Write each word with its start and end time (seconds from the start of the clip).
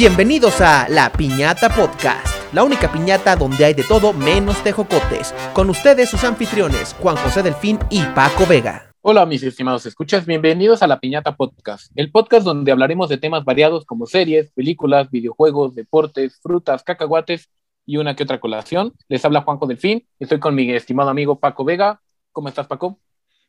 Bienvenidos 0.00 0.60
a 0.60 0.88
La 0.88 1.10
Piñata 1.10 1.74
Podcast, 1.74 2.54
la 2.54 2.62
única 2.62 2.92
piñata 2.92 3.34
donde 3.34 3.64
hay 3.64 3.74
de 3.74 3.82
todo 3.82 4.12
menos 4.12 4.62
tejocotes. 4.62 5.34
Con 5.52 5.70
ustedes 5.70 6.08
sus 6.08 6.22
anfitriones, 6.22 6.94
Juan 7.00 7.16
José 7.16 7.42
Delfín 7.42 7.80
y 7.90 8.04
Paco 8.14 8.46
Vega. 8.46 8.94
Hola 9.00 9.26
mis 9.26 9.42
estimados 9.42 9.86
escuchas, 9.86 10.24
bienvenidos 10.24 10.84
a 10.84 10.86
La 10.86 11.00
Piñata 11.00 11.34
Podcast, 11.34 11.90
el 11.96 12.12
podcast 12.12 12.44
donde 12.44 12.70
hablaremos 12.70 13.08
de 13.08 13.18
temas 13.18 13.44
variados 13.44 13.84
como 13.84 14.06
series, 14.06 14.52
películas, 14.52 15.10
videojuegos, 15.10 15.74
deportes, 15.74 16.38
frutas, 16.40 16.84
cacahuates 16.84 17.48
y 17.84 17.96
una 17.96 18.14
que 18.14 18.22
otra 18.22 18.38
colación. 18.38 18.94
Les 19.08 19.24
habla 19.24 19.42
Juanjo 19.42 19.66
Delfín, 19.66 20.06
estoy 20.20 20.38
con 20.38 20.54
mi 20.54 20.70
estimado 20.70 21.10
amigo 21.10 21.40
Paco 21.40 21.64
Vega. 21.64 22.00
¿Cómo 22.30 22.48
estás 22.48 22.68
Paco? 22.68 23.00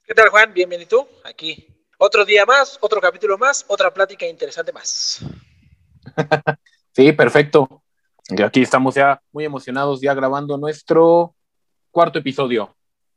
¿Qué 0.04 0.16
tal 0.16 0.30
Juan? 0.30 0.52
Bienvenido 0.52 1.10
aquí. 1.26 1.68
Otro 2.00 2.26
día 2.26 2.44
más, 2.48 2.80
otro 2.82 3.00
capítulo 3.00 3.38
más, 3.38 3.66
otra 3.68 3.94
plática 3.94 4.26
interesante 4.26 4.72
más. 4.72 5.24
sí, 6.92 7.12
perfecto. 7.14 7.84
Y 8.30 8.42
aquí 8.42 8.62
estamos 8.62 8.96
ya 8.96 9.22
muy 9.32 9.46
emocionados, 9.46 10.02
ya 10.02 10.14
grabando 10.14 10.58
nuestro 10.58 11.36
cuarto 11.92 12.20
episodio. 12.20 12.76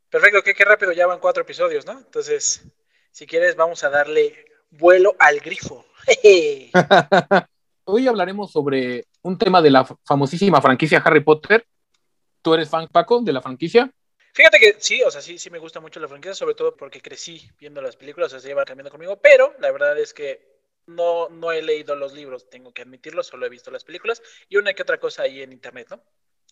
Perfecto, 0.09 0.43
qué, 0.43 0.55
qué 0.55 0.65
rápido 0.65 0.93
ya 0.93 1.07
van 1.07 1.21
cuatro 1.21 1.43
episodios, 1.43 1.87
¿no? 1.87 1.93
Entonces, 1.93 2.65
si 3.11 3.27
quieres, 3.27 3.57
vamos 3.57 3.85
a 3.85 3.91
darle 3.91 4.45
vuelo 4.71 5.15
al 5.19 5.41
grifo. 5.41 5.85
Hoy 7.85 8.09
hablaremos 8.09 8.51
sobre 8.51 9.07
un 9.23 9.37
tema 9.37 9.61
de 9.61 9.71
la 9.71 9.85
famosísima 10.05 10.61
franquicia 10.61 11.03
Harry 11.05 11.21
Potter. 11.21 11.67
¿Tú 12.41 12.55
eres 12.55 12.69
fan, 12.69 12.89
Paco, 12.89 13.21
de 13.21 13.33
la 13.33 13.43
franquicia? 13.43 13.91
Fíjate 14.33 14.59
que 14.59 14.77
sí, 14.79 15.03
o 15.03 15.11
sea, 15.11 15.21
sí, 15.21 15.39
sí 15.39 15.51
me 15.51 15.59
gusta 15.59 15.81
mucho 15.81 16.01
la 16.01 16.09
franquicia, 16.09 16.35
sobre 16.35 16.55
todo 16.55 16.75
porque 16.75 17.03
crecí 17.03 17.51
viendo 17.59 17.83
las 17.83 17.97
películas, 17.97 18.29
o 18.29 18.31
sea, 18.31 18.41
se 18.41 18.49
lleva 18.49 18.65
cambiando 18.65 18.91
conmigo, 18.91 19.21
pero 19.21 19.55
la 19.61 19.71
verdad 19.71 19.99
es 19.99 20.15
que 20.15 20.52
no, 20.87 21.29
no 21.29 21.53
he 21.53 21.63
leído 21.63 21.95
los 21.95 22.13
libros, 22.13 22.49
tengo 22.51 22.73
que 22.73 22.83
admitirlo, 22.83 23.23
solo 23.23 23.47
he 23.47 23.51
visto 23.51 23.71
las 23.71 23.85
películas 23.85 24.23
y 24.49 24.57
una 24.57 24.73
que 24.75 24.83
otra 24.83 24.99
cosa 24.99 25.23
ahí 25.23 25.43
en 25.43 25.53
internet, 25.53 25.89
¿no? 25.91 26.01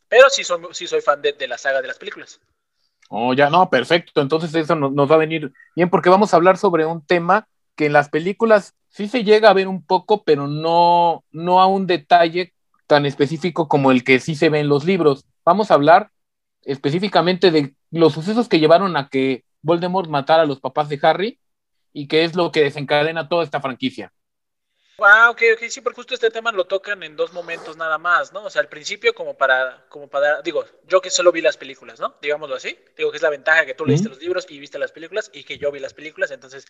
Pero 0.08 0.28
sí, 0.28 0.42
sí 0.72 0.86
soy 0.86 1.00
fan 1.00 1.22
de, 1.22 1.34
la 1.46 1.56
saga 1.56 1.80
de 1.80 1.86
las 1.86 1.98
películas. 1.98 2.40
Oh, 3.08 3.32
ya, 3.32 3.48
no, 3.48 3.70
perfecto. 3.70 4.20
Entonces 4.20 4.52
eso 4.54 4.74
nos, 4.74 5.10
va 5.10 5.14
a 5.14 5.18
venir 5.18 5.52
bien 5.76 5.88
porque 5.88 6.10
vamos 6.10 6.32
a 6.32 6.36
hablar 6.36 6.58
sobre 6.58 6.84
un 6.84 7.06
tema 7.06 7.46
que 7.76 7.86
en 7.86 7.92
las 7.92 8.08
películas 8.08 8.74
sí 8.88 9.06
se 9.06 9.22
llega 9.22 9.50
a 9.50 9.54
ver 9.54 9.68
un 9.68 9.84
poco, 9.84 10.24
pero 10.24 10.48
no, 10.48 11.24
no 11.30 11.60
a 11.60 11.66
un 11.66 11.86
detalle 11.86 12.54
tan 12.88 13.06
específico 13.06 13.68
como 13.68 13.92
el 13.92 14.02
que 14.02 14.18
sí 14.18 14.34
se 14.34 14.48
ve 14.48 14.58
en 14.58 14.68
los 14.68 14.84
libros. 14.84 15.26
Vamos 15.44 15.70
a 15.70 15.74
hablar 15.74 16.10
específicamente 16.62 17.52
de 17.52 17.74
los 17.92 18.12
sucesos 18.12 18.48
que 18.48 18.58
llevaron 18.58 18.96
a 18.96 19.08
que 19.08 19.44
Voldemort 19.62 20.10
matara 20.10 20.42
a 20.42 20.46
los 20.46 20.60
papás 20.60 20.88
de 20.88 20.98
Harry 21.02 21.38
y 21.92 22.08
que 22.08 22.24
es 22.24 22.34
lo 22.34 22.50
que 22.50 22.62
desencadena 22.62 23.28
toda 23.28 23.44
esta 23.44 23.60
franquicia. 23.60 24.12
Ah, 25.02 25.30
ok, 25.30 25.42
ok, 25.54 25.68
sí, 25.68 25.80
porque 25.80 25.96
justo 25.96 26.14
este 26.14 26.30
tema 26.30 26.52
lo 26.52 26.66
tocan 26.66 27.02
en 27.02 27.16
dos 27.16 27.32
momentos 27.32 27.76
nada 27.76 27.96
más, 27.96 28.32
¿no? 28.32 28.44
O 28.44 28.50
sea, 28.50 28.60
al 28.60 28.68
principio 28.68 29.14
como 29.14 29.36
para, 29.36 29.86
como 29.88 30.08
para, 30.08 30.42
digo, 30.42 30.64
yo 30.86 31.00
que 31.00 31.10
solo 31.10 31.32
vi 31.32 31.40
las 31.40 31.56
películas, 31.56 31.98
¿no? 32.00 32.16
Digámoslo 32.20 32.56
así, 32.56 32.78
digo 32.96 33.10
que 33.10 33.16
es 33.16 33.22
la 33.22 33.30
ventaja 33.30 33.64
que 33.64 33.74
tú 33.74 33.86
leíste 33.86 34.08
los 34.08 34.18
libros 34.18 34.46
y 34.48 34.58
viste 34.58 34.78
las 34.78 34.92
películas 34.92 35.30
y 35.32 35.44
que 35.44 35.58
yo 35.58 35.72
vi 35.72 35.80
las 35.80 35.94
películas, 35.94 36.30
entonces, 36.30 36.66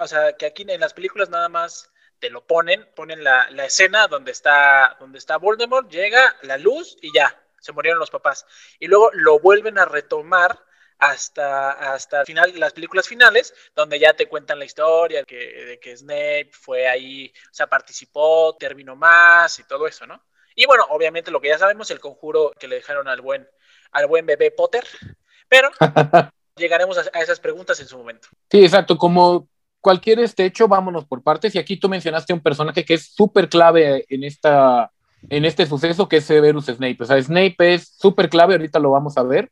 o 0.00 0.06
sea, 0.06 0.32
que 0.34 0.46
aquí 0.46 0.64
en 0.66 0.80
las 0.80 0.94
películas 0.94 1.28
nada 1.28 1.48
más 1.48 1.92
te 2.20 2.30
lo 2.30 2.46
ponen, 2.46 2.88
ponen 2.94 3.22
la, 3.22 3.50
la 3.50 3.66
escena 3.66 4.08
donde 4.08 4.32
está, 4.32 4.96
donde 4.98 5.18
está 5.18 5.36
Voldemort, 5.36 5.90
llega 5.90 6.36
la 6.42 6.58
luz 6.58 6.96
y 7.02 7.12
ya, 7.12 7.40
se 7.60 7.72
murieron 7.72 7.98
los 7.98 8.10
papás. 8.10 8.46
Y 8.78 8.86
luego 8.86 9.10
lo 9.12 9.38
vuelven 9.40 9.78
a 9.78 9.84
retomar 9.84 10.58
hasta, 10.98 11.92
hasta 11.94 12.20
el 12.20 12.26
final, 12.26 12.52
las 12.58 12.72
películas 12.72 13.06
finales, 13.06 13.54
donde 13.74 13.98
ya 13.98 14.14
te 14.14 14.28
cuentan 14.28 14.58
la 14.58 14.64
historia 14.64 15.24
que, 15.24 15.36
de 15.36 15.80
que 15.80 15.96
Snape 15.96 16.50
fue 16.52 16.88
ahí, 16.88 17.32
o 17.50 17.54
sea, 17.54 17.68
participó, 17.68 18.56
terminó 18.58 18.96
más 18.96 19.58
y 19.58 19.64
todo 19.64 19.86
eso, 19.86 20.06
¿no? 20.06 20.20
Y 20.56 20.66
bueno, 20.66 20.84
obviamente 20.90 21.30
lo 21.30 21.40
que 21.40 21.48
ya 21.48 21.58
sabemos, 21.58 21.90
el 21.90 22.00
conjuro 22.00 22.52
que 22.58 22.66
le 22.66 22.76
dejaron 22.76 23.06
al 23.06 23.20
buen, 23.20 23.46
al 23.92 24.06
buen 24.08 24.26
bebé 24.26 24.50
Potter, 24.50 24.84
pero 25.48 25.70
llegaremos 26.56 26.98
a, 26.98 27.20
esas 27.20 27.38
preguntas 27.38 27.78
en 27.78 27.86
su 27.86 27.96
momento. 27.96 28.28
Sí, 28.50 28.64
exacto, 28.64 28.98
como 28.98 29.48
cualquier 29.80 30.18
este 30.18 30.44
hecho, 30.44 30.66
vámonos 30.66 31.06
por 31.06 31.22
partes, 31.22 31.54
y 31.54 31.58
aquí 31.58 31.76
tú 31.78 31.88
mencionaste 31.88 32.32
un 32.32 32.42
personaje 32.42 32.84
que 32.84 32.94
es 32.94 33.14
súper 33.14 33.48
clave 33.48 34.04
en 34.08 34.24
esta 34.24 34.90
en 35.30 35.44
este 35.44 35.66
suceso 35.66 36.08
que 36.08 36.18
es 36.18 36.24
Severus 36.24 36.66
Snape. 36.66 36.98
O 37.00 37.04
sea, 37.04 37.20
Snape 37.20 37.74
es 37.74 37.88
súper 37.88 38.28
clave, 38.28 38.54
ahorita 38.54 38.78
lo 38.78 38.92
vamos 38.92 39.18
a 39.18 39.24
ver, 39.24 39.50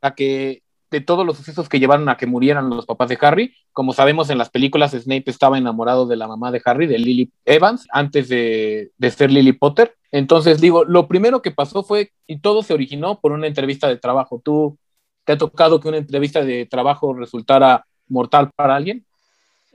a 0.00 0.14
que 0.14 0.62
de 0.90 1.00
todos 1.00 1.26
los 1.26 1.36
sucesos 1.36 1.68
que 1.68 1.78
llevaron 1.78 2.08
a 2.08 2.16
que 2.16 2.26
murieran 2.26 2.70
los 2.70 2.86
papás 2.86 3.08
de 3.08 3.18
Harry. 3.20 3.54
Como 3.72 3.92
sabemos 3.92 4.30
en 4.30 4.38
las 4.38 4.50
películas, 4.50 4.92
Snape 4.92 5.30
estaba 5.30 5.58
enamorado 5.58 6.06
de 6.06 6.16
la 6.16 6.28
mamá 6.28 6.50
de 6.50 6.62
Harry, 6.64 6.86
de 6.86 6.98
Lily 6.98 7.30
Evans, 7.44 7.86
antes 7.90 8.28
de, 8.28 8.90
de 8.96 9.10
ser 9.10 9.30
Lily 9.30 9.52
Potter. 9.52 9.96
Entonces, 10.12 10.60
digo, 10.60 10.84
lo 10.84 11.08
primero 11.08 11.42
que 11.42 11.50
pasó 11.50 11.82
fue, 11.82 12.12
y 12.26 12.40
todo 12.40 12.62
se 12.62 12.74
originó 12.74 13.20
por 13.20 13.32
una 13.32 13.46
entrevista 13.46 13.88
de 13.88 13.96
trabajo. 13.96 14.40
¿Tú 14.44 14.78
te 15.24 15.32
ha 15.32 15.38
tocado 15.38 15.80
que 15.80 15.88
una 15.88 15.98
entrevista 15.98 16.44
de 16.44 16.66
trabajo 16.66 17.12
resultara 17.14 17.84
mortal 18.08 18.50
para 18.54 18.76
alguien? 18.76 19.04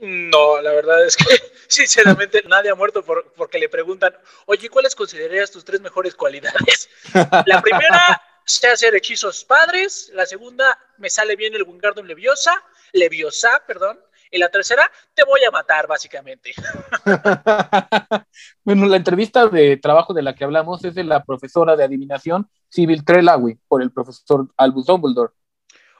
No, 0.02 0.60
la 0.60 0.72
verdad 0.72 1.06
es 1.06 1.16
que 1.16 1.24
sinceramente 1.68 2.42
nadie 2.48 2.70
ha 2.70 2.74
muerto 2.74 3.04
por, 3.04 3.32
porque 3.36 3.58
le 3.58 3.68
preguntan, 3.68 4.12
oye, 4.46 4.68
¿cuáles 4.68 4.96
considerarías 4.96 5.52
tus 5.52 5.64
tres 5.64 5.80
mejores 5.80 6.16
cualidades? 6.16 6.88
La 7.46 7.62
primera, 7.62 8.20
sé 8.44 8.68
hacer 8.68 8.94
hechizos 8.94 9.44
padres. 9.44 10.10
La 10.14 10.26
segunda, 10.26 10.78
me 10.98 11.10
sale 11.10 11.36
bien 11.36 11.54
el 11.54 11.62
Wingardium 11.62 12.06
Leviosa, 12.06 12.62
Leviosa, 12.92 13.62
perdón. 13.66 13.98
Y 14.30 14.38
la 14.38 14.48
tercera, 14.48 14.90
te 15.12 15.24
voy 15.24 15.44
a 15.44 15.50
matar, 15.50 15.86
básicamente. 15.86 16.54
bueno, 18.64 18.86
la 18.86 18.96
entrevista 18.96 19.46
de 19.46 19.76
trabajo 19.76 20.14
de 20.14 20.22
la 20.22 20.34
que 20.34 20.44
hablamos 20.44 20.82
es 20.84 20.94
de 20.94 21.04
la 21.04 21.22
profesora 21.22 21.76
de 21.76 21.84
adivinación, 21.84 22.48
Sibyl 22.70 23.04
Trelawi, 23.04 23.58
por 23.68 23.82
el 23.82 23.92
profesor 23.92 24.48
Albus 24.56 24.86
Dumbledore. 24.86 25.34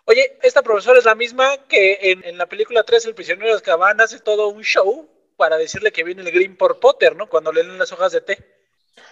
Oye, 0.07 0.39
esta 0.43 0.63
profesora 0.63 0.99
es 0.99 1.05
la 1.05 1.15
misma 1.15 1.59
que 1.69 1.99
en, 2.25 2.39
la 2.39 2.47
película 2.47 2.83
3, 2.83 3.05
El 3.07 3.15
prisionero 3.15 3.49
de 3.49 3.57
Azkaban, 3.57 4.01
hace 4.01 4.19
todo 4.19 4.49
un 4.49 4.63
show 4.63 5.09
para 5.37 5.59
decirle 5.59 5.93
que 5.93 6.03
viene 6.03 6.23
el 6.23 6.33
Green 6.33 6.57
por 6.57 6.81
Potter, 6.81 7.15
¿no? 7.15 7.29
Cuando 7.29 7.53
leen 7.53 7.79
las 7.79 7.93
hojas 7.93 8.13
de 8.13 8.23
té. 8.23 8.39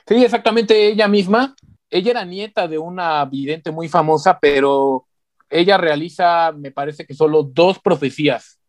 Sí, 0.08 0.24
exactamente 0.24 0.86
ella 0.86 1.08
misma 1.08 1.54
ella 1.90 2.10
era 2.12 2.24
nieta 2.24 2.68
de 2.68 2.78
una 2.78 3.24
vidente 3.24 3.70
muy 3.70 3.88
famosa, 3.88 4.38
pero 4.40 5.06
ella 5.48 5.76
realiza, 5.76 6.52
me 6.52 6.70
parece 6.70 7.06
que 7.06 7.14
solo 7.14 7.42
dos 7.42 7.80
profecías 7.80 8.60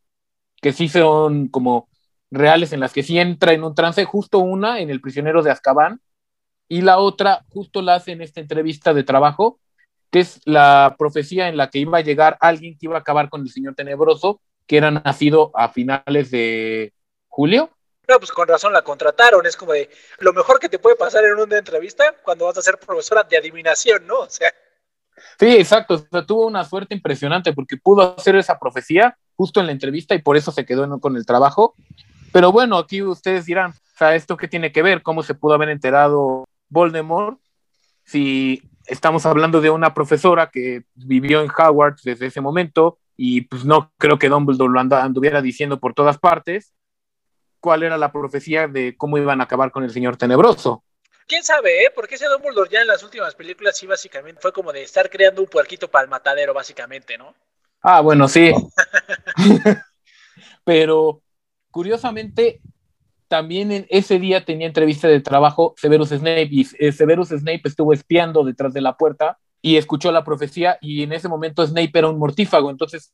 que 0.61 0.71
sí 0.73 0.89
son 0.89 1.47
como 1.47 1.89
reales, 2.29 2.73
en 2.73 2.79
las 2.79 2.93
que 2.93 3.03
sí 3.03 3.19
entra 3.19 3.53
en 3.53 3.63
un 3.63 3.75
trance, 3.75 4.05
justo 4.05 4.39
una 4.39 4.79
en 4.79 4.89
El 4.89 5.01
prisionero 5.01 5.43
de 5.43 5.51
Azkaban, 5.51 6.01
y 6.69 6.81
la 6.81 6.99
otra 6.99 7.45
justo 7.49 7.81
la 7.81 7.95
hace 7.95 8.13
en 8.13 8.21
esta 8.21 8.39
entrevista 8.39 8.93
de 8.93 9.03
trabajo, 9.03 9.59
que 10.09 10.19
es 10.21 10.41
la 10.45 10.95
profecía 10.97 11.49
en 11.49 11.57
la 11.57 11.69
que 11.69 11.79
iba 11.79 11.97
a 11.97 12.01
llegar 12.01 12.37
alguien 12.39 12.77
que 12.77 12.85
iba 12.85 12.95
a 12.95 12.99
acabar 12.99 13.29
con 13.29 13.41
el 13.41 13.49
señor 13.49 13.75
tenebroso, 13.75 14.41
que 14.67 14.77
era 14.77 14.91
nacido 14.91 15.51
a 15.53 15.69
finales 15.69 16.31
de 16.31 16.93
julio, 17.27 17.71
no, 18.11 18.19
pues 18.19 18.31
con 18.31 18.47
razón 18.47 18.73
la 18.73 18.81
contrataron. 18.81 19.45
Es 19.45 19.55
como 19.55 19.71
de 19.71 19.89
lo 20.19 20.33
mejor 20.33 20.59
que 20.59 20.67
te 20.67 20.79
puede 20.79 20.97
pasar 20.97 21.23
en 21.23 21.33
una 21.33 21.57
entrevista 21.57 22.03
cuando 22.23 22.45
vas 22.45 22.57
a 22.57 22.61
ser 22.61 22.77
profesora 22.77 23.23
de 23.23 23.37
adivinación, 23.37 24.05
¿no? 24.05 24.19
O 24.19 24.29
sea. 24.29 24.53
Sí, 25.39 25.55
exacto. 25.55 25.95
O 25.95 25.97
sea, 25.97 26.25
tuvo 26.25 26.45
una 26.45 26.65
suerte 26.65 26.93
impresionante 26.93 27.53
porque 27.53 27.77
pudo 27.77 28.15
hacer 28.17 28.35
esa 28.35 28.59
profecía 28.59 29.17
justo 29.35 29.61
en 29.61 29.67
la 29.67 29.71
entrevista 29.71 30.13
y 30.13 30.21
por 30.21 30.35
eso 30.35 30.51
se 30.51 30.65
quedó 30.65 30.99
con 30.99 31.15
el 31.15 31.25
trabajo. 31.25 31.73
Pero 32.33 32.51
bueno, 32.51 32.77
aquí 32.77 33.01
ustedes 33.01 33.45
dirán, 33.45 33.71
o 33.71 33.97
sea, 33.97 34.15
¿esto 34.15 34.35
qué 34.35 34.47
tiene 34.47 34.71
que 34.71 34.81
ver? 34.81 35.01
¿Cómo 35.01 35.23
se 35.23 35.33
pudo 35.33 35.53
haber 35.53 35.69
enterado 35.69 36.45
Voldemort 36.69 37.39
si 38.03 38.61
estamos 38.87 39.25
hablando 39.25 39.61
de 39.61 39.69
una 39.69 39.93
profesora 39.93 40.49
que 40.49 40.83
vivió 40.95 41.41
en 41.41 41.51
Howard 41.57 41.95
desde 42.03 42.25
ese 42.25 42.41
momento 42.41 42.97
y 43.15 43.41
pues 43.41 43.63
no 43.63 43.93
creo 43.97 44.19
que 44.19 44.29
Dumbledore 44.29 44.73
lo 44.73 44.79
anduviera 44.79 45.41
diciendo 45.41 45.79
por 45.79 45.93
todas 45.93 46.17
partes 46.17 46.73
cuál 47.61 47.83
era 47.83 47.97
la 47.97 48.11
profecía 48.11 48.67
de 48.67 48.97
cómo 48.97 49.17
iban 49.17 49.39
a 49.39 49.45
acabar 49.45 49.71
con 49.71 49.83
el 49.83 49.91
señor 49.91 50.17
tenebroso. 50.17 50.83
¿Quién 51.27 51.43
sabe, 51.43 51.85
eh? 51.85 51.91
Porque 51.95 52.15
ese 52.15 52.27
Dumbledore 52.27 52.69
ya 52.69 52.81
en 52.81 52.87
las 52.87 53.03
últimas 53.03 53.35
películas 53.35 53.77
sí 53.77 53.87
básicamente 53.87 54.41
fue 54.41 54.51
como 54.51 54.73
de 54.73 54.83
estar 54.83 55.09
creando 55.09 55.41
un 55.41 55.47
puerquito 55.47 55.89
para 55.89 56.03
el 56.03 56.09
matadero, 56.09 56.53
básicamente, 56.53 57.17
¿no? 57.17 57.33
Ah, 57.81 58.01
bueno, 58.01 58.27
sí. 58.27 58.51
Pero 60.65 61.21
curiosamente, 61.71 62.59
también 63.27 63.71
en 63.71 63.85
ese 63.89 64.19
día 64.19 64.43
tenía 64.43 64.67
entrevista 64.67 65.07
de 65.07 65.21
trabajo 65.21 65.73
Severus 65.77 66.09
Snape 66.09 66.49
y 66.51 66.67
eh, 66.79 66.91
Severus 66.91 67.29
Snape 67.29 67.61
estuvo 67.63 67.93
espiando 67.93 68.43
detrás 68.43 68.73
de 68.73 68.81
la 68.81 68.97
puerta 68.97 69.39
y 69.61 69.77
escuchó 69.77 70.11
la 70.11 70.25
profecía 70.25 70.77
y 70.81 71.03
en 71.03 71.13
ese 71.13 71.29
momento 71.29 71.65
Snape 71.65 71.91
era 71.93 72.09
un 72.09 72.19
mortífago, 72.19 72.69
entonces 72.69 73.13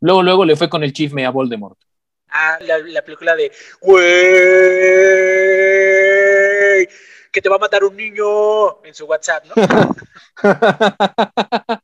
luego 0.00 0.22
luego 0.22 0.44
le 0.44 0.56
fue 0.56 0.70
con 0.70 0.84
el 0.84 0.92
chisme 0.92 1.26
a 1.26 1.30
Voldemort. 1.30 1.78
Ah, 2.30 2.58
la, 2.60 3.02
película 3.02 3.34
de 3.36 3.50
güey, 3.80 4.04
que 7.32 7.40
te 7.40 7.48
va 7.48 7.56
a 7.56 7.60
matar 7.60 7.84
un 7.84 7.96
niño 7.96 8.84
en 8.84 8.94
su 8.94 9.06
WhatsApp, 9.06 9.44
¿no? 9.46 9.54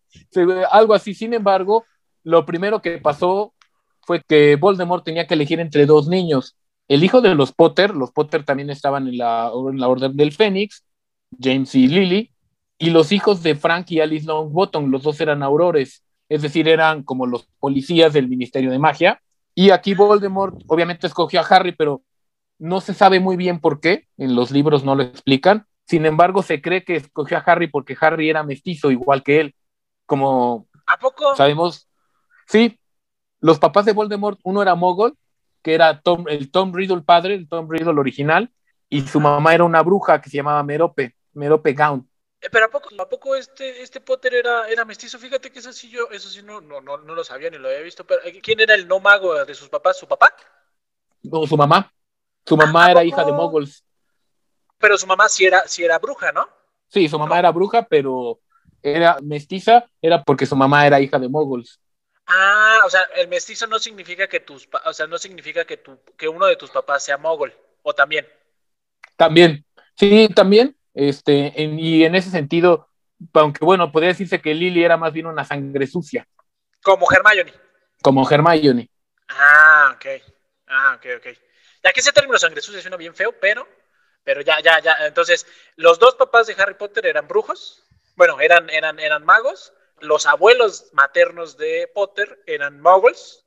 algo 0.71 0.95
así. 0.95 1.15
Sin 1.15 1.33
embargo, 1.35 1.87
lo 2.23 2.45
primero 2.45 2.83
que 2.83 2.99
pasó 2.99 3.55
fue 4.03 4.23
que 4.27 4.57
Voldemort 4.57 5.05
tenía 5.05 5.27
que 5.27 5.35
elegir 5.35 5.61
entre 5.61 5.87
dos 5.87 6.09
niños. 6.09 6.57
el 6.89 7.03
hijo 7.03 7.23
de 7.23 7.35
los 7.35 7.53
Potter, 7.53 7.95
los 7.95 8.13
Potter 8.13 8.45
también 8.45 8.69
estaban 8.69 9.09
en 9.09 9.17
la, 9.17 9.51
en 9.71 9.81
la 9.81 9.89
Orden 9.89 10.17
del 10.17 10.33
Fénix, 10.33 10.85
James 11.41 11.75
y 11.75 11.89
Lily, 11.89 12.35
y 12.79 12.91
los 12.91 13.13
hijos 13.13 13.43
de 13.43 13.55
Frank 13.55 13.91
y 13.91 14.01
Alice 14.01 14.27
Longbottom, 14.27 14.91
los 14.91 15.03
dos 15.03 15.19
eran 15.21 15.43
aurores, 15.43 16.05
es 16.29 16.43
decir, 16.43 16.69
eran 16.69 17.03
como 17.03 17.27
los 17.27 17.47
policías 17.59 18.13
del 18.13 18.29
Ministerio 18.29 18.71
de 18.71 18.79
Magia. 18.79 19.23
Y 19.55 19.71
aquí 19.71 19.95
Voldemort 19.95 20.57
obviamente 20.67 21.07
escogió 21.07 21.41
a 21.41 21.45
Harry, 21.45 21.73
pero 21.73 22.03
no 22.59 22.81
se 22.81 22.95
sabe 22.95 23.21
muy 23.21 23.37
bien 23.37 23.61
por 23.61 23.81
qué, 23.81 24.09
en 24.17 24.35
los 24.35 24.51
libros 24.51 24.85
no 24.85 24.95
lo 24.95 25.03
explican. 25.03 25.67
Sin 25.87 26.07
embargo, 26.07 26.43
se 26.43 26.63
cree 26.63 26.85
que 26.85 26.97
escogió 26.97 27.37
a 27.37 27.41
Harry 27.41 27.69
porque 27.69 27.97
Harry 28.01 28.31
era 28.31 28.43
mestizo 28.43 28.91
igual 28.91 29.23
que 29.23 29.41
él. 29.41 29.55
Como 30.07 30.67
¿A 30.87 30.99
poco? 30.99 31.35
sabemos, 31.37 31.89
sí, 32.47 32.79
los 33.41 33.59
papás 33.59 33.85
de 33.85 33.93
Voldemort, 33.93 34.39
uno 34.43 34.63
era 34.63 34.75
Mogul, 34.75 35.17
que 35.63 35.75
era 35.75 36.01
Tom, 36.01 36.27
el 36.29 36.51
Tom 36.51 36.73
Riddle 36.73 37.03
padre, 37.03 37.35
el 37.35 37.49
Tom 37.49 37.69
Riddle 37.71 37.99
original, 38.01 38.51
y 38.89 39.03
su 39.03 39.21
mamá 39.21 39.55
era 39.55 39.65
una 39.65 39.83
bruja 39.83 40.21
que 40.21 40.31
se 40.31 40.39
llamaba 40.39 40.63
Merope, 40.63 41.15
Merope 41.33 41.73
Gown. 41.75 42.09
Eh, 42.45 42.49
Pero 42.51 42.67
¿a 42.67 42.69
poco, 42.69 42.91
¿a 42.99 43.09
poco 43.09 43.35
este, 43.35 43.83
este 43.83 44.01
Potter 44.01 44.35
era, 44.35 44.69
era 44.69 44.85
mestizo? 44.85 45.19
Fíjate 45.19 45.51
que 45.51 45.61
eso 45.61 45.73
sí 45.73 45.89
yo, 45.89 46.09
eso 46.11 46.29
sí 46.29 46.43
no, 46.43 46.61
no, 46.61 46.81
no, 46.81 46.99
no 46.99 47.15
lo 47.15 47.25
sabía 47.25 47.49
ni 47.51 47.57
lo 47.59 47.69
había 47.69 47.81
visto. 47.81 48.05
Pero 48.05 48.23
eh, 48.25 48.41
¿quién 48.43 48.61
era 48.61 48.75
el 48.75 48.87
no 48.87 49.01
mago 49.01 49.45
de 49.45 49.55
sus 49.55 49.69
papás? 49.69 49.99
¿Su 49.99 50.07
papá? 50.07 50.35
No, 51.23 51.47
su 51.47 51.57
mamá. 51.57 51.91
Su 52.47 52.57
mamá 52.57 52.87
¿A 52.87 52.91
era 52.91 53.05
hija 53.05 53.25
de 53.25 53.33
moguls. 53.33 53.83
Pero 54.79 54.99
su 54.99 55.07
mamá 55.07 55.29
sí 55.31 55.47
era, 55.47 55.67
sí 55.67 55.83
era 55.83 55.99
bruja, 55.99 56.31
¿no? 56.33 56.47
Sí, 56.89 57.09
su 57.09 57.19
mamá 57.19 57.37
No. 57.37 57.39
era 57.39 57.51
bruja, 57.53 57.87
pero 57.89 58.41
era 58.83 59.17
mestiza, 59.23 59.87
era 60.03 60.23
porque 60.23 60.45
su 60.45 60.55
mamá 60.55 60.87
era 60.87 61.01
hija 61.01 61.19
de 61.19 61.29
moguls. 61.29 61.81
Ah, 62.27 62.81
o 62.85 62.91
sea, 62.91 63.03
el 63.17 63.29
mestizo 63.29 63.67
no 63.67 63.79
significa 63.79 64.27
que 64.29 64.41
tus, 64.41 64.69
o 64.85 64.93
sea, 64.93 65.07
no 65.07 65.17
significa 65.19 65.65
que 65.65 65.79
tu, 65.79 65.99
que 66.17 66.29
uno 66.29 66.47
de 66.47 66.57
tus 66.57 66.71
papás 66.71 67.03
sea 67.05 67.17
mogol, 67.19 67.53
o 67.83 67.95
también. 67.95 68.27
También, 69.17 69.65
sí, 69.97 70.29
también, 70.35 70.77
este, 70.95 71.63
en- 71.63 71.79
y 71.79 72.05
en 72.05 72.15
ese 72.15 72.31
sentido, 72.31 72.89
aunque 73.35 73.65
bueno, 73.65 73.91
podría 73.93 74.09
decirse 74.11 74.41
que 74.41 74.55
Lily 74.55 74.85
era 74.85 74.97
más 74.97 75.13
bien 75.13 75.27
una 75.27 75.45
sangre 75.45 75.87
sucia, 75.87 76.27
Como 76.83 77.07
Hermione. 77.11 77.53
como 78.03 78.29
Hermione. 78.31 78.91
Ah, 79.29 79.95
ok. 79.97 80.07
Ah, 80.69 80.95
ok, 80.99 81.07
ok. 81.19 81.27
Ya 81.83 81.93
que 81.93 82.01
ese 82.01 82.13
término 82.13 82.39
sangre 82.39 82.61
sucia 82.61 82.81
suena 82.81 82.97
bien 82.97 83.15
feo, 83.15 83.33
pero, 83.41 83.67
pero 84.23 84.41
ya, 84.41 84.61
ya, 84.61 84.81
ya. 84.81 84.97
Entonces, 85.07 85.47
los 85.77 85.99
dos 85.99 86.15
papás 86.15 86.47
de 86.47 86.55
Harry 86.59 86.75
Potter 86.75 87.07
eran 87.07 87.29
brujos. 87.29 87.83
Bueno, 88.17 88.41
eran, 88.41 88.71
eran, 88.71 88.99
eran 88.99 89.25
magos. 89.25 89.73
Los 90.01 90.27
abuelos 90.27 90.91
maternos 90.93 91.57
de 91.57 91.91
Potter 91.95 92.43
eran 92.47 92.81
muggles. 92.81 93.45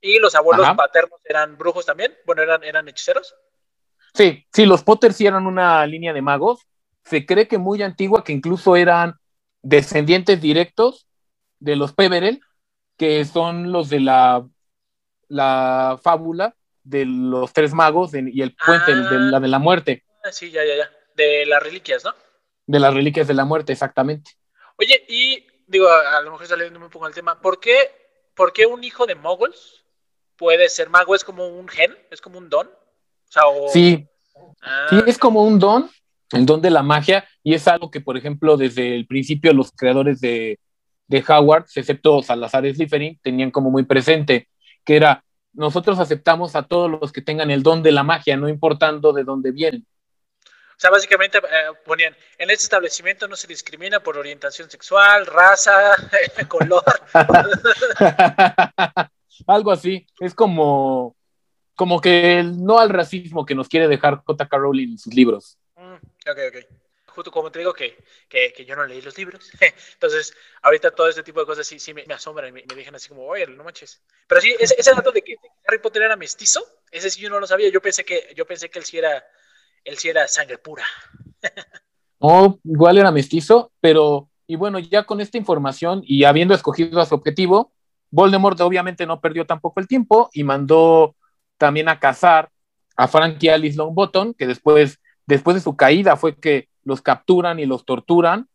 Y 0.00 0.18
los 0.18 0.34
abuelos 0.34 0.66
Ajá. 0.66 0.76
paternos 0.76 1.20
eran 1.24 1.56
brujos 1.56 1.86
también. 1.86 2.16
Bueno, 2.26 2.42
eran, 2.42 2.64
eran 2.64 2.88
hechiceros. 2.88 3.34
Sí, 4.14 4.44
sí, 4.52 4.66
los 4.66 4.82
Potter 4.82 5.12
sí 5.12 5.26
eran 5.26 5.46
una 5.46 5.86
línea 5.86 6.12
de 6.12 6.22
magos. 6.22 6.60
Se 7.04 7.24
cree 7.26 7.48
que 7.48 7.58
muy 7.58 7.82
antigua, 7.82 8.22
que 8.24 8.32
incluso 8.32 8.76
eran 8.76 9.14
descendientes 9.62 10.40
directos 10.40 11.06
de 11.58 11.76
los 11.76 11.92
Peverell, 11.92 12.40
que 12.96 13.24
son 13.24 13.72
los 13.72 13.88
de 13.88 14.00
la, 14.00 14.46
la 15.28 15.98
fábula 16.02 16.54
de 16.84 17.04
los 17.06 17.52
tres 17.52 17.72
magos 17.74 18.10
de- 18.12 18.30
y 18.32 18.42
el 18.42 18.54
puente, 18.54 18.94
de 18.94 19.30
la 19.30 19.40
de 19.40 19.48
la 19.48 19.58
muerte, 19.58 20.04
Ah, 20.24 20.30
sí, 20.30 20.50
ya, 20.50 20.64
ya, 20.64 20.76
ya. 20.76 20.90
De 21.16 21.44
las 21.46 21.62
reliquias, 21.62 22.04
¿no? 22.04 22.14
de 22.66 22.78
las 22.78 22.94
reliquias 22.94 23.26
de 23.26 23.34
la 23.34 23.44
muerte, 23.44 23.72
exactamente. 23.72 24.32
Oye, 24.76 25.04
y 25.08 25.46
digo, 25.66 25.88
a, 25.88 26.20
lo 26.22 26.30
mejor 26.30 26.46
saliendo 26.46 26.78
un 26.78 26.90
poco 26.90 27.06
del 27.06 27.14
tema, 27.14 27.40
¿por 27.40 27.58
qué, 27.58 27.76
por 28.34 28.52
qué 28.52 28.66
un 28.66 28.84
hijo 28.84 29.06
de 29.06 29.14
moguls 29.16 29.84
puede 30.36 30.68
ser 30.68 30.88
mago? 30.90 31.14
¿Es 31.14 31.24
como 31.24 31.48
un 31.48 31.68
gen? 31.68 31.96
¿Es 32.10 32.20
como 32.20 32.38
un 32.38 32.48
don? 32.48 32.70
Sea, 33.32 33.46
o- 33.46 33.68
Sí, 33.68 34.06
Ah, 34.64 34.86
sí, 34.90 35.02
es 35.06 35.18
como 35.18 35.42
un 35.42 35.58
don, 35.58 35.90
el 36.32 36.46
don 36.46 36.60
de 36.60 36.70
la 36.70 36.82
magia, 36.82 37.26
y 37.42 37.54
es 37.54 37.66
algo 37.66 37.90
que, 37.90 38.00
por 38.00 38.16
ejemplo, 38.16 38.56
desde 38.56 38.94
el 38.94 39.06
principio 39.06 39.52
los 39.52 39.72
creadores 39.72 40.20
de, 40.20 40.60
de 41.08 41.24
Howard, 41.26 41.64
excepto 41.74 42.22
Salazar 42.22 42.64
Slytherin, 42.64 43.18
tenían 43.22 43.50
como 43.50 43.70
muy 43.70 43.84
presente, 43.84 44.48
que 44.84 44.96
era, 44.96 45.24
nosotros 45.52 45.98
aceptamos 45.98 46.54
a 46.54 46.62
todos 46.62 46.90
los 46.90 47.10
que 47.10 47.22
tengan 47.22 47.50
el 47.50 47.62
don 47.62 47.82
de 47.82 47.90
la 47.90 48.02
magia, 48.04 48.36
no 48.36 48.48
importando 48.48 49.12
de 49.12 49.24
dónde 49.24 49.50
vienen. 49.50 49.84
O 50.44 50.78
sea, 50.82 50.90
básicamente 50.90 51.38
eh, 51.38 51.72
ponían, 51.84 52.14
en 52.38 52.50
este 52.50 52.64
establecimiento 52.64 53.26
no 53.28 53.36
se 53.36 53.46
discrimina 53.48 54.00
por 54.00 54.16
orientación 54.16 54.70
sexual, 54.70 55.26
raza, 55.26 55.72
color. 56.48 56.84
Algo 59.46 59.72
así, 59.72 60.06
es 60.20 60.34
como, 60.34 61.16
como 61.74 62.00
que 62.00 62.38
el 62.38 62.62
no 62.62 62.78
al 62.78 62.90
racismo 62.90 63.46
que 63.46 63.54
nos 63.54 63.68
quiere 63.68 63.88
dejar 63.88 64.22
J.K. 64.24 64.56
Rowling 64.56 64.90
en 64.90 64.98
sus 64.98 65.14
libros. 65.14 65.58
Mm, 65.76 65.94
ok, 65.94 66.38
ok. 66.48 66.66
Justo 67.06 67.30
como 67.30 67.50
te 67.50 67.58
digo 67.58 67.74
que, 67.74 67.98
que, 68.28 68.52
que 68.54 68.64
yo 68.64 68.74
no 68.74 68.86
leí 68.86 69.02
los 69.02 69.16
libros. 69.18 69.50
Entonces, 69.94 70.34
ahorita 70.62 70.92
todo 70.92 71.08
este 71.08 71.22
tipo 71.22 71.40
de 71.40 71.46
cosas 71.46 71.66
sí, 71.66 71.78
sí 71.78 71.92
me, 71.92 72.04
me 72.06 72.14
asombran 72.14 72.48
y 72.48 72.52
me, 72.52 72.64
me 72.66 72.74
dejan 72.74 72.94
así 72.94 73.08
como, 73.08 73.26
oye, 73.26 73.46
no 73.46 73.64
manches. 73.64 74.02
Pero 74.26 74.40
sí, 74.40 74.54
ese, 74.58 74.74
ese 74.78 74.94
dato 74.94 75.12
de 75.12 75.22
que 75.22 75.36
Harry 75.66 75.78
Potter 75.78 76.02
era 76.02 76.16
mestizo, 76.16 76.64
ese 76.90 77.10
sí 77.10 77.20
yo 77.20 77.28
no 77.28 77.38
lo 77.38 77.46
sabía. 77.46 77.68
Yo 77.68 77.82
pensé 77.82 78.04
que, 78.04 78.32
yo 78.34 78.46
pensé 78.46 78.70
que 78.70 78.78
él 78.78 78.84
sí 78.84 78.98
era, 78.98 79.22
él 79.84 79.98
sí 79.98 80.08
era 80.08 80.26
sangre 80.28 80.58
pura. 80.58 80.84
No, 82.20 82.60
igual 82.64 82.98
era 82.98 83.10
mestizo, 83.10 83.72
pero, 83.80 84.30
y 84.46 84.56
bueno, 84.56 84.78
ya 84.78 85.04
con 85.04 85.20
esta 85.20 85.36
información 85.36 86.02
y 86.04 86.24
habiendo 86.24 86.54
escogido 86.54 87.00
a 87.00 87.06
su 87.06 87.14
objetivo, 87.14 87.72
Voldemort 88.10 88.60
obviamente 88.60 89.06
no 89.06 89.20
perdió 89.20 89.46
tampoco 89.46 89.80
el 89.80 89.88
tiempo 89.88 90.30
y 90.32 90.44
mandó 90.44 91.16
también 91.62 91.88
a 91.88 92.00
cazar 92.00 92.50
a 92.96 93.06
Frank 93.06 93.40
y 93.40 93.48
Alice 93.48 93.76
Longbottom, 93.78 94.34
que 94.34 94.48
después, 94.48 94.98
después 95.26 95.54
de 95.54 95.60
su 95.60 95.76
caída 95.76 96.16
fue 96.16 96.34
que 96.36 96.68
los 96.82 97.00
capturan 97.02 97.60
y 97.60 97.66
los 97.66 97.84
torturan 97.84 98.48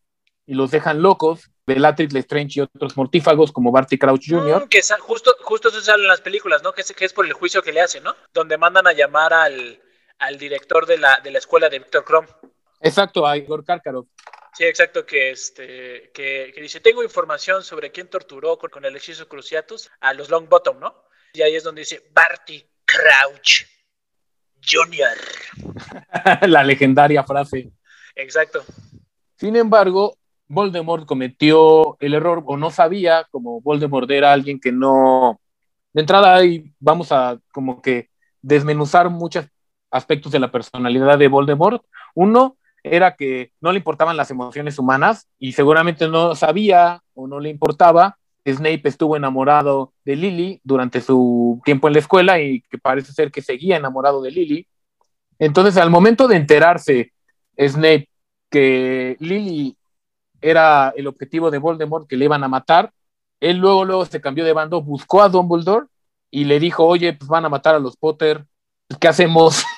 y 0.46 0.56
los 0.56 0.72
dejan 0.72 1.02
locos, 1.02 1.50
Bellatrix 1.66 2.12
Lestrange 2.12 2.60
y 2.60 2.62
otros 2.64 2.98
mortífagos 2.98 3.54
como 3.54 3.72
Barty 3.72 3.98
Crouch 3.98 4.26
Jr. 4.30 4.66
Mm, 4.66 4.68
que 4.68 4.82
sa- 4.84 5.00
justo, 5.00 5.34
justo 5.42 5.70
eso 5.70 5.80
sale 5.80 6.04
en 6.04 6.10
las 6.10 6.20
películas, 6.20 6.62
¿no? 6.64 6.74
Que 6.74 6.82
es, 6.82 6.92
que 6.92 7.06
es 7.06 7.14
por 7.14 7.26
el 7.26 7.32
juicio 7.32 7.62
que 7.64 7.72
le 7.72 7.80
hacen, 7.80 8.04
¿no? 8.04 8.14
Donde 8.34 8.58
mandan 8.58 8.88
a 8.88 8.92
llamar 8.92 9.34
al, 9.34 9.82
al 10.20 10.38
director 10.38 10.86
de 10.86 10.98
la, 10.98 11.22
de 11.24 11.32
la 11.32 11.38
escuela 11.38 11.70
de 11.70 11.80
Víctor 11.80 12.04
Krum. 12.04 12.26
Exacto, 12.82 13.26
a 13.26 13.38
Igor 13.38 13.64
Karkaroff. 13.64 14.08
Sí, 14.54 14.66
exacto, 14.66 15.06
que, 15.06 15.32
este, 15.32 16.12
que, 16.14 16.52
que 16.54 16.62
dice, 16.62 16.82
tengo 16.82 17.04
información 17.04 17.64
sobre 17.64 17.92
quién 17.92 18.10
torturó 18.10 18.58
con, 18.58 18.70
con 18.70 18.84
el 18.84 18.96
hechizo 18.98 19.30
Cruciatus 19.30 19.90
a 20.02 20.14
los 20.14 20.30
Longbottom, 20.30 20.78
¿no? 20.80 21.04
Y 21.34 21.42
ahí 21.42 21.56
es 21.56 21.64
donde 21.64 21.82
dice, 21.82 22.10
Barty 22.14 22.66
Crouch 22.88 23.68
Jr. 24.64 26.48
la 26.48 26.64
legendaria 26.64 27.24
frase. 27.24 27.72
Exacto. 28.16 28.64
Sin 29.36 29.56
embargo, 29.56 30.18
Voldemort 30.48 31.06
cometió 31.06 31.98
el 32.00 32.14
error 32.14 32.44
o 32.46 32.58
no 32.58 32.72
sabía, 32.72 33.28
como 33.30 33.62
Voldemort 33.62 34.10
era 34.10 34.32
alguien 34.32 34.60
que 34.60 34.72
no... 34.72 35.40
De 35.94 36.02
entrada 36.02 36.36
ahí 36.36 36.74
vamos 36.80 37.12
a 37.12 37.40
como 37.52 37.82
que 37.82 38.10
desmenuzar 38.42 39.10
muchos 39.10 39.46
aspectos 39.92 40.32
de 40.32 40.40
la 40.40 40.52
personalidad 40.52 41.18
de 41.18 41.28
Voldemort. 41.28 41.84
Uno 42.16 42.58
era 42.84 43.16
que 43.16 43.52
no 43.62 43.72
le 43.72 43.80
importaban 43.80 44.18
las 44.18 44.32
emociones 44.32 44.80
humanas 44.80 45.28
y 45.40 45.54
seguramente 45.54 46.08
no 46.08 46.36
sabía 46.36 47.02
o 47.14 47.28
no 47.28 47.40
le 47.40 47.50
importaba. 47.50 48.18
Snape 48.54 48.82
estuvo 48.86 49.16
enamorado 49.16 49.94
de 50.06 50.16
Lily 50.16 50.62
durante 50.64 51.02
su 51.02 51.62
tiempo 51.66 51.88
en 51.88 51.94
la 51.94 52.00
escuela 52.00 52.40
y 52.40 52.62
que 52.62 52.78
parece 52.78 53.14
ser 53.14 53.32
que 53.32 53.42
seguía 53.42 53.78
enamorado 53.78 54.22
de 54.22 54.32
Lily. 54.32 54.68
Entonces, 55.40 55.78
al 55.78 55.90
momento 55.90 56.28
de 56.28 56.38
enterarse 56.38 57.14
Snape 57.58 58.10
que 58.50 59.18
Lily 59.20 59.78
era 60.42 60.94
el 60.96 61.08
objetivo 61.08 61.52
de 61.52 61.58
Voldemort, 61.58 62.08
que 62.08 62.18
le 62.18 62.26
iban 62.26 62.44
a 62.44 62.48
matar, 62.48 62.92
él 63.40 63.58
luego, 63.58 63.86
luego 63.86 64.06
se 64.06 64.22
cambió 64.22 64.46
de 64.46 64.54
bando, 64.54 64.82
buscó 64.82 65.22
a 65.22 65.30
Dumbledore 65.30 65.88
y 66.32 66.46
le 66.46 66.60
dijo, 66.60 66.86
oye, 66.86 67.14
pues 67.14 67.28
van 67.30 67.46
a 67.46 67.50
matar 67.50 67.76
a 67.76 67.80
los 67.80 67.98
Potter, 67.98 68.46
¿qué 69.00 69.08
hacemos? 69.08 69.64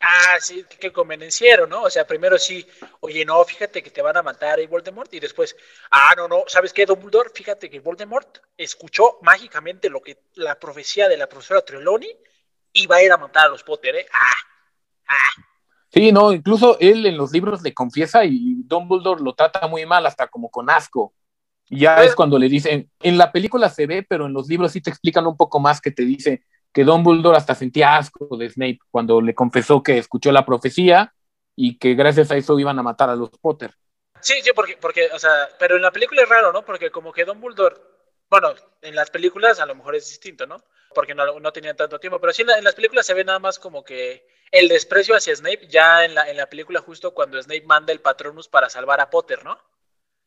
Ah, 0.00 0.36
sí, 0.40 0.64
qué 0.78 0.92
convenenciero, 0.92 1.66
¿no? 1.66 1.82
O 1.82 1.90
sea, 1.90 2.06
primero 2.06 2.38
sí, 2.38 2.64
oye, 3.00 3.24
no, 3.24 3.42
fíjate 3.44 3.82
que 3.82 3.90
te 3.90 4.00
van 4.00 4.16
a 4.16 4.22
matar 4.22 4.58
ahí 4.58 4.66
Voldemort, 4.66 5.12
y 5.12 5.18
después, 5.18 5.56
ah, 5.90 6.14
no, 6.16 6.28
no, 6.28 6.44
¿sabes 6.46 6.72
qué, 6.72 6.86
Dumbledore? 6.86 7.30
Fíjate 7.34 7.68
que 7.68 7.80
Voldemort 7.80 8.38
escuchó 8.56 9.18
mágicamente 9.22 9.90
lo 9.90 10.00
que 10.00 10.18
la 10.34 10.58
profecía 10.58 11.08
de 11.08 11.16
la 11.16 11.28
profesora 11.28 11.62
Trelawney 11.62 12.16
y 12.72 12.86
va 12.86 12.96
a 12.96 13.02
ir 13.02 13.10
a 13.10 13.16
matar 13.16 13.46
a 13.46 13.48
los 13.48 13.64
Potter, 13.64 13.96
¿eh? 13.96 14.06
Ah, 14.12 15.08
ah. 15.08 15.42
Sí, 15.92 16.12
no, 16.12 16.32
incluso 16.32 16.78
él 16.78 17.04
en 17.06 17.16
los 17.16 17.32
libros 17.32 17.62
le 17.62 17.74
confiesa 17.74 18.24
y 18.24 18.62
Dumbledore 18.64 19.22
lo 19.22 19.34
trata 19.34 19.66
muy 19.66 19.84
mal, 19.84 20.06
hasta 20.06 20.28
como 20.28 20.48
con 20.48 20.70
asco. 20.70 21.12
Ya 21.70 22.02
es 22.02 22.14
cuando 22.14 22.38
le 22.38 22.48
dicen, 22.48 22.90
en 23.00 23.18
la 23.18 23.32
película 23.32 23.68
se 23.68 23.86
ve, 23.86 24.02
pero 24.08 24.26
en 24.26 24.32
los 24.32 24.46
libros 24.48 24.72
sí 24.72 24.80
te 24.80 24.90
explican 24.90 25.26
un 25.26 25.36
poco 25.36 25.58
más 25.60 25.80
que 25.80 25.90
te 25.90 26.02
dice 26.04 26.44
que 26.78 26.84
Dumbledore 26.84 27.36
hasta 27.36 27.56
sentía 27.56 27.96
asco 27.96 28.36
de 28.36 28.48
Snape 28.48 28.78
cuando 28.88 29.20
le 29.20 29.34
confesó 29.34 29.82
que 29.82 29.98
escuchó 29.98 30.30
la 30.30 30.46
profecía 30.46 31.12
y 31.56 31.76
que 31.76 31.94
gracias 31.94 32.30
a 32.30 32.36
eso 32.36 32.56
iban 32.56 32.78
a 32.78 32.84
matar 32.84 33.10
a 33.10 33.16
los 33.16 33.30
Potter. 33.30 33.74
Sí, 34.20 34.34
sí, 34.42 34.52
porque, 34.54 34.78
porque, 34.80 35.08
o 35.12 35.18
sea, 35.18 35.48
pero 35.58 35.74
en 35.74 35.82
la 35.82 35.90
película 35.90 36.22
es 36.22 36.28
raro, 36.28 36.52
¿no? 36.52 36.64
Porque 36.64 36.92
como 36.92 37.12
que 37.12 37.24
Dumbledore, 37.24 37.74
bueno, 38.30 38.54
en 38.80 38.94
las 38.94 39.10
películas 39.10 39.58
a 39.58 39.66
lo 39.66 39.74
mejor 39.74 39.96
es 39.96 40.08
distinto, 40.08 40.46
¿no? 40.46 40.62
porque 40.94 41.16
no, 41.16 41.40
no 41.40 41.52
tenían 41.52 41.76
tanto 41.76 41.98
tiempo, 41.98 42.20
pero 42.20 42.32
sí 42.32 42.42
en, 42.42 42.62
las 42.62 42.76
películas 42.76 43.06
se 43.06 43.14
ve 43.14 43.24
nada 43.24 43.40
más 43.40 43.58
como 43.58 43.84
que 43.84 44.24
el 44.52 44.68
desprecio 44.68 45.16
hacia 45.16 45.34
Snape, 45.34 45.66
ya 45.66 46.04
en 46.04 46.14
la, 46.14 46.30
en 46.30 46.36
la 46.36 46.48
película 46.48 46.80
justo 46.80 47.12
cuando 47.12 47.42
Snape 47.42 47.66
manda 47.66 47.92
el 47.92 48.00
Patronus 48.00 48.46
para 48.46 48.70
salvar 48.70 49.00
a 49.00 49.10
Potter, 49.10 49.44
¿no? 49.44 49.58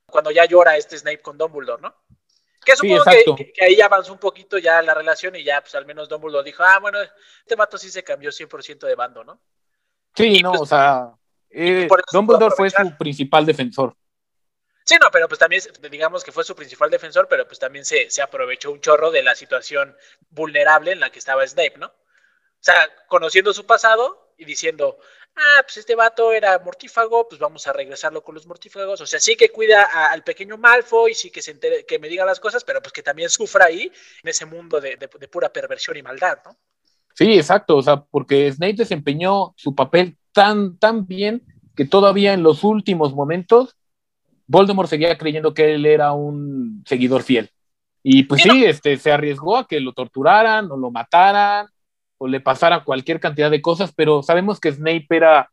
Cuando 0.06 0.32
ya 0.32 0.44
llora 0.44 0.76
este 0.76 0.98
Snape 0.98 1.22
con 1.22 1.38
Dumbledore, 1.38 1.82
¿no? 1.82 1.96
Que 2.64 2.76
supongo 2.76 3.04
que, 3.36 3.54
que, 3.54 3.66
ahí 3.66 3.82
avanzó 3.82 4.14
un 4.14 4.20
poquito 4.20 4.58
ya 4.58 4.82
la 4.82 4.94
relación 4.94 5.36
y 5.36 5.44
ya, 5.44 5.62
pues 5.62 5.74
al 5.76 5.86
menos 5.86 6.08
Dumbledore 6.08 6.46
dijo, 6.46 6.64
ah, 6.64 6.80
bueno, 6.80 7.00
este 7.02 7.56
vato 7.56 7.78
sí 7.78 7.90
se 7.90 8.04
cambió 8.04 8.30
100% 8.30 8.86
de 8.86 8.96
bando, 8.96 9.24
¿no? 9.24 9.42
Sí, 10.16 10.42
no, 10.42 10.52
pues, 10.52 10.62
o 10.62 10.66
sea, 10.66 11.12
eh, 11.50 11.88
Dumbledore 12.12 12.56
fue 12.56 12.70
su 12.70 12.98
principal 12.98 13.46
defensor. 13.46 13.96
Sí, 14.84 14.96
no, 15.02 15.10
pero 15.12 15.28
pues 15.28 15.40
también, 15.40 15.62
digamos 15.90 16.24
que 16.24 16.32
fue 16.32 16.44
su 16.44 16.56
principal 16.56 16.90
defensor, 16.90 17.28
pero 17.28 17.48
pues 17.48 17.60
también 17.60 17.86
se, 17.86 18.10
se 18.10 18.22
aprovechó 18.22 18.72
un 18.72 18.82
chorro 18.82 19.12
de 19.12 19.24
la 19.24 19.36
situación 19.36 19.96
vulnerable 20.30 20.92
en 20.92 21.00
la 21.00 21.12
que 21.12 21.20
estaba 21.20 21.48
Snape, 21.48 21.78
¿no? 21.78 21.88
O 21.88 22.64
sea, 22.64 22.90
conociendo 23.08 23.54
su 23.54 23.66
pasado 23.66 24.31
y 24.42 24.46
diciendo, 24.46 24.98
ah, 25.36 25.62
pues 25.64 25.78
este 25.78 25.94
vato 25.94 26.34
era 26.34 26.58
mortífago, 26.60 27.28
pues 27.30 27.40
vamos 27.40 27.68
a 27.68 27.74
regresarlo 27.74 28.24
con 28.24 28.34
los 28.34 28.48
mortífagos. 28.48 29.00
O 29.02 29.06
sea, 29.06 29.20
sí 29.20 29.36
que 29.36 29.50
cuida 29.50 29.84
al 30.12 30.24
pequeño 30.24 30.58
Malfoy, 30.58 31.14
sí 31.14 31.30
que 31.30 31.44
se 31.44 31.52
entere, 31.52 31.86
que 31.86 32.00
me 32.00 32.10
diga 32.10 32.26
las 32.26 32.40
cosas, 32.40 32.64
pero 32.64 32.82
pues 32.82 32.92
que 32.92 33.04
también 33.04 33.30
sufra 33.30 33.66
ahí 33.66 33.92
en 34.24 34.30
ese 34.30 34.48
mundo 34.48 34.82
de, 34.82 34.96
de, 34.96 35.08
de 35.08 35.28
pura 35.28 35.54
perversión 35.54 35.96
y 35.96 36.02
maldad, 36.02 36.40
¿no? 36.44 36.58
Sí, 37.14 37.34
exacto, 37.34 37.78
o 37.78 37.84
sea, 37.84 38.04
porque 38.04 38.52
Snape 38.52 38.74
desempeñó 38.74 39.54
su 39.58 39.76
papel 39.76 40.18
tan, 40.32 40.80
tan 40.80 41.06
bien 41.06 41.44
que 41.76 41.86
todavía 41.86 42.34
en 42.34 42.42
los 42.42 42.64
últimos 42.64 43.14
momentos 43.14 43.76
Voldemort 44.48 44.90
seguía 44.90 45.18
creyendo 45.20 45.54
que 45.54 45.76
él 45.76 45.86
era 45.86 46.14
un 46.14 46.84
seguidor 46.88 47.22
fiel. 47.22 47.52
Y 48.02 48.24
pues 48.24 48.42
sí, 48.42 48.66
este, 48.66 48.98
se 48.98 49.12
arriesgó 49.12 49.56
a 49.58 49.68
que 49.68 49.80
lo 49.80 49.94
torturaran 49.94 50.72
o 50.72 50.78
lo 50.78 50.90
mataran 50.90 51.68
o 52.22 52.28
le 52.28 52.40
pasara 52.40 52.84
cualquier 52.84 53.20
cantidad 53.20 53.50
de 53.50 53.64
cosas, 53.64 53.94
pero 53.96 54.22
sabemos 54.22 54.60
que 54.60 54.72
Snape 54.72 55.08
era 55.10 55.52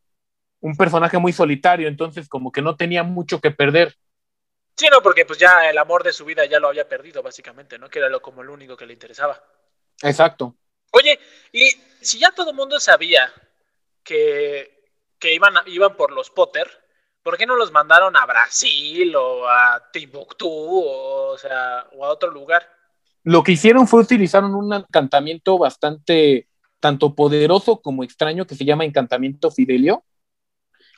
un 0.61 0.77
personaje 0.77 1.17
muy 1.17 1.33
solitario, 1.33 1.89
entonces 1.89 2.29
como 2.29 2.53
que 2.53 2.61
no 2.61 2.77
tenía 2.77 3.03
mucho 3.03 3.41
que 3.41 3.51
perder. 3.51 3.97
Sí, 4.77 4.87
no, 4.93 5.01
porque 5.01 5.25
pues 5.25 5.39
ya 5.39 5.71
el 5.71 5.79
amor 5.79 6.05
de 6.05 6.13
su 6.13 6.27
vida 6.27 6.45
ya 6.45 6.61
lo 6.61 6.69
había 6.69 6.87
perdido, 6.87 7.23
básicamente, 7.23 7.79
¿no? 7.79 7.89
Que 7.89 8.01
era 8.01 8.11
lo, 8.11 8.21
como 8.21 8.43
lo 8.43 8.53
único 8.53 8.77
que 8.77 8.85
le 8.85 8.93
interesaba. 8.93 9.43
Exacto. 10.03 10.57
Oye, 10.91 11.19
y 11.53 11.71
si 12.03 12.19
ya 12.19 12.33
todo 12.33 12.51
el 12.51 12.57
mundo 12.57 12.79
sabía 12.79 13.33
que, 14.05 14.91
que 15.19 15.33
iban, 15.33 15.55
iban 15.69 15.97
por 15.97 16.13
los 16.13 16.29
Potter, 16.29 16.69
¿por 17.23 17.39
qué 17.39 17.47
no 17.47 17.57
los 17.57 17.73
mandaron 17.73 18.15
a 18.15 18.27
Brasil 18.27 19.17
o 19.17 19.49
a 19.49 19.89
Timbuktu 19.91 20.47
o, 20.47 21.39
sea, 21.39 21.87
o 21.93 22.05
a 22.05 22.11
otro 22.11 22.31
lugar? 22.31 22.69
Lo 23.23 23.43
que 23.43 23.53
hicieron 23.53 23.89
fue 23.89 24.03
utilizar 24.03 24.45
un 24.45 24.71
encantamiento 24.71 25.57
bastante 25.57 26.47
tanto 26.81 27.15
poderoso 27.15 27.81
como 27.81 28.05
extraño 28.05 28.47
que 28.47 28.55
se 28.55 28.65
llama 28.65 28.85
encantamiento 28.85 29.51
Fidelio. 29.51 30.05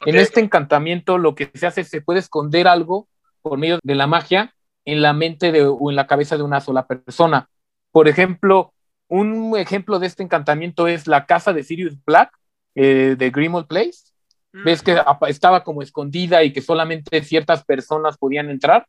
En 0.07 0.17
este 0.17 0.41
encantamiento 0.41 1.19
lo 1.19 1.35
que 1.35 1.51
se 1.55 1.67
hace 1.67 1.83
es 1.83 1.89
se 1.89 2.01
puede 2.01 2.21
esconder 2.21 2.69
algo 2.69 3.09
por 3.43 3.59
medio 3.59 3.79
de 3.83 3.95
la 3.95 4.07
magia 4.07 4.55
en 4.85 5.03
la 5.03 5.13
mente 5.13 5.53
de, 5.53 5.65
o 5.65 5.91
en 5.91 5.97
la 5.97 6.07
cabeza 6.07 6.37
de 6.37 6.43
una 6.43 6.61
sola 6.61 6.87
persona. 6.87 7.49
Por 7.91 8.09
ejemplo, 8.09 8.73
un 9.09 9.57
ejemplo 9.59 9.99
de 9.99 10.07
este 10.07 10.23
encantamiento 10.23 10.89
es 10.89 11.07
la 11.07 11.27
casa 11.27 11.53
de 11.53 11.63
Sirius 11.63 11.97
Black 12.05 12.33
eh, 12.75 13.17
de 13.19 13.31
Grimald 13.31 13.67
Place 13.67 14.11
ves 14.53 14.83
que 14.83 14.97
estaba 15.29 15.63
como 15.63 15.83
escondida 15.83 16.43
y 16.43 16.53
que 16.53 16.63
solamente 16.63 17.23
ciertas 17.23 17.65
personas 17.65 18.19
podían 18.19 18.51
entrar. 18.51 18.87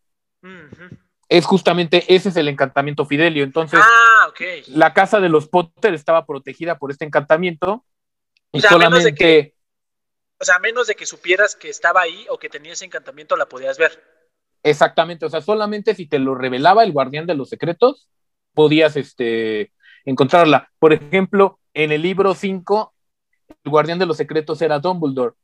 Es 1.32 1.46
justamente 1.46 2.04
ese 2.14 2.28
es 2.28 2.36
el 2.36 2.50
encantamiento 2.50 3.06
Fidelio. 3.06 3.46
Entonces, 3.46 3.80
ah, 3.82 4.34
la 4.68 4.94
casa 4.94 5.22
de 5.22 5.30
los 5.30 5.48
Potter 5.48 5.94
estaba 5.94 6.26
protegida 6.26 6.78
por 6.78 6.92
este 6.92 7.06
encantamiento. 7.06 7.86
Y 8.52 8.58
o 8.58 8.62
sea, 8.62 8.72
solamente. 8.72 9.16
Que, 9.16 9.56
o 10.38 10.44
sea, 10.44 10.56
a 10.56 10.60
menos 10.60 10.88
de 10.88 10.96
que 10.96 11.06
supieras 11.06 11.56
que 11.56 11.70
estaba 11.70 12.02
ahí 12.02 12.26
o 12.30 12.38
que 12.38 12.50
tenía 12.50 12.74
ese 12.74 12.84
encantamiento, 12.84 13.38
la 13.38 13.46
podías 13.48 13.78
ver. 13.78 14.04
Exactamente. 14.62 15.26
O 15.26 15.30
sea, 15.30 15.40
solamente 15.40 15.96
si 15.96 16.06
te 16.06 16.20
lo 16.20 16.36
revelaba 16.36 16.84
el 16.84 16.92
guardián 16.92 17.26
de 17.26 17.36
los 17.36 17.48
secretos, 17.48 18.10
podías 18.54 18.98
este, 18.98 19.72
encontrarla. 20.04 20.70
Por 20.80 20.92
ejemplo, 20.92 21.62
en 21.74 21.94
el 21.94 22.02
libro 22.02 22.36
5, 22.36 22.94
el 23.64 23.72
guardián 23.72 24.00
de 24.00 24.06
los 24.06 24.18
secretos 24.18 24.62
era 24.62 24.80
Dumbledore. 24.80 25.36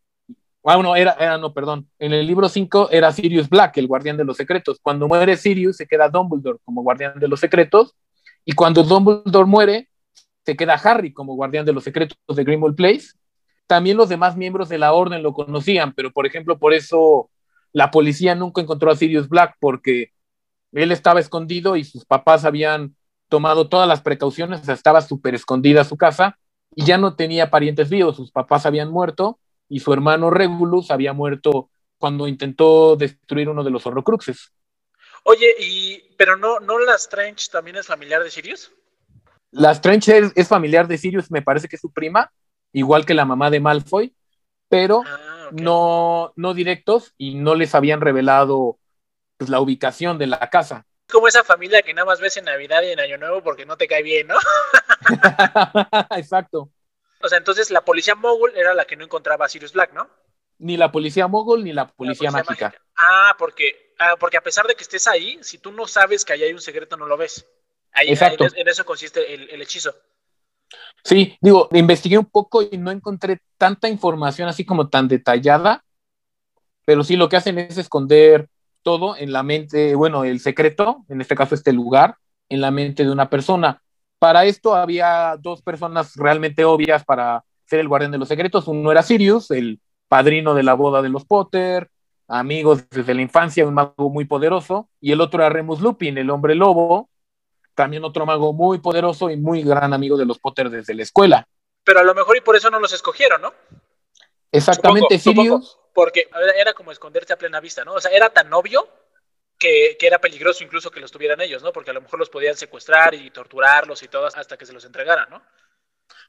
Ah, 0.69 0.77
no, 0.83 0.97
era, 0.97 1.13
era, 1.17 1.37
no, 1.37 1.53
perdón. 1.53 1.89
En 1.97 2.11
el 2.11 2.27
libro 2.27 2.49
5 2.49 2.89
era 2.91 3.09
Sirius 3.13 3.47
Black, 3.47 3.77
el 3.77 3.87
guardián 3.87 4.17
de 4.17 4.25
los 4.25 4.35
secretos. 4.35 4.79
Cuando 4.81 5.07
muere 5.07 5.37
Sirius, 5.37 5.77
se 5.77 5.87
queda 5.87 6.09
Dumbledore 6.09 6.59
como 6.65 6.83
guardián 6.83 7.17
de 7.17 7.27
los 7.29 7.39
secretos. 7.39 7.95
Y 8.43 8.51
cuando 8.51 8.83
Dumbledore 8.83 9.45
muere, 9.45 9.89
se 10.45 10.57
queda 10.57 10.73
Harry 10.73 11.13
como 11.13 11.35
guardián 11.35 11.65
de 11.65 11.71
los 11.71 11.85
secretos 11.85 12.17
de 12.27 12.43
Grimwald 12.43 12.75
Place. 12.75 13.11
También 13.65 13.95
los 13.95 14.09
demás 14.09 14.35
miembros 14.35 14.67
de 14.67 14.77
la 14.77 14.91
orden 14.91 15.23
lo 15.23 15.31
conocían, 15.31 15.93
pero 15.93 16.11
por 16.11 16.25
ejemplo, 16.25 16.59
por 16.59 16.73
eso 16.73 17.29
la 17.71 17.89
policía 17.89 18.35
nunca 18.35 18.59
encontró 18.59 18.91
a 18.91 18.95
Sirius 18.97 19.29
Black, 19.29 19.55
porque 19.61 20.11
él 20.73 20.91
estaba 20.91 21.21
escondido 21.21 21.77
y 21.77 21.85
sus 21.85 22.03
papás 22.03 22.43
habían 22.43 22.93
tomado 23.29 23.69
todas 23.69 23.87
las 23.87 24.01
precauciones, 24.01 24.67
estaba 24.67 24.99
súper 24.99 25.33
escondida 25.33 25.85
su 25.85 25.95
casa 25.95 26.37
y 26.75 26.83
ya 26.83 26.97
no 26.97 27.15
tenía 27.15 27.49
parientes 27.49 27.89
vivos, 27.89 28.17
sus 28.17 28.31
papás 28.31 28.65
habían 28.65 28.91
muerto 28.91 29.39
y 29.69 29.79
su 29.79 29.93
hermano 29.93 30.29
Regulus 30.29 30.91
había 30.91 31.13
muerto 31.13 31.69
cuando 31.97 32.27
intentó 32.27 32.95
destruir 32.95 33.49
uno 33.49 33.63
de 33.63 33.71
los 33.71 33.85
horrocruxes. 33.85 34.51
Oye, 35.23 35.53
y 35.59 36.03
pero 36.17 36.37
no, 36.37 36.59
no 36.59 36.79
las 36.79 37.09
Trench 37.09 37.49
también 37.49 37.77
es 37.77 37.87
familiar 37.87 38.23
de 38.23 38.31
Sirius? 38.31 38.71
Las 39.51 39.81
Trench 39.81 40.09
es, 40.09 40.47
familiar 40.47 40.87
de 40.87 40.97
Sirius, 40.97 41.31
me 41.31 41.41
parece 41.41 41.67
que 41.67 41.75
es 41.75 41.81
su 41.81 41.91
prima, 41.91 42.31
igual 42.73 43.05
que 43.05 43.13
la 43.13 43.25
mamá 43.25 43.49
de 43.49 43.59
Malfoy, 43.59 44.13
pero 44.69 45.03
ah, 45.05 45.49
no, 45.51 46.33
no 46.35 46.53
directos 46.53 47.13
y 47.17 47.35
no 47.35 47.55
les 47.55 47.73
habían 47.73 48.01
revelado 48.01 48.77
pues, 49.37 49.49
la 49.49 49.59
ubicación 49.59 50.17
de 50.17 50.27
la 50.27 50.49
casa. 50.49 50.85
Como 51.09 51.27
esa 51.27 51.43
familia 51.43 51.81
que 51.81 51.93
nada 51.93 52.05
más 52.05 52.19
ves 52.19 52.35
en 52.37 52.45
Navidad 52.45 52.81
y 52.83 52.91
en 52.91 52.99
Año 52.99 53.17
Nuevo 53.17 53.41
porque 53.41 53.65
no 53.65 53.77
te 53.77 53.87
cae 53.87 54.03
bien, 54.03 54.27
¿no? 54.27 54.35
Exacto. 56.17 56.69
O 57.21 57.29
sea, 57.29 57.37
entonces 57.37 57.71
la 57.71 57.81
policía 57.81 58.15
mogul 58.15 58.51
era 58.55 58.73
la 58.73 58.85
que 58.85 58.95
no 58.95 59.03
encontraba 59.03 59.45
a 59.45 59.49
Sirius 59.49 59.73
Black, 59.73 59.93
¿no? 59.93 60.09
Ni 60.59 60.77
la 60.77 60.91
policía 60.91 61.27
mogul 61.27 61.63
ni 61.63 61.73
la 61.73 61.87
policía, 61.87 62.31
mágica. 62.31 62.73
Ah, 62.95 63.35
porque, 63.37 63.93
ah, 63.99 64.15
porque 64.19 64.37
a 64.37 64.41
pesar 64.41 64.65
de 64.67 64.75
que 64.75 64.83
estés 64.83 65.07
ahí, 65.07 65.37
si 65.41 65.59
tú 65.59 65.71
no 65.71 65.87
sabes 65.87 66.25
que 66.25 66.33
ahí 66.33 66.43
hay 66.43 66.53
un 66.53 66.61
secreto, 66.61 66.97
no 66.97 67.05
lo 67.05 67.17
ves. 67.17 67.45
Ahí, 67.93 68.09
Exacto. 68.09 68.45
en, 68.55 68.67
eso 68.67 68.85
consiste 68.85 69.33
el, 69.33 69.61
hechizo. 69.61 69.93
Sí, 71.03 71.37
digo, 71.41 71.69
investigué 71.73 72.17
un 72.17 72.25
poco 72.25 72.61
y 72.61 72.77
no 72.77 72.91
encontré 72.91 73.41
tanta 73.57 73.87
información 73.87 74.49
así 74.49 74.65
como 74.65 74.89
tan 74.89 75.07
detallada, 75.07 75.83
pero 76.85 77.03
sí 77.03 77.15
lo 77.15 77.29
que 77.29 77.37
hacen 77.37 77.57
es 77.59 77.77
esconder 77.77 78.49
todo 78.81 79.15
en 79.17 79.31
la 79.31 79.43
mente, 79.43 79.95
bueno, 79.95 80.23
el 80.23 80.39
secreto, 80.39 81.05
en 81.09 81.21
este 81.21 81.35
caso 81.35 81.55
este 81.55 81.73
lugar, 81.73 82.17
en 82.49 82.61
la 82.61 82.71
mente 82.71 83.03
de 83.03 83.11
una 83.11 83.29
persona. 83.29 83.81
Para 84.19 84.45
esto 84.45 84.75
había 84.75 85.35
dos 85.39 85.61
personas 85.61 86.15
realmente 86.15 86.65
obvias 86.65 87.05
para 87.05 87.43
ser 87.65 87.79
el 87.79 87.87
guardián 87.87 88.11
de 88.11 88.17
los 88.17 88.27
secretos. 88.27 88.67
Uno 88.67 88.91
era 88.91 89.03
Sirius, 89.03 89.51
el 89.51 89.79
padrino 90.07 90.53
de 90.55 90.63
la 90.63 90.73
boda 90.73 91.01
de 91.01 91.09
los 91.09 91.25
Potter, 91.25 91.89
amigos 92.27 92.89
desde 92.89 93.13
la 93.13 93.21
infancia, 93.21 93.65
un 93.65 93.73
mago 93.73 94.09
muy 94.09 94.25
poderoso, 94.25 94.89
y 94.99 95.11
el 95.11 95.21
otro 95.21 95.41
era 95.41 95.49
Remus 95.49 95.81
Lupin, 95.81 96.17
el 96.17 96.29
hombre 96.29 96.55
lobo, 96.55 97.09
también 97.75 98.03
otro 98.03 98.25
mago 98.25 98.53
muy 98.53 98.79
poderoso 98.79 99.29
y 99.29 99.37
muy 99.37 99.61
gran 99.61 99.93
amigo 99.93 100.17
de 100.17 100.25
los 100.25 100.39
Potter 100.39 100.69
desde 100.69 100.95
la 100.95 101.03
escuela. 101.03 101.47
Pero 101.83 101.99
a 101.99 102.03
lo 102.03 102.15
mejor 102.15 102.37
y 102.37 102.41
por 102.41 102.55
eso 102.55 102.69
no 102.69 102.79
los 102.79 102.91
escogieron, 102.93 103.41
¿no? 103.41 103.53
Exactamente, 104.51 105.19
Sirius. 105.19 105.77
porque 105.93 106.27
era 106.59 106.73
como 106.73 106.91
esconderse 106.91 107.33
a 107.33 107.37
plena 107.37 107.59
vista, 107.59 107.85
¿no? 107.85 107.93
O 107.93 108.01
sea, 108.01 108.11
era 108.11 108.29
tan 108.29 108.51
obvio 108.53 108.87
que, 109.57 109.97
era 109.99 110.19
peligroso 110.19 110.63
incluso 110.63 110.91
que 110.91 110.99
los 110.99 111.11
tuvieran 111.11 111.41
ellos, 111.41 111.63
¿no? 111.63 111.71
Porque 111.71 111.91
a 111.91 111.93
lo 111.93 112.01
mejor 112.01 112.19
los 112.19 112.29
podían 112.29 112.55
secuestrar 112.55 113.13
y 113.13 113.29
torturarlos 113.31 114.03
y 114.03 114.07
todo 114.07 114.27
hasta 114.27 114.57
que 114.57 114.65
se 114.65 114.73
los 114.73 114.85
entregaran, 114.85 115.29
¿no? 115.29 115.41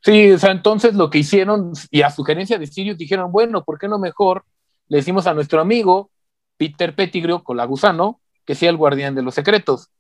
Sí, 0.03 0.33
o 0.33 0.39
sea, 0.39 0.51
entonces 0.51 0.95
lo 0.95 1.11
que 1.11 1.19
hicieron, 1.19 1.73
y 1.91 2.03
a 2.03 2.11
sugerencia 2.11 2.59
de 2.59 2.67
Sirius, 2.67 2.97
dijeron, 2.97 3.33
bueno, 3.33 3.65
¿por 3.65 3.79
qué 3.79 3.89
no 3.89 3.99
mejor 3.99 4.45
le 4.89 4.99
decimos 4.99 5.27
a 5.27 5.35
nuestro 5.35 5.61
amigo 5.61 6.11
Peter 6.57 6.95
Pettigrew, 6.95 7.43
con 7.43 7.57
la 7.57 7.65
gusano, 7.65 8.21
que 8.45 8.55
sea 8.55 8.71
el 8.71 8.77
guardián 8.77 9.15
de 9.15 9.23
los 9.23 9.35
secretos? 9.35 9.91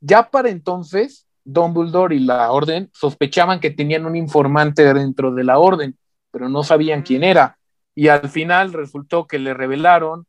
Ya 0.00 0.30
para 0.30 0.48
entonces, 0.48 1.26
Dumbledore 1.44 2.16
y 2.16 2.20
la 2.20 2.50
orden 2.50 2.90
sospechaban 2.92 3.60
que 3.60 3.70
tenían 3.70 4.06
un 4.06 4.16
informante 4.16 4.92
dentro 4.94 5.32
de 5.32 5.44
la 5.44 5.58
orden, 5.58 5.96
pero 6.30 6.48
no 6.48 6.64
sabían 6.64 7.02
quién 7.02 7.22
era. 7.22 7.58
Y 7.94 8.08
al 8.08 8.28
final 8.28 8.72
resultó 8.72 9.26
que 9.26 9.38
le 9.38 9.54
revelaron 9.54 10.26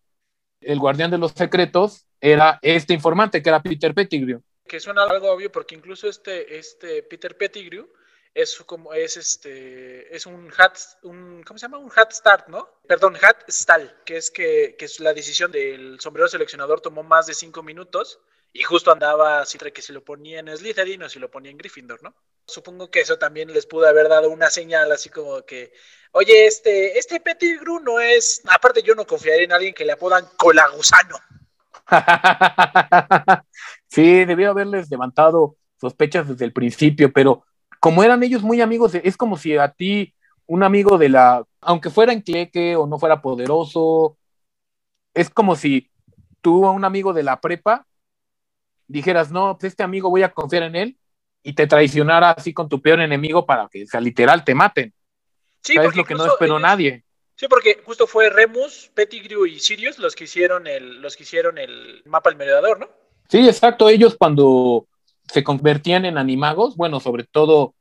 el 0.66 0.80
guardián 0.80 1.12
de 1.12 1.18
los 1.18 1.32
secretos 1.32 2.06
era 2.20 2.60
este 2.62 2.94
informante 2.94 3.42
que 3.42 3.50
era 3.50 3.62
Peter 3.62 3.94
Pettigrew. 3.94 4.42
Que 4.68 4.80
suena 4.80 5.04
algo 5.04 5.32
obvio 5.32 5.52
porque 5.52 5.76
incluso 5.76 6.08
este, 6.08 6.58
este 6.58 7.04
Peter 7.04 7.38
Pettigrew 7.38 7.92
es 8.34 8.56
como 8.66 8.94
es 8.94 9.18
este 9.18 10.16
es 10.16 10.26
un 10.26 10.52
hat 10.58 10.78
un 11.04 11.44
¿cómo 11.44 11.58
se 11.60 11.66
llama? 11.66 11.78
un 11.78 11.92
hat 11.96 12.12
start, 12.12 12.48
¿no? 12.48 12.68
Perdón, 12.88 13.16
hat 13.22 13.48
stall, 13.48 13.96
que 14.06 14.18
es 14.18 14.32
que, 14.32 14.76
que 14.78 14.86
es 14.86 15.00
la 15.00 15.14
decisión 15.14 15.52
del 15.52 16.00
sombrero 16.00 16.28
seleccionador 16.28 16.82
tomó 16.82 17.04
más 17.04 17.28
de 17.28 17.34
cinco 17.34 17.62
minutos 17.62 18.20
Y 18.52 18.64
justo 18.64 18.92
andaba 18.92 19.42
así 19.42 19.58
que 19.58 19.82
si 19.82 19.94
lo 19.94 20.04
ponía 20.04 20.40
en 20.40 20.56
Slytherin 20.56 21.04
o 21.04 21.10
si 21.10 21.20
lo 21.20 21.30
ponía 21.30 21.52
en 21.52 21.58
Gryffindor, 21.58 22.02
¿no? 22.04 22.16
Supongo 22.46 22.90
que 22.90 23.02
eso 23.02 23.18
también 23.18 23.54
les 23.54 23.66
pudo 23.66 23.88
haber 23.88 24.10
dado 24.10 24.30
una 24.30 24.50
señal 24.50 24.92
así 24.92 25.10
como 25.10 25.44
que, 25.44 25.72
oye, 26.12 26.46
este, 26.46 26.98
este 26.98 27.20
Pettigrew 27.20 27.80
no 27.80 28.00
es, 28.00 28.42
aparte 28.50 28.82
yo 28.84 28.96
no 28.96 29.08
confiaría 29.08 29.46
en 29.46 29.54
alguien 29.54 29.74
que 29.74 29.86
le 29.86 29.94
apodan 29.94 30.26
colagusano. 30.38 31.18
sí, 33.88 34.26
debió 34.26 34.52
haberles 34.52 34.90
levantado 34.90 35.56
sospechas 35.80 36.28
desde 36.28 36.46
el 36.46 36.54
principio, 36.54 37.12
pero 37.12 37.46
como 37.80 38.04
eran 38.04 38.24
ellos 38.24 38.42
muy 38.44 38.62
amigos, 38.62 38.96
es 38.96 39.18
como 39.18 39.38
si 39.38 39.58
a 39.58 39.70
ti 39.70 40.14
un 40.46 40.64
amigo 40.64 40.98
de 40.98 41.10
la, 41.10 41.44
aunque 41.62 41.90
fuera 41.90 42.14
encleque 42.14 42.76
o 42.76 42.88
no 42.88 43.00
fuera 43.00 43.22
poderoso, 43.22 44.18
es 45.14 45.30
como 45.30 45.56
si 45.56 45.90
tú 46.42 46.66
a 46.66 46.72
un 46.72 46.86
amigo 46.86 47.14
de 47.14 47.24
la 47.24 47.40
prepa 47.40 47.86
dijeras, 48.88 49.32
no, 49.32 49.58
pues 49.58 49.72
este 49.72 49.84
amigo 49.84 50.10
voy 50.10 50.24
a 50.24 50.34
confiar 50.34 50.64
en 50.64 50.76
él 50.76 50.98
y 51.44 51.54
te 51.54 51.68
traicionara 51.68 52.32
así 52.32 52.54
con 52.54 52.70
tu 52.70 52.82
peor 52.82 53.02
enemigo 53.02 53.46
para 53.46 53.68
que, 53.70 53.86
sea, 53.86 54.00
literal, 54.00 54.44
te 54.44 54.56
maten. 54.56 54.94
Sí, 55.62 55.76
es 55.78 55.96
lo 55.96 56.04
que 56.04 56.16
no 56.16 56.26
esperó 56.26 56.60
nadie. 56.60 57.04
Sí, 57.36 57.48
porque 57.48 57.82
justo 57.86 58.08
fue 58.08 58.30
Remus, 58.30 58.92
Pettigrew 58.94 59.46
y 59.46 59.60
Sirius 59.60 60.00
los 60.00 60.16
que 60.16 60.26
hicieron 60.26 60.68
el, 60.68 61.02
los 61.02 61.16
que 61.16 61.24
hicieron 61.24 61.58
el 61.58 62.02
mapa 62.06 62.30
del 62.30 62.38
mediador, 62.38 62.80
¿no? 62.80 62.88
Sí, 63.28 63.48
exacto. 63.48 63.90
Ellos 63.90 64.16
cuando 64.18 64.88
se 65.32 65.44
convertían 65.44 66.06
en 66.06 66.18
animagos, 66.18 66.76
bueno, 66.76 67.00
sobre 67.00 67.24
todo 67.24 67.76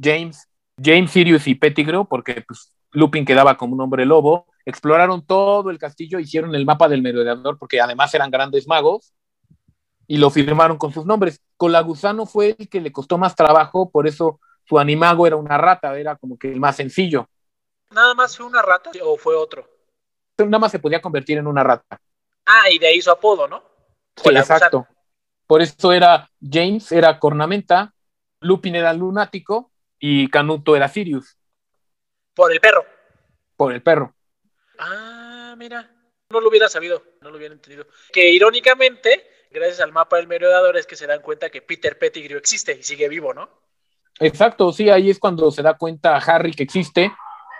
James, 0.00 0.48
James, 0.82 1.10
Sirius 1.10 1.46
y 1.46 1.54
Pettigrew, 1.54 2.06
porque 2.06 2.42
pues, 2.46 2.72
Lupin 2.92 3.24
quedaba 3.24 3.56
como 3.56 3.74
un 3.74 3.80
hombre 3.80 4.06
lobo, 4.06 4.46
exploraron 4.64 5.26
todo 5.26 5.70
el 5.70 5.78
castillo, 5.78 6.18
hicieron 6.18 6.54
el 6.54 6.64
mapa 6.64 6.88
del 6.88 7.02
mediador, 7.02 7.58
porque 7.58 7.80
además 7.80 8.14
eran 8.14 8.30
grandes 8.30 8.66
magos, 8.66 9.12
y 10.06 10.18
lo 10.18 10.30
firmaron 10.30 10.76
con 10.78 10.92
sus 10.92 11.06
nombres. 11.06 11.40
Colagusano 11.56 12.26
fue 12.26 12.56
el 12.58 12.68
que 12.68 12.80
le 12.80 12.92
costó 12.92 13.18
más 13.18 13.34
trabajo, 13.34 13.90
por 13.90 14.06
eso 14.06 14.40
su 14.66 14.78
animago 14.78 15.26
era 15.26 15.36
una 15.36 15.58
rata, 15.58 15.98
era 15.98 16.16
como 16.16 16.38
que 16.38 16.52
el 16.52 16.60
más 16.60 16.76
sencillo. 16.76 17.28
¿Nada 17.90 18.14
más 18.14 18.36
fue 18.36 18.46
una 18.46 18.62
rata 18.62 18.90
o 19.02 19.16
fue 19.16 19.36
otro? 19.36 19.68
Nada 20.38 20.58
más 20.58 20.72
se 20.72 20.78
podía 20.78 21.00
convertir 21.00 21.38
en 21.38 21.46
una 21.46 21.62
rata. 21.62 21.98
Ah, 22.46 22.70
y 22.70 22.78
de 22.78 22.88
ahí 22.88 23.00
su 23.00 23.10
apodo, 23.10 23.46
¿no? 23.46 23.62
Sí, 24.16 24.30
exacto. 24.30 24.86
Por 25.46 25.62
eso 25.62 25.92
era 25.92 26.30
James, 26.40 26.90
era 26.90 27.18
Cornamenta, 27.18 27.94
Lupin 28.40 28.74
era 28.74 28.92
lunático 28.92 29.70
y 29.98 30.28
Canuto 30.28 30.74
era 30.76 30.88
Sirius. 30.88 31.36
Por 32.34 32.52
el 32.52 32.60
perro. 32.60 32.84
Por 33.56 33.72
el 33.72 33.82
perro. 33.82 34.14
Ah, 34.78 35.54
mira. 35.56 35.90
No 36.30 36.40
lo 36.40 36.48
hubiera 36.48 36.68
sabido, 36.68 37.02
no 37.20 37.30
lo 37.30 37.36
hubiera 37.36 37.54
entendido. 37.54 37.86
Que 38.12 38.30
irónicamente, 38.30 39.43
gracias 39.54 39.80
al 39.80 39.92
mapa 39.92 40.16
del 40.16 40.26
merodeador, 40.26 40.76
es 40.76 40.86
que 40.86 40.96
se 40.96 41.06
dan 41.06 41.22
cuenta 41.22 41.48
que 41.48 41.62
Peter 41.62 41.98
Pettigrew 41.98 42.38
existe 42.38 42.72
y 42.72 42.82
sigue 42.82 43.08
vivo, 43.08 43.32
¿no? 43.32 43.48
Exacto, 44.20 44.72
sí, 44.72 44.90
ahí 44.90 45.10
es 45.10 45.18
cuando 45.18 45.50
se 45.50 45.62
da 45.62 45.74
cuenta 45.74 46.16
Harry 46.16 46.52
que 46.52 46.64
existe. 46.64 47.12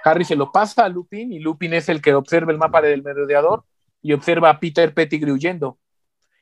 Harry 0.05 0.25
se 0.25 0.37
lo 0.37 0.53
pasa 0.53 0.85
a 0.85 0.89
Lupin 0.89 1.33
y 1.33 1.39
Lupin 1.39 1.73
es 1.73 1.89
el 1.89 2.03
que 2.03 2.13
observa 2.15 2.53
el 2.53 2.59
mapa 2.59 2.83
del 2.83 3.03
merodeador 3.03 3.65
y 4.03 4.13
observa 4.13 4.51
a 4.51 4.61
Peter 4.61 4.93
Pettigrew 4.93 5.35
huyendo. 5.35 5.79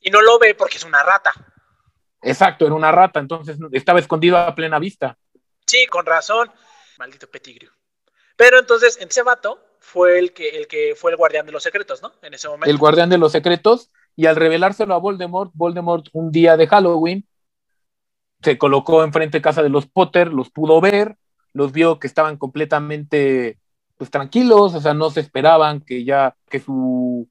Y 0.00 0.10
no 0.10 0.20
lo 0.20 0.38
ve 0.38 0.54
porque 0.54 0.78
es 0.78 0.84
una 0.84 1.02
rata. 1.02 1.32
Exacto, 2.22 2.66
era 2.66 2.74
una 2.74 2.90
rata, 2.90 3.20
entonces 3.20 3.58
estaba 3.72 4.00
escondido 4.00 4.36
a 4.38 4.54
plena 4.54 4.78
vista. 4.78 5.16
Sí, 5.66 5.86
con 5.86 6.04
razón. 6.06 6.50
Maldito 6.98 7.28
Pettigrew. 7.28 7.70
Pero 8.36 8.58
entonces, 8.58 8.98
ese 9.00 9.22
vato 9.22 9.64
fue 9.78 10.18
el 10.18 10.32
que, 10.32 10.48
el 10.50 10.66
que 10.66 10.94
fue 10.96 11.10
el 11.10 11.16
guardián 11.16 11.46
de 11.46 11.52
los 11.52 11.62
secretos, 11.62 12.02
¿no? 12.02 12.12
En 12.22 12.34
ese 12.34 12.48
momento. 12.48 12.70
El 12.70 12.78
guardián 12.78 13.10
de 13.10 13.18
los 13.18 13.32
secretos, 13.32 13.90
y 14.16 14.26
al 14.26 14.36
revelárselo 14.36 14.94
a 14.94 14.98
Voldemort, 14.98 15.52
Voldemort 15.54 16.06
un 16.12 16.30
día 16.30 16.56
de 16.56 16.66
Halloween 16.66 17.26
se 18.42 18.58
colocó 18.58 19.04
enfrente 19.04 19.38
de 19.38 19.42
casa 19.42 19.62
de 19.62 19.68
los 19.68 19.86
Potter, 19.86 20.32
los 20.32 20.50
pudo 20.50 20.80
ver, 20.80 21.16
los 21.52 21.72
vio 21.72 21.98
que 21.98 22.06
estaban 22.06 22.36
completamente 22.36 23.58
pues 23.96 24.10
tranquilos, 24.10 24.74
o 24.74 24.80
sea, 24.80 24.94
no 24.94 25.10
se 25.10 25.20
esperaban 25.20 25.80
que 25.80 26.04
ya 26.04 26.36
que 26.48 26.58
su 26.58 27.28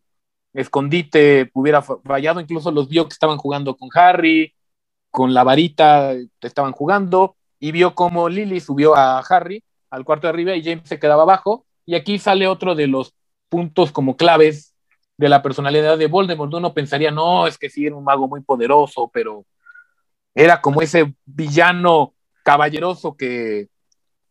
escondite 0.53 1.49
hubiera 1.53 1.81
fallado, 1.81 2.39
incluso 2.39 2.71
los 2.71 2.87
vio 2.87 3.07
que 3.07 3.13
estaban 3.13 3.37
jugando 3.37 3.75
con 3.75 3.89
Harry, 3.93 4.53
con 5.09 5.33
la 5.33 5.43
varita, 5.43 6.13
estaban 6.41 6.71
jugando, 6.71 7.35
y 7.59 7.71
vio 7.71 7.93
como 7.93 8.29
Lily 8.29 8.59
subió 8.61 8.95
a 8.95 9.19
Harry 9.19 9.63
al 9.89 10.05
cuarto 10.05 10.27
de 10.27 10.29
arriba 10.29 10.55
y 10.55 10.63
James 10.63 10.87
se 10.87 10.99
quedaba 10.99 11.23
abajo, 11.23 11.65
y 11.85 11.95
aquí 11.95 12.19
sale 12.19 12.47
otro 12.47 12.75
de 12.75 12.87
los 12.87 13.13
puntos 13.49 13.91
como 13.91 14.15
claves 14.15 14.70
de 15.21 15.29
la 15.29 15.43
personalidad 15.43 15.99
de 15.99 16.07
Voldemort. 16.07 16.51
Uno 16.51 16.73
pensaría, 16.73 17.11
no, 17.11 17.45
es 17.45 17.59
que 17.59 17.69
sí 17.69 17.85
era 17.85 17.95
un 17.95 18.03
mago 18.03 18.27
muy 18.27 18.41
poderoso, 18.41 19.07
pero 19.13 19.45
era 20.33 20.59
como 20.59 20.81
ese 20.81 21.13
villano 21.25 22.15
caballeroso 22.43 23.15
que... 23.15 23.67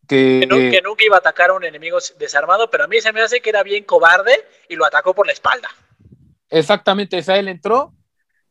Que, 0.09 0.49
nunca 0.83 1.05
iba 1.05 1.15
a 1.15 1.21
atacar 1.21 1.51
a 1.51 1.53
un 1.53 1.63
enemigo 1.63 1.99
desarmado, 2.19 2.69
pero 2.69 2.83
a 2.83 2.89
mí 2.89 3.01
se 3.01 3.13
me 3.13 3.21
hace 3.21 3.41
que 3.41 3.51
era 3.51 3.63
bien 3.63 3.85
cobarde 3.85 4.33
y 4.69 4.75
lo 4.75 4.85
atacó 4.85 5.15
por 5.15 5.25
la 5.29 5.33
espalda. 5.33 5.69
Exactamente, 6.49 7.19
esa 7.19 7.37
él 7.37 7.47
entró, 7.47 7.95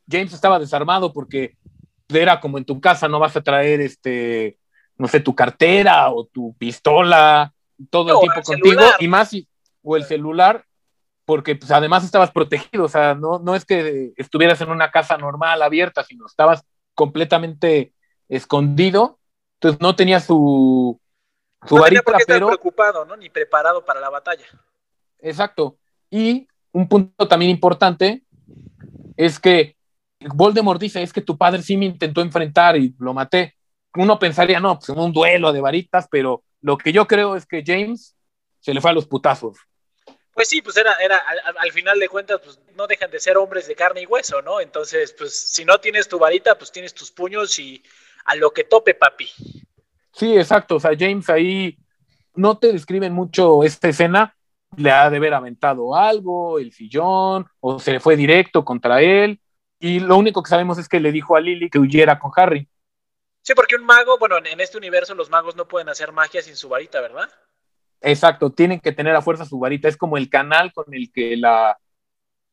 James 0.10 0.32
estaba 0.32 0.60
desarmado 0.60 1.12
porque 1.12 1.58
era 2.08 2.40
como 2.40 2.58
en 2.58 2.64
tu 2.64 2.80
casa, 2.80 3.10
no 3.10 3.20
vas 3.20 3.36
a 3.36 3.42
traer 3.42 3.82
este, 3.82 4.58
no 4.98 5.10
sé, 5.10 5.20
tu 5.20 5.36
cartera 5.36 6.10
o 6.12 6.24
tu 6.24 6.56
pistola 6.58 7.54
todo 7.90 8.14
el 8.14 8.20
tiempo 8.22 8.42
contigo 8.42 8.82
y 9.00 9.10
más, 9.10 9.36
o 9.84 9.98
el 9.98 10.06
celular, 10.06 10.64
porque 11.30 11.56
pues, 11.56 11.70
además 11.70 12.04
estabas 12.04 12.32
protegido, 12.32 12.86
o 12.86 12.90
sea, 12.90 13.14
no, 13.14 13.38
no 13.38 13.54
es 13.54 13.64
que 13.64 14.14
estuvieras 14.18 14.62
en 14.62 14.72
una 14.72 14.90
casa 14.90 15.16
normal, 15.16 15.62
abierta, 15.62 16.04
sino 16.04 16.26
estabas 16.26 16.66
completamente 16.96 17.94
escondido, 18.30 19.20
entonces 19.58 19.80
no 19.80 19.96
tenía 19.96 20.22
su, 20.22 21.00
su 21.68 21.76
no 21.76 21.82
varita, 21.82 22.02
tenía 22.02 22.26
pero... 22.26 22.48
preocupado, 22.48 23.06
¿no? 23.06 23.16
Ni 23.16 23.30
preparado 23.30 23.86
para 23.86 24.00
la 24.00 24.10
batalla. 24.10 24.48
Exacto. 25.20 25.78
Y 26.10 26.48
un 26.72 26.90
punto 26.90 27.28
también 27.28 27.52
importante 27.52 28.24
es 29.16 29.40
que 29.40 29.78
Voldemort 30.34 30.82
dice, 30.82 31.04
es 31.04 31.14
que 31.14 31.22
tu 31.22 31.38
padre 31.38 31.62
sí 31.62 31.78
me 31.78 31.86
intentó 31.86 32.22
enfrentar 32.22 32.76
y 32.76 32.96
lo 32.98 33.14
maté. 33.14 33.56
Uno 33.94 34.18
pensaría, 34.18 34.60
no, 34.60 34.80
pues 34.80 34.90
en 34.90 34.98
un 34.98 35.14
duelo 35.14 35.54
de 35.54 35.62
varitas, 35.62 36.08
pero 36.10 36.44
lo 36.62 36.76
que 36.76 36.92
yo 36.92 37.06
creo 37.06 37.36
es 37.36 37.46
que 37.46 37.64
James 37.64 38.18
se 38.62 38.74
le 38.74 38.82
fue 38.82 38.90
a 38.90 38.96
los 38.96 39.06
putazos. 39.06 39.60
Pues 40.40 40.48
sí, 40.48 40.62
pues 40.62 40.78
era, 40.78 40.94
era 40.94 41.18
al, 41.18 41.72
final 41.74 42.00
de 42.00 42.08
cuentas, 42.08 42.40
pues 42.42 42.58
no 42.74 42.88
dejan 42.88 43.12
de 43.12 43.20
ser 43.20 43.36
hombres 43.36 43.68
de 43.68 43.76
carne 43.76 44.04
y 44.04 44.06
hueso, 44.06 44.42
¿no? 44.42 44.62
Entonces, 44.62 45.12
pues 45.12 45.38
si 45.38 45.66
no 45.66 45.82
tienes 45.82 46.08
tu 46.08 46.18
varita, 46.18 46.58
pues 46.58 46.72
tienes 46.72 46.94
tus 46.94 47.12
puños 47.12 47.60
y 47.60 47.84
a 48.24 48.36
lo 48.36 48.52
que 48.52 48.64
tope, 48.64 48.94
papi. 48.94 49.30
Sí, 50.14 50.38
exacto. 50.38 50.78
O 50.78 50.80
sea, 50.80 50.92
James 50.98 51.30
ahí 51.30 51.78
no 52.36 52.58
te 52.58 52.72
describen 52.72 53.12
mucho 53.12 53.66
esta 53.66 53.90
escena. 53.90 54.34
Le 54.78 54.92
ha 54.92 55.10
de 55.10 55.18
haber 55.18 55.34
aventado 55.34 55.94
algo, 55.94 56.58
el 56.58 56.72
sillón, 56.72 57.46
o 57.60 57.78
se 57.78 57.92
le 57.92 58.00
fue 58.00 58.16
directo 58.16 58.64
contra 58.64 59.02
él. 59.02 59.42
Y 59.78 60.00
lo 60.00 60.16
único 60.16 60.42
que 60.42 60.52
sabemos 60.52 60.78
es 60.78 60.88
que 60.88 61.02
le 61.02 61.12
dijo 61.12 61.36
a 61.36 61.42
Lily 61.42 61.70
que 61.70 61.80
huyera 61.80 62.18
con 62.18 62.32
Harry. 62.38 62.66
Sí, 63.42 63.54
porque 63.56 63.76
un 63.76 63.84
mago, 63.84 64.18
bueno, 64.18 64.38
en 64.38 64.62
este 64.62 64.78
universo 64.78 65.16
los 65.16 65.30
magos 65.30 65.58
no 65.58 65.68
pueden 65.68 65.90
hacer 65.90 66.14
magia 66.14 66.42
sin 66.42 66.56
su 66.56 66.70
varita, 66.70 67.02
¿verdad? 67.02 67.30
Exacto, 68.02 68.52
tienen 68.52 68.80
que 68.80 68.92
tener 68.92 69.16
a 69.16 69.22
fuerza 69.22 69.46
su 69.46 69.60
varita, 69.60 69.88
es 69.88 69.98
como 69.98 70.18
el 70.18 70.30
canal 70.30 70.72
con 70.74 70.94
el 70.94 71.12
que 71.12 71.36
la... 71.36 71.78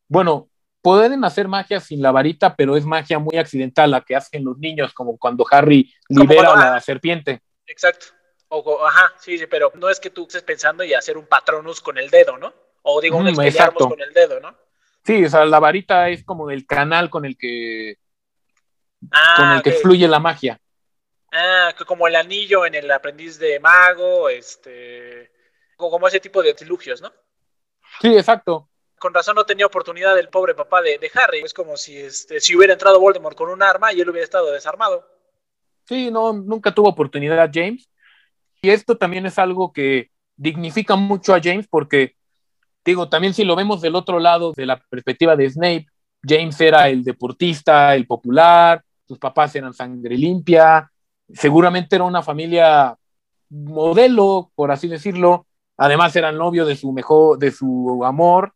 Bueno, 0.09 0.49
pueden 0.83 1.25
hacer 1.25 1.49
magia 1.49 1.81
sin 1.81 2.01
la 2.01 2.13
varita, 2.13 2.55
pero 2.55 2.77
es 2.77 2.85
magia 2.85 3.19
muy 3.19 3.37
accidental 3.39 3.91
la 3.91 4.03
que 4.03 4.17
hacen 4.17 4.45
los 4.45 4.59
niños, 4.59 4.93
como 4.93 5.17
cuando 5.19 5.45
Harry 5.51 5.93
libera 6.09 6.53
a 6.53 6.75
la 6.75 6.81
serpiente. 6.81 7.43
Exacto. 7.67 8.07
O, 8.49 8.87
ajá, 8.87 9.13
sí, 9.19 9.39
sí, 9.39 9.47
pero 9.47 9.73
no 9.75 9.89
es 9.89 9.99
que 9.99 10.11
tú 10.11 10.27
estés 10.27 10.43
pensando 10.43 10.85
y 10.85 10.95
hacer 10.95 11.19
un 11.19 11.27
patronus 11.27 11.81
con 11.81 11.99
el 11.99 12.11
dedo, 12.11 12.39
¿no? 12.39 12.55
O 12.83 13.01
digo, 13.01 13.17
un 13.17 13.25
mm, 13.25 13.35
con 13.35 14.01
el 14.01 14.13
dedo, 14.13 14.39
¿no? 14.39 14.57
Sí, 15.05 15.25
o 15.25 15.29
sea, 15.29 15.45
la 15.45 15.59
varita 15.59 16.09
es 16.09 16.25
como 16.25 16.51
el 16.51 16.67
canal 16.67 17.11
con 17.11 17.25
el 17.25 17.37
que 17.37 17.99
ah, 19.11 19.35
con 19.37 19.51
el 19.51 19.63
que 19.63 19.73
fluye 19.73 20.07
la 20.07 20.21
magia. 20.21 20.61
Ah, 21.33 21.75
como 21.87 22.07
el 22.07 22.15
anillo 22.15 22.65
en 22.65 22.77
el 22.77 22.91
aprendiz 22.91 23.39
de 23.39 23.59
mago, 23.59 24.29
este, 24.29 25.33
como 25.77 26.09
ese 26.09 26.21
tipo 26.21 26.43
de 26.43 26.51
artilugios, 26.51 27.01
¿no? 27.01 27.13
Sí, 28.01 28.09
exacto. 28.17 28.69
Con 28.99 29.13
razón 29.13 29.37
no 29.37 29.45
tenía 29.45 29.67
oportunidad 29.67 30.19
el 30.19 30.29
pobre 30.29 30.55
papá 30.55 30.81
de, 30.83 30.99
Harry. 31.15 31.41
Es 31.41 31.53
como 31.53 31.77
si, 31.77 31.97
este, 31.97 32.41
si 32.41 32.57
hubiera 32.57 32.73
entrado 32.73 33.01
Voldemort 33.01 33.37
con 33.37 33.51
un 33.51 33.63
arma 33.63 33.93
y 33.93 34.01
él 34.01 34.09
hubiera 34.09 34.25
estado 34.25 34.51
desarmado. 34.51 35.07
Sí, 35.85 36.11
no, 36.11 36.33
nunca 36.33 36.75
tuvo 36.75 36.89
oportunidad 36.89 37.51
James. 37.53 37.89
Y 38.63 38.71
esto 38.71 38.97
también 38.97 39.27
es 39.27 39.39
algo 39.39 39.73
que 39.73 40.11
dignifica 40.37 40.97
mucho 40.97 41.35
a 41.35 41.41
James 41.43 41.67
porque, 41.69 42.17
digo, 42.85 43.09
también 43.09 43.35
si 43.35 43.45
lo 43.45 43.55
vemos 43.55 43.81
del 43.81 43.95
otro 43.95 44.19
lado, 44.19 44.53
de 44.53 44.67
la 44.67 44.79
perspectiva 44.79 45.37
de 45.37 45.51
Snape, 45.51 45.87
James 46.27 46.61
era 46.61 46.89
el 46.89 47.05
deportista, 47.05 47.95
el 47.95 48.07
popular, 48.07 48.83
sus 49.07 49.19
papás 49.19 49.55
eran 49.55 49.75
sangre 49.75 50.17
limpia, 50.17 50.91
seguramente 51.33 51.97
era 51.97 52.05
una 52.05 52.23
familia 52.23 52.97
modelo, 53.51 54.51
por 54.55 54.71
así 54.71 54.89
decirlo. 54.89 55.47
Además 55.77 56.15
era 56.17 56.31
el 56.31 56.39
novio 56.39 56.65
de 56.65 56.77
su 56.77 56.93
mejor, 56.93 57.39
de 57.39 57.51
su 57.51 58.03
amor 58.05 58.55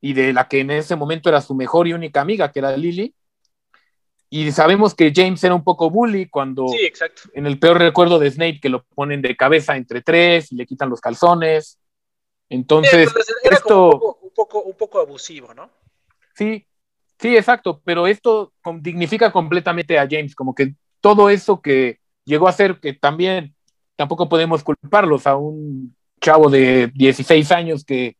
y 0.00 0.12
de 0.12 0.32
la 0.32 0.48
que 0.48 0.60
en 0.60 0.70
ese 0.70 0.96
momento 0.96 1.28
era 1.28 1.40
su 1.40 1.54
mejor 1.54 1.88
y 1.88 1.92
única 1.92 2.20
amiga, 2.20 2.50
que 2.50 2.58
era 2.58 2.76
Lily. 2.76 3.14
Y 4.28 4.50
sabemos 4.50 4.94
que 4.94 5.12
James 5.14 5.42
era 5.44 5.54
un 5.54 5.62
poco 5.62 5.90
bully 5.90 6.28
cuando 6.28 6.66
Sí, 6.68 6.84
exacto. 6.84 7.22
en 7.34 7.46
el 7.46 7.58
peor 7.58 7.78
recuerdo 7.78 8.18
de 8.18 8.30
Snape 8.30 8.60
que 8.60 8.70
lo 8.70 8.82
ponen 8.84 9.20
de 9.20 9.36
cabeza 9.36 9.76
entre 9.76 10.00
tres 10.00 10.50
y 10.52 10.56
le 10.56 10.66
quitan 10.66 10.88
los 10.88 11.00
calzones. 11.00 11.78
Entonces, 12.48 13.08
Entonces, 13.08 13.36
era 13.42 13.56
esto, 13.56 13.68
como 13.68 13.92
un 13.92 14.00
poco, 14.00 14.18
un, 14.22 14.30
poco, 14.30 14.62
un 14.62 14.76
poco 14.76 15.00
abusivo, 15.00 15.54
¿no? 15.54 15.70
sí, 16.34 16.66
sí, 17.18 17.36
exacto, 17.36 17.80
pero 17.84 18.06
esto 18.06 18.52
dignifica 18.80 19.30
completamente 19.30 19.98
a 19.98 20.08
James, 20.10 20.34
como 20.34 20.54
que 20.54 20.74
todo 21.00 21.28
eso 21.28 21.60
que 21.60 21.98
llegó 22.24 22.48
a 22.48 22.52
ser, 22.52 22.80
que 22.80 22.94
también 22.94 23.54
tampoco 23.96 24.28
podemos 24.28 24.64
culparlos 24.64 25.26
a 25.26 25.36
un 25.36 25.94
chavo 26.22 26.48
de 26.48 26.90
16 26.94 27.52
años 27.52 27.84
que 27.84 28.16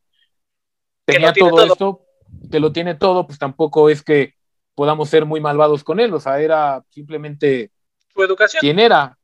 tenía 1.07 1.33
todo, 1.33 1.51
todo. 1.51 1.65
esto, 1.65 2.07
que 2.51 2.61
lo 2.61 2.73
tiene 2.73 2.95
todo, 2.97 3.27
pues 3.27 3.38
tampoco 3.38 3.88
es 3.88 4.03
que 4.03 4.35
podamos 4.75 5.09
ser 5.09 5.25
muy 5.25 5.41
malvados 5.41 5.85
con 5.85 6.01
él, 6.01 6.12
o 6.12 6.21
sea, 6.21 6.41
era 6.41 6.85
simplemente 6.91 7.71
Su 8.12 8.23
educación. 8.23 8.61
quién 8.61 8.79
era. 8.79 9.17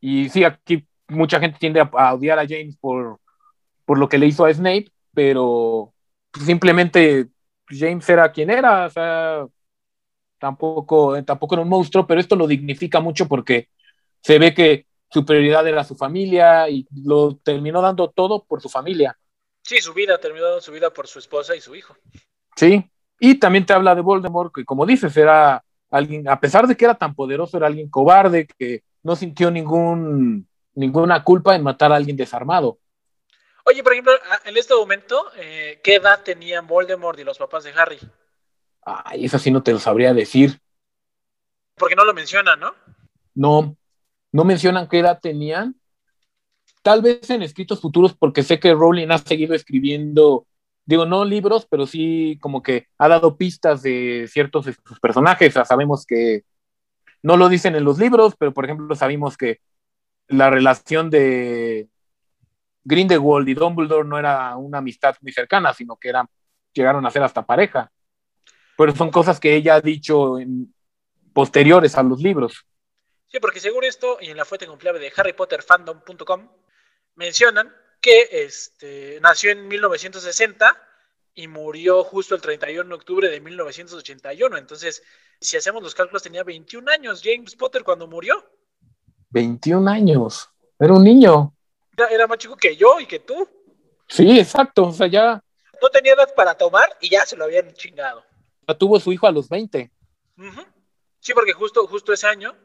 Y 0.00 0.28
sí, 0.28 0.44
aquí 0.44 0.86
mucha 1.08 1.40
gente 1.40 1.58
tiende 1.58 1.80
a, 1.80 1.90
a 1.92 2.14
odiar 2.14 2.38
a 2.38 2.46
James 2.48 2.76
por, 2.76 3.18
por 3.84 3.98
lo 3.98 4.08
que 4.08 4.18
le 4.18 4.26
hizo 4.26 4.44
a 4.44 4.54
Snape, 4.54 4.86
pero 5.12 5.92
simplemente 6.44 7.28
James 7.68 8.08
era 8.08 8.30
quien 8.30 8.50
era, 8.50 8.86
o 8.86 8.90
sea, 8.90 9.46
tampoco, 10.38 11.22
tampoco 11.24 11.54
era 11.54 11.62
un 11.62 11.68
monstruo, 11.68 12.06
pero 12.06 12.20
esto 12.20 12.36
lo 12.36 12.46
dignifica 12.46 13.00
mucho 13.00 13.26
porque 13.26 13.68
se 14.22 14.38
ve 14.38 14.54
que 14.54 14.86
su 15.10 15.24
prioridad 15.24 15.66
era 15.66 15.84
su 15.84 15.96
familia 15.96 16.68
y 16.68 16.86
lo 17.04 17.36
terminó 17.36 17.82
dando 17.82 18.10
todo 18.10 18.44
por 18.44 18.60
su 18.62 18.68
familia. 18.68 19.18
Sí, 19.62 19.80
su 19.80 19.92
vida, 19.92 20.18
terminó 20.18 20.46
dando 20.46 20.60
su 20.60 20.72
vida 20.72 20.92
por 20.92 21.06
su 21.06 21.18
esposa 21.18 21.54
y 21.54 21.60
su 21.60 21.74
hijo. 21.74 21.96
Sí, 22.56 22.90
y 23.18 23.34
también 23.38 23.66
te 23.66 23.72
habla 23.72 23.94
de 23.94 24.00
Voldemort, 24.00 24.54
que 24.54 24.64
como 24.64 24.86
dices, 24.86 25.16
era 25.16 25.62
alguien, 25.90 26.28
a 26.28 26.38
pesar 26.40 26.66
de 26.66 26.76
que 26.76 26.84
era 26.84 26.94
tan 26.94 27.14
poderoso, 27.14 27.56
era 27.56 27.66
alguien 27.66 27.90
cobarde, 27.90 28.46
que 28.46 28.84
no 29.02 29.16
sintió 29.16 29.50
ningún, 29.50 30.48
ninguna 30.74 31.22
culpa 31.24 31.54
en 31.54 31.62
matar 31.62 31.92
a 31.92 31.96
alguien 31.96 32.16
desarmado. 32.16 32.78
Oye, 33.64 33.82
por 33.82 33.92
ejemplo, 33.92 34.12
en 34.44 34.56
este 34.56 34.74
momento, 34.74 35.30
eh, 35.36 35.80
¿qué 35.82 35.96
edad 35.96 36.22
tenían 36.22 36.66
Voldemort 36.66 37.18
y 37.18 37.24
los 37.24 37.38
papás 37.38 37.64
de 37.64 37.72
Harry? 37.72 37.98
Ay, 38.82 39.26
eso 39.26 39.38
sí 39.38 39.50
no 39.50 39.62
te 39.62 39.72
lo 39.72 39.78
sabría 39.78 40.14
decir. 40.14 40.60
Porque 41.76 41.94
no 41.94 42.04
lo 42.04 42.14
mencionan, 42.14 42.58
¿no? 42.58 42.74
No, 43.34 43.76
no 44.32 44.44
mencionan 44.44 44.88
qué 44.88 45.00
edad 45.00 45.18
tenían. 45.20 45.76
Tal 46.82 47.02
vez 47.02 47.28
en 47.30 47.42
escritos 47.42 47.80
futuros, 47.80 48.14
porque 48.14 48.42
sé 48.42 48.58
que 48.58 48.72
Rowling 48.72 49.10
ha 49.10 49.18
seguido 49.18 49.54
escribiendo, 49.54 50.46
digo, 50.86 51.04
no 51.04 51.24
libros, 51.24 51.66
pero 51.70 51.86
sí 51.86 52.38
como 52.40 52.62
que 52.62 52.86
ha 52.98 53.08
dado 53.08 53.36
pistas 53.36 53.82
de 53.82 54.26
ciertos 54.28 54.66
personajes. 55.00 55.56
O 55.56 55.64
sabemos 55.64 56.06
que 56.06 56.44
no 57.22 57.36
lo 57.36 57.48
dicen 57.48 57.74
en 57.74 57.84
los 57.84 57.98
libros, 57.98 58.34
pero 58.38 58.54
por 58.54 58.64
ejemplo 58.64 58.94
sabemos 58.94 59.36
que 59.36 59.60
la 60.28 60.48
relación 60.48 61.10
de 61.10 61.88
Grindelwald 62.84 63.48
y 63.48 63.54
Dumbledore 63.54 64.08
no 64.08 64.18
era 64.18 64.56
una 64.56 64.78
amistad 64.78 65.16
muy 65.20 65.32
cercana, 65.32 65.74
sino 65.74 65.96
que 65.96 66.08
eran, 66.08 66.26
llegaron 66.72 67.04
a 67.04 67.10
ser 67.10 67.22
hasta 67.22 67.44
pareja. 67.44 67.90
Pero 68.76 68.94
son 68.94 69.10
cosas 69.10 69.38
que 69.38 69.54
ella 69.54 69.74
ha 69.74 69.80
dicho 69.80 70.38
en, 70.38 70.72
posteriores 71.32 71.96
a 71.96 72.02
los 72.02 72.20
libros. 72.20 72.66
Sí, 73.30 73.38
porque 73.38 73.60
según 73.60 73.84
esto, 73.84 74.18
y 74.20 74.30
en 74.30 74.36
la 74.36 74.44
fuente 74.44 74.66
confiable 74.66 74.98
de 75.00 75.12
harrypotterfandom.com, 75.14 76.48
mencionan 77.14 77.72
que 78.00 78.28
este, 78.32 79.20
nació 79.20 79.52
en 79.52 79.68
1960 79.68 80.76
y 81.34 81.46
murió 81.46 82.02
justo 82.02 82.34
el 82.34 82.40
31 82.40 82.88
de 82.88 82.94
octubre 82.94 83.28
de 83.30 83.40
1981. 83.40 84.56
Entonces, 84.56 85.04
si 85.40 85.56
hacemos 85.56 85.82
los 85.82 85.94
cálculos, 85.94 86.24
tenía 86.24 86.42
21 86.42 86.90
años 86.90 87.22
James 87.22 87.54
Potter 87.54 87.84
cuando 87.84 88.08
murió. 88.08 88.44
21 89.28 89.88
años. 89.88 90.50
Era 90.78 90.92
un 90.94 91.04
niño. 91.04 91.54
Era, 91.96 92.08
era 92.08 92.26
más 92.26 92.38
chico 92.38 92.56
que 92.56 92.74
yo 92.74 92.98
y 92.98 93.06
que 93.06 93.20
tú. 93.20 93.48
Sí, 94.08 94.40
exacto. 94.40 94.86
O 94.86 94.92
sea, 94.92 95.06
ya 95.06 95.40
No 95.80 95.88
tenía 95.90 96.14
edad 96.14 96.34
para 96.34 96.56
tomar 96.56 96.96
y 97.00 97.10
ya 97.10 97.24
se 97.24 97.36
lo 97.36 97.44
habían 97.44 97.72
chingado. 97.74 98.24
tuvo 98.76 98.98
su 98.98 99.12
hijo 99.12 99.28
a 99.28 99.30
los 99.30 99.48
20. 99.48 99.88
Ujú. 100.36 100.62
Sí, 101.20 101.32
porque 101.32 101.52
justo, 101.52 101.86
justo 101.86 102.12
ese 102.12 102.26
año 102.26 102.56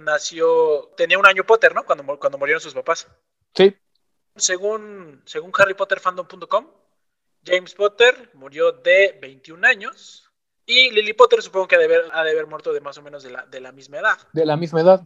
nació, 0.00 0.90
tenía 0.96 1.18
un 1.18 1.26
año 1.26 1.44
Potter, 1.44 1.74
¿no? 1.74 1.84
Cuando, 1.84 2.18
cuando 2.18 2.38
murieron 2.38 2.60
sus 2.60 2.74
papás. 2.74 3.08
Sí, 3.54 3.76
Según, 4.36 5.22
según 5.24 5.52
harrypotterfandom.com, 5.56 6.66
James 7.44 7.74
Potter 7.74 8.30
murió 8.34 8.72
de 8.72 9.18
21 9.20 9.66
años 9.66 10.30
y 10.66 10.90
Lily 10.90 11.12
Potter 11.12 11.42
supongo 11.42 11.68
que 11.68 11.76
ha 11.76 11.78
de 11.78 11.84
haber, 11.84 12.04
ha 12.12 12.24
de 12.24 12.30
haber 12.30 12.46
muerto 12.46 12.72
de 12.72 12.80
más 12.80 12.96
o 12.98 13.02
menos 13.02 13.22
de 13.22 13.30
la, 13.30 13.44
de 13.46 13.60
la 13.60 13.70
misma 13.70 13.98
edad. 13.98 14.18
de 14.32 14.46
la 14.46 14.56
misma 14.56 14.80
edad. 14.80 15.04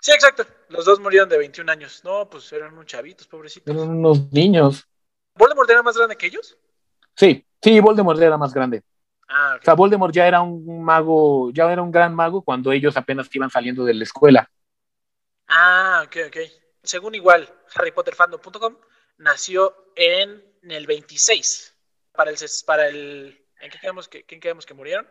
Sí, 0.00 0.10
exacto. 0.12 0.44
Los 0.68 0.84
dos 0.84 0.98
murieron 0.98 1.28
de 1.28 1.38
21 1.38 1.70
años. 1.70 2.02
No, 2.04 2.28
pues 2.28 2.52
eran 2.52 2.72
unos 2.72 2.86
chavitos, 2.86 3.26
pobrecitos. 3.26 3.72
Eran 3.72 3.90
unos 3.90 4.32
niños. 4.32 4.86
¿Voldemort 5.34 5.70
era 5.70 5.82
más 5.82 5.96
grande 5.96 6.16
que 6.16 6.26
ellos? 6.26 6.56
Sí, 7.16 7.46
sí, 7.62 7.80
Voldemort 7.80 8.20
era 8.20 8.36
más 8.36 8.52
grande. 8.52 8.82
Ah, 9.34 9.56
O 9.60 9.64
sea, 9.64 9.74
Voldemort 9.74 10.12
ya 10.14 10.26
era 10.26 10.42
un 10.42 10.84
mago, 10.84 11.50
ya 11.52 11.72
era 11.72 11.82
un 11.82 11.90
gran 11.90 12.14
mago 12.14 12.42
cuando 12.42 12.70
ellos 12.72 12.96
apenas 12.96 13.34
iban 13.34 13.50
saliendo 13.50 13.84
de 13.84 13.94
la 13.94 14.04
escuela. 14.04 14.50
Ah, 15.48 16.02
ok, 16.06 16.16
ok. 16.28 16.36
Según 16.82 17.14
igual, 17.14 17.48
harrypotterfandom.com, 17.74 18.76
nació 19.18 19.74
en, 19.96 20.42
el 20.62 20.86
26. 20.86 21.74
Para 22.12 22.30
el, 22.30 22.36
ses- 22.36 22.64
para 22.64 22.88
el 22.88 23.38
¿En 23.60 23.70
qué 23.70 23.78
quedamos 23.78 24.08
que, 24.08 24.24
quién 24.24 24.40
quedamos 24.40 24.66
que 24.66 24.74
murieron? 24.74 25.08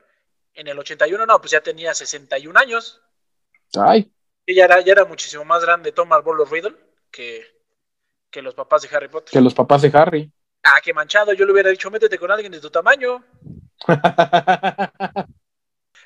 En 0.53 0.67
el 0.67 0.77
81, 0.77 1.25
no, 1.25 1.39
pues 1.39 1.51
ya 1.51 1.61
tenía 1.61 1.93
61 1.93 2.57
años. 2.57 3.01
Ay, 3.77 4.11
Y 4.45 4.55
ya 4.55 4.65
era, 4.65 4.81
ya 4.81 4.91
era 4.91 5.05
muchísimo 5.05 5.45
más 5.45 5.63
grande 5.63 5.91
Thomas 5.93 6.23
Bolo 6.23 6.45
Riddle 6.45 6.75
que, 7.09 7.45
que 8.29 8.41
los 8.41 8.53
papás 8.53 8.81
de 8.81 8.95
Harry 8.95 9.07
Potter. 9.07 9.31
que 9.31 9.41
los 9.41 9.53
papás 9.53 9.81
de 9.81 9.91
Harry. 9.93 10.31
Ah, 10.63 10.79
qué 10.83 10.93
manchado. 10.93 11.33
Yo 11.33 11.45
le 11.45 11.53
hubiera 11.53 11.69
dicho, 11.69 11.89
métete 11.89 12.17
con 12.17 12.31
alguien 12.31 12.51
de 12.51 12.59
tu 12.59 12.69
tamaño. 12.69 13.23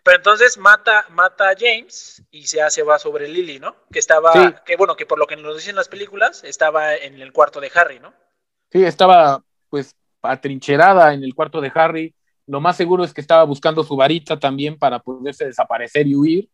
Pero 0.04 0.18
entonces 0.18 0.58
mata, 0.58 1.06
mata 1.10 1.50
a 1.50 1.56
James 1.58 2.24
y 2.30 2.46
se 2.46 2.62
hace 2.62 2.84
va 2.84 3.00
sobre 3.00 3.28
Lily, 3.28 3.60
¿no? 3.60 3.76
Que 3.92 3.98
estaba, 4.00 4.34
Sí. 4.34 4.54
que 4.64 4.76
bueno, 4.76 4.96
que 4.96 5.08
por 5.08 5.18
lo 5.18 5.26
que 5.26 5.36
nos 5.36 5.56
dicen 5.56 5.76
las 5.76 5.90
películas, 5.90 6.44
estaba 6.44 6.96
en 6.96 7.20
el 7.20 7.34
cuarto 7.34 7.60
de 7.60 7.72
Harry, 7.74 8.00
¿no? 8.00 8.14
Sí, 8.72 8.84
estaba 8.84 9.44
pues 9.70 9.96
atrincherada 10.22 11.14
en 11.14 11.24
el 11.24 11.34
cuarto 11.34 11.60
de 11.60 11.72
Harry. 11.74 12.14
Lo 12.46 12.62
más 12.62 12.78
seguro 12.78 13.04
es 13.04 13.14
que 13.14 13.22
estaba 13.22 13.44
buscando 13.46 13.84
su 13.84 13.96
varita 13.96 14.40
también 14.40 14.78
para 14.78 15.00
poderse 15.00 15.46
desaparecer 15.46 16.06
y 16.06 16.16
huir, 16.16 16.50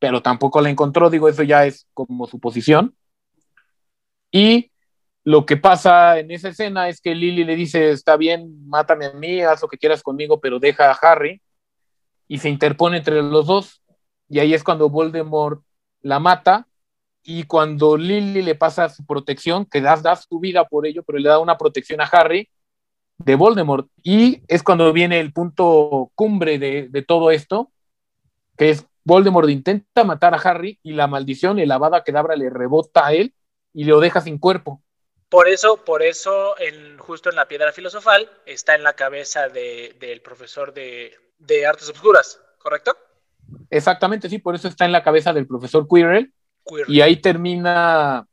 pero 0.00 0.20
tampoco 0.20 0.60
la 0.60 0.68
encontró, 0.70 1.08
digo, 1.08 1.28
eso 1.28 1.44
ya 1.44 1.64
es 1.64 1.86
como 1.94 2.26
su 2.26 2.40
posición. 2.40 2.96
Y 4.32 4.71
lo 5.24 5.46
que 5.46 5.56
pasa 5.56 6.18
en 6.18 6.30
esa 6.30 6.48
escena 6.48 6.88
es 6.88 7.00
que 7.00 7.14
Lily 7.14 7.44
le 7.44 7.54
dice, 7.54 7.90
está 7.90 8.16
bien, 8.16 8.68
mátame 8.68 9.06
a 9.06 9.12
mí, 9.12 9.40
haz 9.40 9.62
lo 9.62 9.68
que 9.68 9.78
quieras 9.78 10.02
conmigo, 10.02 10.40
pero 10.40 10.58
deja 10.58 10.90
a 10.90 10.94
Harry. 10.94 11.40
Y 12.26 12.38
se 12.38 12.48
interpone 12.48 12.98
entre 12.98 13.22
los 13.22 13.46
dos. 13.46 13.82
Y 14.28 14.40
ahí 14.40 14.54
es 14.54 14.64
cuando 14.64 14.88
Voldemort 14.88 15.62
la 16.00 16.18
mata. 16.18 16.66
Y 17.22 17.44
cuando 17.44 17.96
Lily 17.96 18.42
le 18.42 18.56
pasa 18.56 18.88
su 18.88 19.06
protección, 19.06 19.64
que 19.64 19.80
da, 19.80 19.96
da 19.96 20.16
su 20.16 20.40
vida 20.40 20.64
por 20.64 20.86
ello, 20.86 21.04
pero 21.04 21.18
le 21.18 21.28
da 21.28 21.38
una 21.38 21.56
protección 21.56 22.00
a 22.00 22.04
Harry 22.04 22.48
de 23.18 23.36
Voldemort. 23.36 23.88
Y 24.02 24.42
es 24.48 24.62
cuando 24.62 24.92
viene 24.92 25.20
el 25.20 25.32
punto 25.32 26.10
cumbre 26.16 26.58
de, 26.58 27.04
todo 27.06 27.30
esto, 27.30 27.70
que 28.56 28.70
es 28.70 28.86
Voldemort 29.04 29.48
intenta 29.48 30.04
matar 30.04 30.34
a 30.34 30.38
Harry 30.38 30.80
y 30.82 30.92
la 30.92 31.06
maldición 31.06 31.58
y 31.58 31.66
la 31.66 31.76
Avada 31.76 32.02
Kedavra 32.04 32.36
le 32.36 32.50
rebota 32.50 33.06
a 33.06 33.12
él 33.12 33.34
y 33.72 33.84
lo 33.84 34.00
deja 34.00 34.20
sin 34.20 34.38
cuerpo. 34.38 34.82
Por 35.32 35.48
eso, 35.48 35.78
por 35.78 36.02
eso, 36.02 36.54
en, 36.60 36.98
justo 36.98 37.30
en 37.30 37.36
la 37.36 37.48
piedra 37.48 37.72
filosofal, 37.72 38.30
está 38.44 38.74
en 38.74 38.82
la 38.82 38.92
cabeza 38.92 39.48
de- 39.48 39.96
del 39.98 40.20
profesor 40.20 40.74
de, 40.74 41.14
de 41.38 41.64
artes 41.66 41.88
oscuras, 41.88 42.38
¿correcto? 42.58 42.94
Exactamente, 43.70 44.28
sí, 44.28 44.38
por 44.38 44.54
eso 44.54 44.68
está 44.68 44.84
en 44.84 44.92
la 44.92 45.02
cabeza 45.02 45.32
del 45.32 45.46
profesor 45.46 45.88
Quirrell. 45.88 46.30
Y 46.86 47.00
ahí 47.00 47.16
termina 47.16 48.26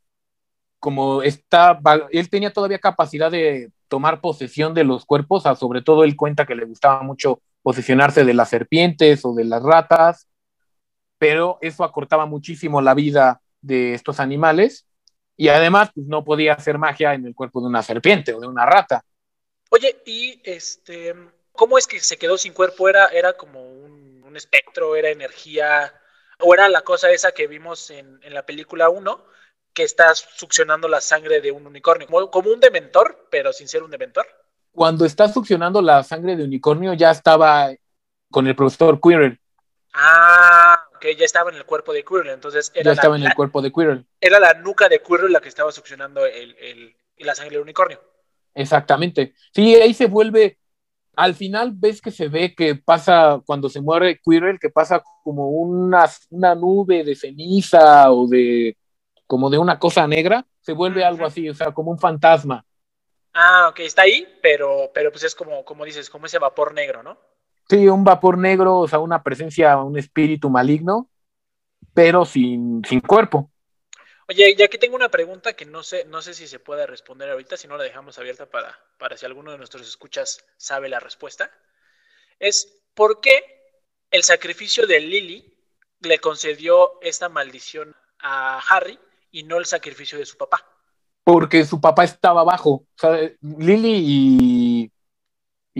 como 0.78 1.24
está, 1.24 1.80
él 2.12 2.30
tenía 2.30 2.52
todavía 2.52 2.80
capacidad 2.80 3.32
de 3.32 3.72
tomar 3.88 4.20
posesión 4.20 4.74
de 4.74 4.84
los 4.84 5.06
cuerpos, 5.06 5.46
a 5.46 5.56
sobre 5.56 5.82
todo 5.82 6.04
él 6.04 6.18
cuenta 6.18 6.46
que 6.46 6.56
le 6.56 6.66
gustaba 6.66 7.02
mucho 7.02 7.42
posesionarse 7.64 8.26
de 8.26 8.34
las 8.34 8.50
serpientes 8.50 9.24
o 9.24 9.34
de 9.34 9.46
las 9.46 9.64
ratas, 9.64 10.28
pero 11.18 11.60
eso 11.62 11.86
acortaba 11.86 12.26
muchísimo 12.26 12.82
la 12.82 12.94
vida 12.94 13.42
de 13.62 13.94
estos 13.94 14.20
animales 14.20 14.86
y 15.40 15.48
además 15.48 15.90
pues, 15.96 16.06
no 16.06 16.22
podía 16.26 16.54
hacer 16.54 16.78
magia 16.78 17.14
en 17.14 17.26
el 17.26 17.34
cuerpo 17.34 17.62
de 17.62 17.68
una 17.68 17.82
serpiente 17.82 18.34
o 18.34 18.42
de 18.42 18.48
una 18.48 18.66
rata. 18.66 19.06
Oye, 19.70 20.02
y 20.06 20.42
este, 20.44 21.16
¿cómo 21.54 21.78
es 21.78 21.88
que 21.88 22.02
se 22.02 22.18
quedó 22.18 22.38
sin 22.38 22.52
cuerpo? 22.52 22.90
¿Era, 22.90 23.08
era 23.08 23.32
como 23.32 23.64
un, 23.64 24.22
un 24.22 24.36
espectro, 24.36 24.98
era 24.98 25.10
energía, 25.10 25.94
o 26.40 26.54
era 26.54 26.68
la 26.68 26.82
cosa 26.82 27.10
esa 27.12 27.32
que 27.32 27.48
vimos 27.48 27.90
en, 27.90 28.20
en 28.22 28.34
la 28.34 28.46
película 28.46 28.90
1, 28.90 29.24
que 29.72 29.84
está 29.84 30.14
succionando 30.14 30.90
la 30.90 31.00
sangre 31.00 31.40
de 31.40 31.54
un 31.54 31.66
unicornio, 31.66 32.06
como, 32.08 32.30
como 32.30 32.52
un 32.52 32.60
dementor, 32.60 33.30
pero 33.32 33.54
sin 33.54 33.70
ser 33.70 33.82
un 33.82 33.92
dementor? 33.92 34.28
Cuando 34.74 35.06
está 35.06 35.30
succionando 35.30 35.82
la 35.82 36.04
sangre 36.04 36.36
de 36.36 36.44
unicornio 36.44 36.94
ya 36.96 37.12
estaba 37.12 37.70
con 38.30 38.46
el 38.46 38.58
profesor 38.58 39.00
Quirrell, 39.02 39.40
Ah, 39.94 40.84
ok, 41.00 41.18
ya 41.18 41.26
estaba 41.26 41.50
en 41.50 41.56
el 41.56 41.66
cuerpo 41.66 41.94
de 41.94 42.04
Quirrell, 42.04 42.34
entonces 42.34 42.72
era 42.76 42.84
ya 42.84 42.92
estaba 42.92 43.18
la, 43.18 43.24
en 43.24 43.30
el 43.30 43.36
cuerpo 43.36 43.62
de 43.62 43.72
Quirrell. 43.72 44.06
Era 44.20 44.40
la 44.40 44.54
nuca 44.56 44.90
de 44.90 45.02
Quirrell 45.02 45.32
la 45.32 45.40
que 45.40 45.48
estaba 45.48 45.72
succionando 45.72 46.26
el, 46.26 46.56
el, 46.60 46.96
la 47.18 47.34
sangre 47.34 47.56
del 47.56 47.64
unicornio. 47.64 48.02
Exactamente. 48.54 49.34
Sí, 49.54 49.76
ahí 49.76 49.94
se 49.94 50.08
vuelve, 50.08 50.60
al 51.16 51.34
final 51.36 51.72
ves 51.74 52.02
que 52.02 52.12
se 52.12 52.28
ve 52.28 52.54
que 52.54 52.76
pasa, 52.76 53.42
cuando 53.46 53.70
se 53.70 53.80
muere 53.80 54.20
Quirrell, 54.20 54.60
que 54.60 54.70
pasa 54.70 55.02
como 55.24 55.50
una, 55.50 56.10
una 56.30 56.54
nube 56.54 57.04
de 57.06 57.16
ceniza 57.16 58.12
o 58.12 58.28
de, 58.28 58.78
como 59.26 59.50
de 59.50 59.58
una 59.58 59.80
cosa 59.80 60.06
negra, 60.06 60.46
se 60.60 60.74
vuelve 60.74 61.06
algo 61.06 61.26
así, 61.26 61.50
o 61.50 61.54
sea, 61.54 61.72
como 61.72 61.92
un 61.92 62.00
fantasma. 62.00 62.66
Ah, 63.34 63.70
ok, 63.70 63.80
está 63.80 64.02
ahí, 64.02 64.28
pero, 64.42 64.92
pero 64.94 65.12
pues 65.12 65.24
es 65.24 65.34
como, 65.34 65.64
como 65.64 65.86
dices, 65.86 66.10
como 66.10 66.26
ese 66.26 66.40
vapor 66.40 66.74
negro, 66.74 67.04
¿no? 67.04 67.18
Sí, 67.70 67.88
un 67.88 68.04
vapor 68.04 68.38
negro, 68.38 68.78
o 68.78 68.88
sea, 68.88 69.00
una 69.00 69.22
presencia, 69.22 69.78
un 69.78 69.98
espíritu 69.98 70.50
maligno, 70.50 71.10
pero 71.94 72.26
sin, 72.26 72.84
sin 72.84 73.02
cuerpo. 73.02 73.52
Oye, 74.28 74.56
y 74.58 74.62
aquí 74.62 74.78
tengo 74.78 74.96
una 74.96 75.10
pregunta 75.10 75.54
que 75.54 75.66
no 75.66 75.84
sé, 75.84 76.06
no 76.06 76.22
sé 76.22 76.34
si 76.34 76.48
se 76.48 76.60
puede 76.60 76.86
responder 76.86 77.30
ahorita, 77.30 77.58
si 77.58 77.68
no 77.68 77.78
la 77.78 77.84
dejamos 77.84 78.18
abierta 78.20 78.48
para, 78.48 78.80
para 78.98 79.18
si 79.18 79.26
alguno 79.26 79.52
de 79.52 79.58
nuestros 79.58 79.88
escuchas 79.88 80.46
sabe 80.58 80.90
la 80.90 81.00
respuesta. 81.00 81.52
Es 82.40 82.80
¿por 82.94 83.22
qué 83.22 83.44
el 84.12 84.24
sacrificio 84.24 84.86
de 84.86 85.00
Lily 85.00 85.54
le 86.02 86.20
concedió 86.20 87.00
esta 87.02 87.30
maldición 87.30 87.96
a 88.20 88.60
Harry 88.70 89.00
y 89.32 89.44
no 89.44 89.58
el 89.58 89.66
sacrificio 89.66 90.18
de 90.18 90.26
su 90.26 90.38
papá? 90.38 90.66
Porque 91.24 91.66
su 91.66 91.80
papá 91.80 92.04
estaba 92.04 92.42
abajo. 92.42 92.70
O 92.72 92.88
sea, 92.98 93.12
Lily 93.42 94.04
y, 94.06 94.92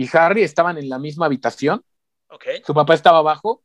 y 0.00 0.08
Harry 0.14 0.42
estaban 0.42 0.78
en 0.78 0.88
la 0.88 0.98
misma 0.98 1.26
habitación. 1.26 1.84
Okay. 2.26 2.62
Su 2.64 2.72
papá 2.72 2.94
estaba 2.94 3.18
abajo 3.18 3.62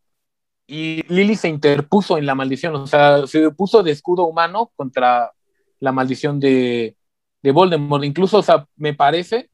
y 0.68 1.02
Lily 1.08 1.38
se 1.38 1.48
interpuso 1.48 2.18
en 2.18 2.26
la 2.26 2.36
maldición, 2.36 2.76
o 2.76 2.88
sea, 2.88 3.26
se 3.26 3.50
puso 3.52 3.84
de 3.84 3.92
escudo 3.92 4.26
humano 4.26 4.74
contra 4.76 5.32
la 5.80 5.92
maldición 5.94 6.42
de, 6.42 6.98
de 7.42 7.52
Voldemort. 7.52 8.04
Incluso, 8.04 8.40
o 8.40 8.42
sea, 8.42 8.68
me 8.76 8.94
parece, 8.94 9.50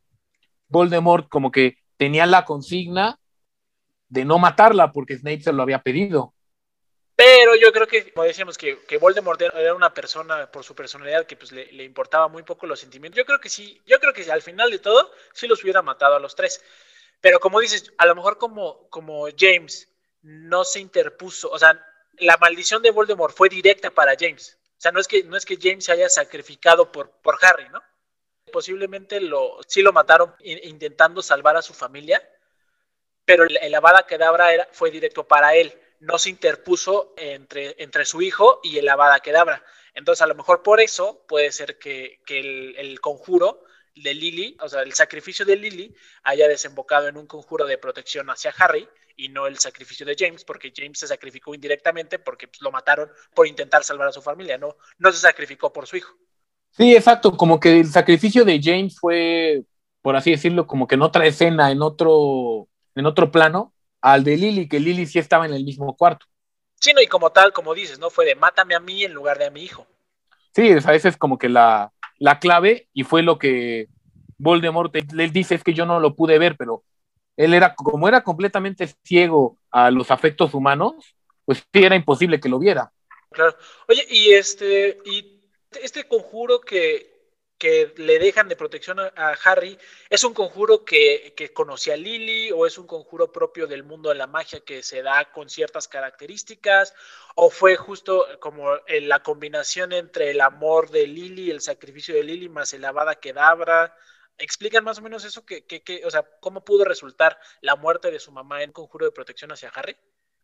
Voldemort 0.70 1.30
como 1.30 1.52
que 1.52 1.78
tenía 1.98 2.26
la 2.26 2.46
consigna 2.46 3.20
de 4.10 4.26
no 4.26 4.40
matarla 4.40 4.92
porque 4.92 5.20
Snape 5.20 5.42
se 5.42 5.54
lo 5.54 5.62
había 5.62 5.84
pedido. 5.84 6.34
Pero 7.24 7.56
yo 7.56 7.72
creo 7.72 7.86
que, 7.86 8.12
como 8.12 8.26
decíamos, 8.26 8.58
que, 8.58 8.98
Voldemort 9.00 9.40
era 9.40 9.76
una 9.76 9.94
persona 9.94 10.52
por 10.52 10.64
su 10.64 10.74
personalidad 10.74 11.28
que 11.28 11.36
pues 11.36 11.52
le, 11.52 11.72
le, 11.72 11.84
importaba 11.84 12.28
muy 12.28 12.42
poco 12.42 12.66
los 12.66 12.80
sentimientos. 12.80 13.16
Yo 13.16 13.26
creo 13.28 13.40
que 13.40 13.48
sí, 13.48 13.80
yo 13.86 14.00
creo 14.00 14.12
que 14.12 14.32
al 14.32 14.42
final 14.42 14.72
de 14.72 14.80
todo 14.80 15.12
sí 15.32 15.48
los 15.48 15.62
hubiera 15.62 15.84
matado 15.84 16.16
a 16.16 16.20
los 16.20 16.36
tres. 16.36 16.64
Pero 17.20 17.40
como 17.40 17.60
dices, 17.60 17.94
a 18.00 18.08
lo 18.08 18.16
mejor 18.16 18.40
como, 18.40 18.90
como 18.90 19.28
James 19.38 19.88
no 20.24 20.64
se 20.64 20.80
interpuso, 20.80 21.52
o 21.52 21.60
sea, 21.60 21.80
la 22.18 22.38
maldición 22.38 22.82
de 22.82 22.90
Voldemort 22.90 23.38
fue 23.38 23.50
directa 23.50 23.92
para 23.92 24.16
James. 24.20 24.58
O 24.80 24.82
sea, 24.82 24.92
no 24.92 25.00
es 25.00 25.08
que, 25.08 25.24
no 25.24 25.38
es 25.38 25.46
que 25.46 25.60
James 25.62 25.86
se 25.86 25.92
haya 25.92 26.10
sacrificado 26.10 26.92
por, 26.92 27.12
por 27.22 27.38
Harry, 27.44 27.70
¿no? 27.70 27.84
Posiblemente 28.52 29.22
lo, 29.22 29.60
sí 29.68 29.84
lo 29.84 29.94
mataron 29.94 30.34
intentando 30.40 31.22
salvar 31.22 31.56
a 31.56 31.62
su 31.62 31.76
familia, 31.76 32.28
pero 33.26 33.44
el, 33.44 33.58
el 33.58 33.76
Avada 33.76 34.08
Kedavra 34.08 34.52
era, 34.56 34.68
fue 34.72 34.90
directo 34.90 35.28
para 35.28 35.54
él. 35.54 35.80
No 36.02 36.20
se 36.20 36.30
interpuso 36.30 37.14
entre, 37.16 37.76
entre 37.82 38.06
su 38.06 38.22
hijo 38.22 38.60
y 38.62 38.78
el 38.78 38.90
Avada 38.90 39.22
Kedavra. 39.22 39.64
Entonces, 39.94 40.22
a 40.22 40.28
lo 40.28 40.36
mejor 40.36 40.64
por 40.64 40.80
eso 40.80 41.26
puede 41.28 41.52
ser 41.52 41.78
que, 41.78 42.20
que 42.26 42.74
el, 42.78 43.00
conjuro 43.00 43.64
de 43.96 44.14
Lily, 44.14 44.58
o 44.62 44.70
sea, 44.70 44.82
el 44.82 44.94
sacrificio 44.94 45.46
de 45.46 45.56
Lily 45.56 45.96
haya 46.24 46.48
desembocado 46.48 47.08
en 47.08 47.18
un 47.18 47.28
conjuro 47.28 47.66
de 47.66 47.78
protección 47.78 48.30
hacia 48.30 48.54
Harry 48.58 48.88
y 49.18 49.30
no 49.30 49.48
el 49.48 49.60
sacrificio 49.60 50.06
de 50.06 50.16
James, 50.18 50.46
porque 50.46 50.72
James 50.76 51.00
se 51.00 51.08
sacrificó 51.08 51.54
indirectamente 51.54 52.20
porque 52.20 52.48
pues, 52.48 52.62
lo 52.62 52.72
mataron 52.72 53.10
por 53.34 53.48
intentar 53.48 53.84
salvar 53.84 54.08
a 54.08 54.14
su 54.14 54.22
familia, 54.22 54.58
no, 54.58 54.76
no 54.98 55.12
se 55.12 55.20
sacrificó 55.20 55.74
por 55.74 55.88
su 55.88 55.98
hijo. 55.98 56.16
Sí, 56.72 56.96
exacto, 56.96 57.36
como 57.36 57.60
que 57.60 57.82
el 57.82 57.88
sacrificio 57.88 58.46
de 58.46 58.62
James 58.64 58.98
fue, 58.98 59.64
por 60.02 60.16
así 60.16 60.32
decirlo, 60.32 60.66
como 60.66 60.88
que 60.88 60.96
en 60.96 61.02
otra 61.02 61.26
escena, 61.26 61.70
en 61.70 61.82
otro, 61.82 62.70
en 62.96 63.06
otro 63.06 63.30
plano, 63.30 63.74
al 64.02 64.24
de 64.24 64.38
Lily, 64.38 64.68
que 64.68 64.80
Lily 64.80 65.06
sí 65.06 65.20
estaba 65.20 65.46
en 65.46 65.54
el 65.54 65.64
mismo 65.64 65.96
cuarto. 65.96 66.26
Sí, 66.80 66.94
no, 66.94 67.02
y 67.02 67.08
como 67.08 67.32
tal, 67.32 67.54
como 67.54 67.74
dices, 67.74 68.00
¿no? 68.00 68.10
Fue 68.10 68.26
de 68.26 68.36
mátame 68.36 68.76
a 68.76 68.80
mí 68.80 69.04
en 69.04 69.14
lugar 69.14 69.38
de 69.38 69.46
a 69.46 69.52
mi 69.52 69.64
hijo. 69.64 69.86
Sí, 70.54 70.74
o 70.74 70.82
sea, 70.82 70.96
esa 70.96 71.10
es 71.10 71.18
como 71.18 71.38
que 71.38 71.48
la, 71.48 71.94
la 72.18 72.40
clave 72.40 72.90
y 72.94 73.04
fue 73.04 73.22
lo 73.22 73.38
que 73.38 73.88
Voldemort 74.38 74.94
le 75.14 75.30
dice, 75.30 75.56
es 75.56 75.64
que 75.64 75.74
yo 75.74 75.86
no 75.86 76.00
lo 76.00 76.16
pude 76.16 76.40
ver, 76.40 76.58
pero 76.58 76.84
él 77.38 77.54
era, 77.54 77.76
como 77.76 78.08
era 78.08 78.24
completamente 78.24 78.88
ciego 79.04 79.58
a 79.70 79.92
los 79.92 80.12
afectos 80.12 80.54
humanos, 80.54 81.16
pues 81.46 81.60
sí 81.60 81.84
era 81.84 81.96
imposible 81.96 82.40
que 82.40 82.50
lo 82.50 82.60
viera. 82.60 82.92
Claro. 83.32 83.56
Oye, 83.88 84.06
y 84.10 84.32
este, 84.32 84.98
y 85.06 85.42
este 85.82 86.08
conjuro 86.08 86.60
que, 86.60 87.11
que 87.62 87.94
le 87.98 88.18
dejan 88.18 88.50
de 88.50 88.56
protección 88.56 89.00
a, 89.00 89.12
Harry, 89.44 89.78
¿es 90.10 90.24
un 90.24 90.34
conjuro 90.34 90.84
que, 90.84 91.36
que, 91.38 91.54
conocía 91.54 91.96
Lily 91.96 92.52
o 92.52 92.66
es 92.66 92.80
un 92.80 92.88
conjuro 92.88 93.32
propio 93.32 93.68
del 93.68 93.84
mundo 93.84 94.10
de 94.10 94.16
la 94.16 94.26
magia 94.26 94.62
que 94.62 94.82
se 94.82 95.04
da 95.04 95.32
con 95.32 95.48
ciertas 95.48 95.88
características? 95.88 96.96
¿O 97.36 97.52
fue 97.52 97.76
justo 97.76 98.26
como 98.40 98.78
la 98.88 99.22
combinación 99.22 99.94
entre 99.94 100.32
el 100.32 100.42
amor 100.42 100.90
de 100.90 101.06
Lily, 101.06 101.52
el 101.52 101.62
sacrificio 101.62 102.16
de 102.16 102.24
Lily, 102.24 102.50
más 102.50 102.74
el 102.74 102.84
Avada 102.84 103.14
Kedavra? 103.14 103.96
¿Explican 104.40 104.84
más 104.84 104.98
o 104.98 105.04
menos 105.04 105.24
eso? 105.24 105.46
Que, 105.46 105.64
que, 105.64 105.84
que, 105.84 106.04
o 106.04 106.10
sea, 106.10 106.26
¿Cómo 106.40 106.66
pudo 106.66 106.84
resultar 106.84 107.38
la 107.62 107.76
muerte 107.76 108.10
de 108.10 108.20
su 108.20 108.32
mamá 108.32 108.64
en 108.64 108.72
conjuro 108.72 109.06
de 109.06 109.12
protección 109.12 109.52
hacia 109.52 109.70
Harry? 109.70 109.96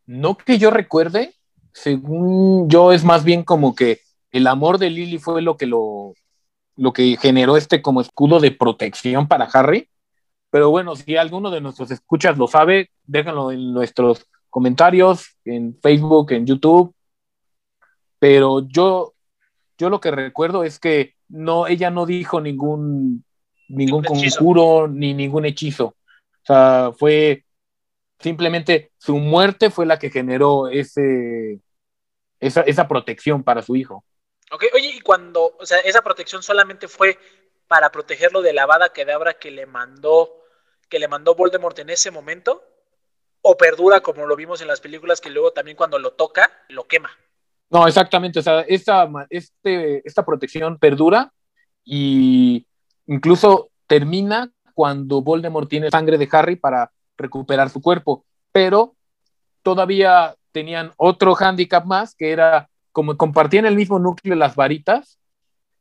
No 0.05 0.37
que 0.37 0.59
yo 0.59 0.69
recuerde, 0.69 1.33
según 1.73 2.69
yo 2.69 2.91
es 2.91 3.03
más 3.03 3.23
bien 3.23 3.43
como 3.43 3.73
que 3.73 4.01
el 4.29 4.45
amor 4.45 4.77
de 4.77 4.91
Lily 4.91 5.17
fue 5.17 5.41
lo 5.41 5.57
que 5.57 5.65
lo, 5.65 6.13
lo 6.77 6.93
que 6.93 7.17
generó 7.17 7.57
este 7.57 7.81
como 7.81 8.01
escudo 8.01 8.39
de 8.39 8.51
protección 8.51 9.27
para 9.27 9.45
Harry. 9.45 9.89
Pero 10.49 10.69
bueno, 10.69 10.95
si 10.95 11.17
alguno 11.17 11.51
de 11.51 11.59
nuestros 11.59 11.91
escuchas 11.91 12.37
lo 12.37 12.47
sabe, 12.47 12.91
déjenlo 13.05 13.51
en 13.51 13.73
nuestros 13.73 14.25
comentarios, 14.49 15.35
en 15.43 15.77
Facebook, 15.81 16.31
en 16.31 16.45
YouTube. 16.45 16.95
Pero 18.19 18.65
yo, 18.67 19.13
yo 19.77 19.89
lo 19.89 19.99
que 19.99 20.11
recuerdo 20.11 20.63
es 20.63 20.79
que 20.79 21.15
no, 21.27 21.67
ella 21.67 21.89
no 21.89 22.05
dijo 22.05 22.39
ningún, 22.39 23.25
ningún 23.67 24.03
conjuro 24.03 24.87
ni 24.87 25.13
ningún 25.13 25.45
hechizo. 25.45 25.87
O 25.87 26.45
sea, 26.45 26.91
fue 26.97 27.43
simplemente 28.19 28.91
su 28.97 29.17
muerte 29.17 29.69
fue 29.69 29.85
la 29.85 29.99
que 29.99 30.09
generó 30.09 30.69
ese, 30.69 31.59
esa, 32.39 32.61
esa 32.61 32.87
protección 32.87 33.43
para 33.43 33.61
su 33.61 33.75
hijo. 33.75 34.05
Ok, 34.51 34.65
oye, 34.73 34.91
y 34.95 35.01
cuando, 35.01 35.55
o 35.59 35.65
sea, 35.65 35.79
esa 35.79 36.01
protección 36.01 36.41
solamente 36.41 36.87
fue 36.87 37.17
para 37.67 37.91
protegerlo 37.91 38.41
de 38.41 38.53
la 38.53 38.63
Avada 38.63 38.93
Kedavra 38.93 39.33
que 39.33 39.51
le 39.51 39.65
mandó, 39.65 40.43
que 40.89 40.99
le 40.99 41.07
mandó 41.07 41.35
Voldemort 41.35 41.77
en 41.79 41.89
ese 41.89 42.11
momento, 42.11 42.63
o 43.41 43.57
perdura 43.57 43.99
como 44.01 44.25
lo 44.25 44.35
vimos 44.35 44.61
en 44.61 44.67
las 44.67 44.81
películas 44.81 45.21
que 45.21 45.29
luego 45.29 45.51
también 45.51 45.75
cuando 45.75 45.99
lo 45.99 46.13
toca, 46.13 46.51
lo 46.69 46.87
quema. 46.87 47.11
No, 47.69 47.85
exactamente, 47.87 48.39
o 48.39 48.41
sea, 48.41 48.61
esta, 48.61 49.09
este, 49.29 50.07
esta 50.07 50.25
protección 50.25 50.79
perdura 50.79 51.33
y 51.83 52.65
incluso 53.07 53.69
termina 53.87 54.49
cuando 54.73 55.21
Voldemort 55.21 55.69
tiene 55.69 55.89
sangre 55.89 56.17
de 56.17 56.29
Harry 56.31 56.55
para 56.55 56.91
recuperar 57.17 57.69
su 57.69 57.81
cuerpo, 57.81 58.25
pero 58.51 58.95
todavía 59.63 60.35
tenían 60.53 60.93
otro 60.95 61.35
hándicap 61.35 61.85
más 61.85 62.15
que 62.15 62.31
era 62.31 62.69
como 62.97 63.15
compartían 63.15 63.67
el 63.67 63.75
mismo 63.75 63.99
núcleo 63.99 64.33
las 64.33 64.55
varitas, 64.55 65.19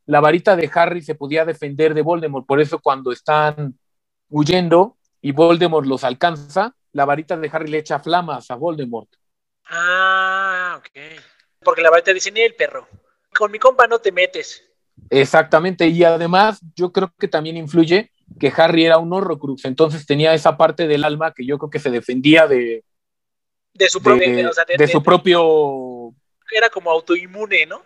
la 0.05 0.19
varita 0.19 0.55
de 0.55 0.69
Harry 0.71 1.01
se 1.01 1.15
podía 1.15 1.45
defender 1.45 1.95
de 1.95 2.03
Voldemort, 2.03 2.45
por 2.45 2.61
eso 2.61 2.77
cuando 2.77 3.11
están 3.11 3.79
huyendo 4.29 4.97
y 5.19 5.31
Voldemort 5.31 5.87
los 5.87 6.03
alcanza, 6.03 6.75
la 6.91 7.05
varita 7.05 7.35
de 7.35 7.49
Harry 7.51 7.71
le 7.71 7.79
echa 7.79 7.97
flamas 7.97 8.51
a 8.51 8.55
Voldemort. 8.55 9.09
Ah, 9.65 10.75
ok. 10.77 11.19
Porque 11.63 11.81
la 11.81 11.89
varita 11.89 12.13
dice, 12.13 12.31
ni 12.31 12.41
el 12.41 12.53
perro, 12.53 12.87
con 13.35 13.51
mi 13.51 13.57
compa 13.57 13.87
no 13.87 13.97
te 13.97 14.11
metes. 14.11 14.63
Exactamente, 15.09 15.87
y 15.87 16.03
además 16.03 16.59
yo 16.75 16.91
creo 16.91 17.11
que 17.17 17.27
también 17.27 17.57
influye 17.57 18.11
que 18.39 18.53
Harry 18.55 18.85
era 18.85 18.99
un 18.99 19.11
Horrocrux, 19.11 19.65
entonces 19.65 20.05
tenía 20.05 20.35
esa 20.35 20.55
parte 20.55 20.87
del 20.87 21.03
alma 21.03 21.33
que 21.33 21.47
yo 21.47 21.57
creo 21.57 21.71
que 21.71 21.79
se 21.79 21.89
defendía 21.89 22.45
de... 22.45 22.83
De 23.73 23.89
su, 23.89 24.03
propio, 24.03 24.35
de, 24.35 24.45
o 24.45 24.53
sea, 24.53 24.65
de, 24.65 24.77
de 24.77 24.87
su 24.87 25.01
propio 25.01 25.86
era 26.51 26.69
como 26.69 26.91
autoinmune, 26.91 27.65
¿no? 27.65 27.83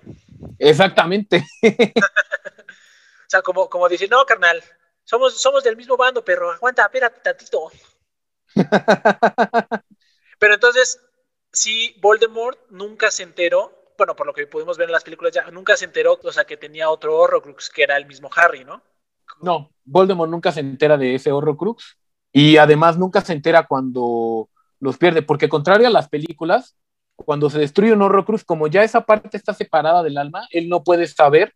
Exactamente. 0.60 1.44
o 1.64 3.28
sea, 3.28 3.42
como, 3.42 3.70
como 3.70 3.90
decir, 3.90 4.10
no, 4.10 4.26
carnal, 4.26 4.62
somos, 5.04 5.42
somos 5.42 5.64
del 5.64 5.78
mismo 5.78 5.98
bando, 5.98 6.24
pero 6.24 6.52
aguanta, 6.52 6.84
espérate 6.84 7.20
tantito. 7.22 7.72
pero 10.40 10.54
entonces, 10.54 11.00
sí, 11.52 11.96
Voldemort 12.02 12.60
nunca 12.70 13.12
se 13.12 13.24
enteró, 13.24 13.94
bueno, 13.98 14.16
por 14.16 14.26
lo 14.26 14.34
que 14.34 14.48
pudimos 14.48 14.78
ver 14.78 14.90
en 14.90 14.94
las 14.94 15.04
películas 15.04 15.34
ya, 15.34 15.50
nunca 15.52 15.76
se 15.76 15.86
enteró, 15.86 16.20
o 16.22 16.32
sea, 16.32 16.46
que 16.46 16.58
tenía 16.58 16.90
otro 16.90 17.18
Horrocrux, 17.18 17.70
que 17.70 17.84
era 17.84 17.98
el 17.98 18.06
mismo 18.06 18.30
Harry, 18.36 18.64
¿no? 18.64 18.82
No, 19.42 19.72
Voldemort 19.84 20.30
nunca 20.30 20.52
se 20.52 20.60
entera 20.60 20.98
de 20.98 21.16
ese 21.16 21.32
Horrocrux, 21.32 21.98
y 22.32 22.58
además 22.58 22.98
nunca 22.98 23.22
se 23.22 23.34
entera 23.34 23.68
cuando 23.68 24.50
los 24.80 24.98
pierde, 24.98 25.22
porque 25.22 25.50
contrario 25.50 25.88
a 25.88 25.92
las 25.92 26.10
películas, 26.10 26.76
cuando 27.24 27.50
se 27.50 27.60
destruye 27.60 27.94
un 27.94 28.02
Horrocrux, 28.02 28.44
como 28.44 28.68
ya 28.68 28.84
esa 28.84 29.02
parte 29.02 29.38
está 29.38 29.54
separada 29.54 30.04
del 30.04 30.18
alma, 30.18 30.48
él 30.52 30.70
no 30.70 30.84
puede 30.84 31.08
saber 31.08 31.54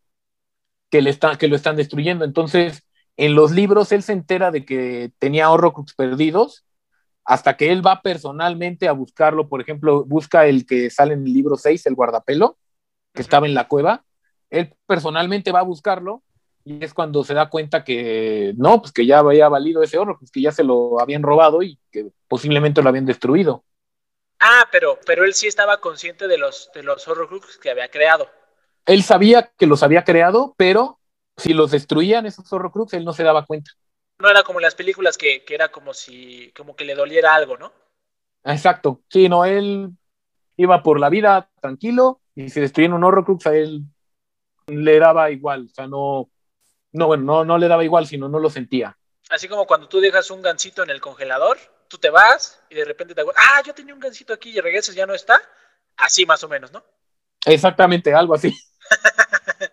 que, 0.89 1.01
le 1.01 1.09
está, 1.09 1.37
que 1.37 1.47
lo 1.47 1.55
están 1.55 1.75
destruyendo. 1.75 2.25
Entonces, 2.25 2.83
en 3.17 3.35
los 3.35 3.51
libros, 3.51 3.91
él 3.91 4.03
se 4.03 4.13
entera 4.13 4.51
de 4.51 4.65
que 4.65 5.11
tenía 5.19 5.49
Horrocrux 5.49 5.93
perdidos, 5.95 6.65
hasta 7.25 7.57
que 7.57 7.71
él 7.71 7.85
va 7.85 8.01
personalmente 8.01 8.87
a 8.87 8.91
buscarlo. 8.93 9.49
Por 9.49 9.61
ejemplo, 9.61 10.05
busca 10.05 10.45
el 10.45 10.65
que 10.65 10.89
sale 10.89 11.13
en 11.13 11.25
el 11.25 11.33
libro 11.33 11.57
6, 11.57 11.85
el 11.87 11.95
guardapelo, 11.95 12.57
que 13.13 13.21
estaba 13.21 13.47
en 13.47 13.55
la 13.55 13.67
cueva. 13.67 14.05
Él 14.49 14.73
personalmente 14.85 15.51
va 15.51 15.61
a 15.61 15.63
buscarlo 15.63 16.23
y 16.63 16.83
es 16.83 16.93
cuando 16.93 17.23
se 17.23 17.33
da 17.33 17.49
cuenta 17.49 17.83
que 17.83 18.53
no, 18.57 18.81
pues 18.81 18.91
que 18.91 19.05
ya 19.05 19.19
había 19.19 19.49
valido 19.49 19.83
ese 19.83 19.97
oro, 19.97 20.17
pues 20.19 20.31
que 20.31 20.41
ya 20.41 20.51
se 20.51 20.63
lo 20.63 20.99
habían 20.99 21.23
robado 21.23 21.63
y 21.63 21.79
que 21.91 22.07
posiblemente 22.27 22.81
lo 22.81 22.89
habían 22.89 23.05
destruido. 23.05 23.63
Ah, 24.39 24.67
pero, 24.71 24.99
pero 25.05 25.23
él 25.23 25.33
sí 25.33 25.47
estaba 25.47 25.79
consciente 25.79 26.27
de 26.27 26.37
los, 26.37 26.69
de 26.73 26.83
los 26.83 27.07
Horrocrux 27.07 27.57
que 27.57 27.69
había 27.69 27.89
creado. 27.89 28.29
Él 28.85 29.03
sabía 29.03 29.51
que 29.57 29.65
los 29.65 29.81
había 29.83 30.03
creado, 30.03 30.53
pero 30.57 30.99
si 31.37 31.53
los 31.53 31.71
destruían 31.71 32.25
esos 32.25 32.51
Horrocrux, 32.51 32.93
él 32.93 33.05
no 33.05 33.13
se 33.13 33.23
daba 33.23 33.45
cuenta. 33.45 33.71
No 34.19 34.29
era 34.29 34.43
como 34.43 34.59
en 34.59 34.63
las 34.63 34.75
películas 34.75 35.17
que, 35.17 35.43
que 35.43 35.55
era 35.55 35.69
como 35.69 35.93
si, 35.93 36.51
como 36.55 36.75
que 36.75 36.85
le 36.85 36.95
doliera 36.95 37.35
algo, 37.35 37.57
¿no? 37.57 37.73
Exacto. 38.43 39.01
Sí, 39.09 39.27
no, 39.27 39.43
él 39.45 39.89
iba 40.57 40.83
por 40.83 40.99
la 40.99 41.09
vida 41.09 41.49
tranquilo 41.59 42.21
y 42.35 42.49
si 42.49 42.61
destruían 42.61 42.93
un 42.93 43.03
Horrocrux 43.03 43.45
a 43.47 43.55
él 43.55 43.83
le 44.67 44.99
daba 44.99 45.31
igual, 45.31 45.67
o 45.71 45.73
sea, 45.73 45.87
no, 45.87 46.29
no, 46.91 47.07
bueno, 47.07 47.23
no, 47.23 47.45
no 47.45 47.57
le 47.57 47.67
daba 47.67 47.83
igual, 47.83 48.07
sino 48.07 48.27
no 48.29 48.39
lo 48.39 48.49
sentía. 48.49 48.97
Así 49.29 49.47
como 49.47 49.65
cuando 49.65 49.87
tú 49.87 49.99
dejas 49.99 50.31
un 50.31 50.41
gancito 50.41 50.83
en 50.83 50.89
el 50.89 51.01
congelador, 51.01 51.57
tú 51.87 51.97
te 51.97 52.09
vas 52.09 52.61
y 52.69 52.75
de 52.75 52.85
repente 52.85 53.13
te 53.13 53.21
acuerdas, 53.21 53.43
ah, 53.47 53.61
yo 53.65 53.73
tenía 53.73 53.93
un 53.93 53.99
gancito 53.99 54.33
aquí 54.33 54.49
y 54.49 54.61
regresas, 54.61 54.95
ya 54.95 55.05
no 55.05 55.13
está. 55.13 55.41
Así 55.97 56.25
más 56.25 56.43
o 56.43 56.49
menos, 56.49 56.71
¿no? 56.71 56.83
Exactamente, 57.45 58.13
algo 58.13 58.33
así. 58.33 58.53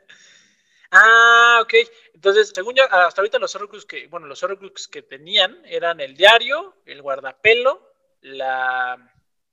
ah, 0.91 1.61
ok. 1.63 1.75
Entonces, 2.15 2.53
según 2.55 2.75
yo, 2.75 2.85
hasta 2.85 3.21
ahorita 3.21 3.39
los 3.39 3.55
Horrocrux 3.55 3.85
que, 3.85 4.07
bueno, 4.07 4.27
los 4.27 4.43
Horrocrux 4.43 4.87
que 4.87 5.03
tenían 5.03 5.61
eran 5.65 6.01
el 6.01 6.17
diario, 6.17 6.77
el 6.87 7.03
guardapelo, 7.03 7.93
la, 8.21 8.97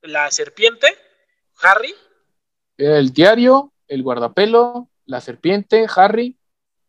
la 0.02 0.32
serpiente, 0.32 0.96
Harry. 1.62 1.96
El 2.78 3.12
diario, 3.12 3.74
el 3.88 4.04
guardapelo, 4.04 4.90
la 5.06 5.22
serpiente, 5.22 5.88
Harry, 5.96 6.38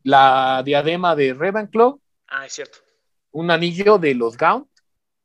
la 0.03 0.63
diadema 0.65 1.17
de 1.17 1.35
Ravenclaw. 1.35 2.01
Ah, 2.29 2.47
es 2.47 2.53
cierto. 2.53 2.79
Un 3.33 3.51
anillo 3.51 3.99
de 3.99 4.15
los 4.15 4.37
Gaunt. 4.37 4.70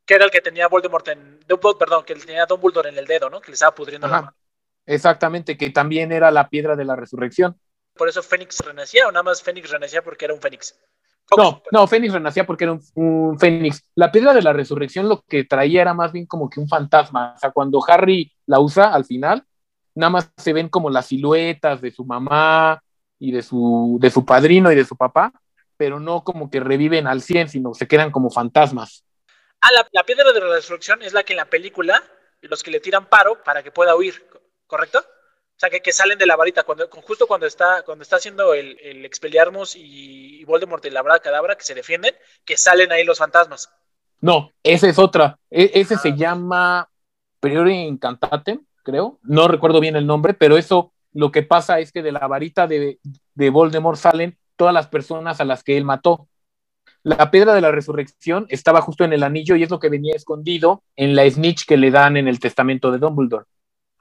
Que 0.06 0.14
era 0.14 0.24
el 0.24 0.30
que 0.30 0.40
tenía 0.40 0.68
Voldemort 0.68 1.06
en. 1.08 1.40
Perdón, 1.78 2.04
que 2.04 2.14
tenía 2.14 2.46
Dumbledore 2.46 2.88
en 2.88 2.98
el 2.98 3.06
dedo, 3.06 3.28
¿no? 3.28 3.40
Que 3.40 3.48
le 3.48 3.54
estaba 3.54 3.74
pudriendo 3.74 4.06
la 4.06 4.20
mano. 4.20 4.36
Exactamente, 4.86 5.58
que 5.58 5.70
también 5.70 6.12
era 6.12 6.30
la 6.30 6.48
piedra 6.48 6.76
de 6.76 6.84
la 6.84 6.96
resurrección. 6.96 7.58
¿Por 7.94 8.08
eso 8.08 8.22
Fénix 8.22 8.60
renacía 8.60 9.08
o 9.08 9.12
nada 9.12 9.24
más 9.24 9.42
Fénix 9.42 9.70
renacía 9.70 10.02
porque 10.02 10.26
era 10.26 10.34
un 10.34 10.40
Fénix? 10.40 10.78
No, 11.36 11.60
no, 11.72 11.86
Fénix 11.88 12.12
renacía 12.12 12.46
porque 12.46 12.64
era 12.64 12.72
un, 12.72 12.82
un, 12.94 13.38
Fénix. 13.38 13.90
La 13.96 14.12
piedra 14.12 14.32
de 14.32 14.42
la 14.42 14.52
resurrección 14.52 15.08
lo 15.08 15.22
que 15.22 15.44
traía 15.44 15.82
era 15.82 15.92
más 15.92 16.12
bien 16.12 16.26
como 16.26 16.48
que 16.48 16.60
un 16.60 16.68
fantasma. 16.68 17.34
O 17.34 17.38
sea, 17.38 17.50
cuando 17.50 17.80
Harry 17.88 18.32
la 18.46 18.60
usa 18.60 18.94
al 18.94 19.04
final, 19.04 19.44
nada 19.96 20.10
más 20.10 20.30
se 20.36 20.52
ven 20.52 20.68
como 20.68 20.88
las 20.88 21.06
siluetas 21.06 21.80
de 21.80 21.90
su 21.90 22.04
mamá, 22.04 22.80
y 23.18 23.32
de 23.32 23.42
su, 23.42 23.98
de 24.00 24.10
su 24.10 24.24
padrino 24.24 24.70
y 24.70 24.74
de 24.74 24.84
su 24.84 24.96
papá, 24.96 25.32
pero 25.76 26.00
no 26.00 26.24
como 26.24 26.50
que 26.50 26.60
reviven 26.60 27.06
al 27.06 27.22
100, 27.22 27.48
sino 27.48 27.74
se 27.74 27.86
quedan 27.86 28.10
como 28.10 28.30
fantasmas. 28.30 29.04
Ah, 29.66 29.84
la, 29.92 30.04
piedra 30.04 30.32
de 30.32 30.40
la 30.40 30.46
resurrección 30.46 31.02
es 31.02 31.12
la 31.12 31.24
que 31.24 31.32
en 31.32 31.38
la 31.38 31.46
película, 31.46 32.00
los 32.42 32.62
que 32.62 32.70
le 32.70 32.78
tiran 32.78 33.06
paro 33.06 33.42
para 33.42 33.64
que 33.64 33.72
pueda 33.72 33.96
huir, 33.96 34.24
¿correcto? 34.68 35.00
O 35.00 35.58
sea, 35.58 35.70
que, 35.70 35.80
que 35.80 35.90
salen 35.90 36.18
de 36.18 36.26
la 36.26 36.36
varita, 36.36 36.62
cuando, 36.62 36.88
justo 36.88 37.26
cuando 37.26 37.46
está, 37.46 37.82
cuando 37.82 38.02
está 38.02 38.14
haciendo 38.14 38.54
el, 38.54 38.78
el 38.80 39.04
Expelliarmus 39.04 39.74
y, 39.74 40.40
y 40.40 40.44
Voldemort 40.44 40.84
y 40.84 40.90
la 40.90 41.02
Brada 41.02 41.18
Cadabra, 41.18 41.56
que 41.56 41.64
se 41.64 41.74
defienden, 41.74 42.14
que 42.44 42.56
salen 42.56 42.92
ahí 42.92 43.02
los 43.02 43.18
fantasmas. 43.18 43.68
No, 44.20 44.52
esa 44.62 44.88
es 44.88 45.00
otra. 45.00 45.36
E, 45.50 45.72
ese 45.74 45.96
se 45.96 46.10
ah. 46.10 46.14
llama 46.16 46.88
Priori 47.40 47.74
Incantatem, 47.74 48.64
creo. 48.84 49.18
No 49.24 49.48
recuerdo 49.48 49.80
bien 49.80 49.96
el 49.96 50.06
nombre, 50.06 50.32
pero 50.34 50.56
eso 50.56 50.92
lo 51.12 51.32
que 51.32 51.42
pasa 51.42 51.80
es 51.80 51.90
que 51.90 52.02
de 52.02 52.12
la 52.12 52.28
varita 52.28 52.68
de, 52.68 53.00
de 53.34 53.50
Voldemort 53.50 53.98
salen 53.98 54.38
todas 54.54 54.72
las 54.72 54.86
personas 54.86 55.40
a 55.40 55.44
las 55.44 55.64
que 55.64 55.76
él 55.76 55.84
mató. 55.84 56.28
La 57.06 57.30
piedra 57.30 57.54
de 57.54 57.60
la 57.60 57.70
resurrección 57.70 58.46
estaba 58.48 58.80
justo 58.80 59.04
en 59.04 59.12
el 59.12 59.22
anillo 59.22 59.54
y 59.54 59.62
es 59.62 59.70
lo 59.70 59.78
que 59.78 59.88
venía 59.88 60.16
escondido 60.16 60.82
en 60.96 61.14
la 61.14 61.30
snitch 61.30 61.64
que 61.64 61.76
le 61.76 61.92
dan 61.92 62.16
en 62.16 62.26
el 62.26 62.40
testamento 62.40 62.90
de 62.90 62.98
Dumbledore. 62.98 63.44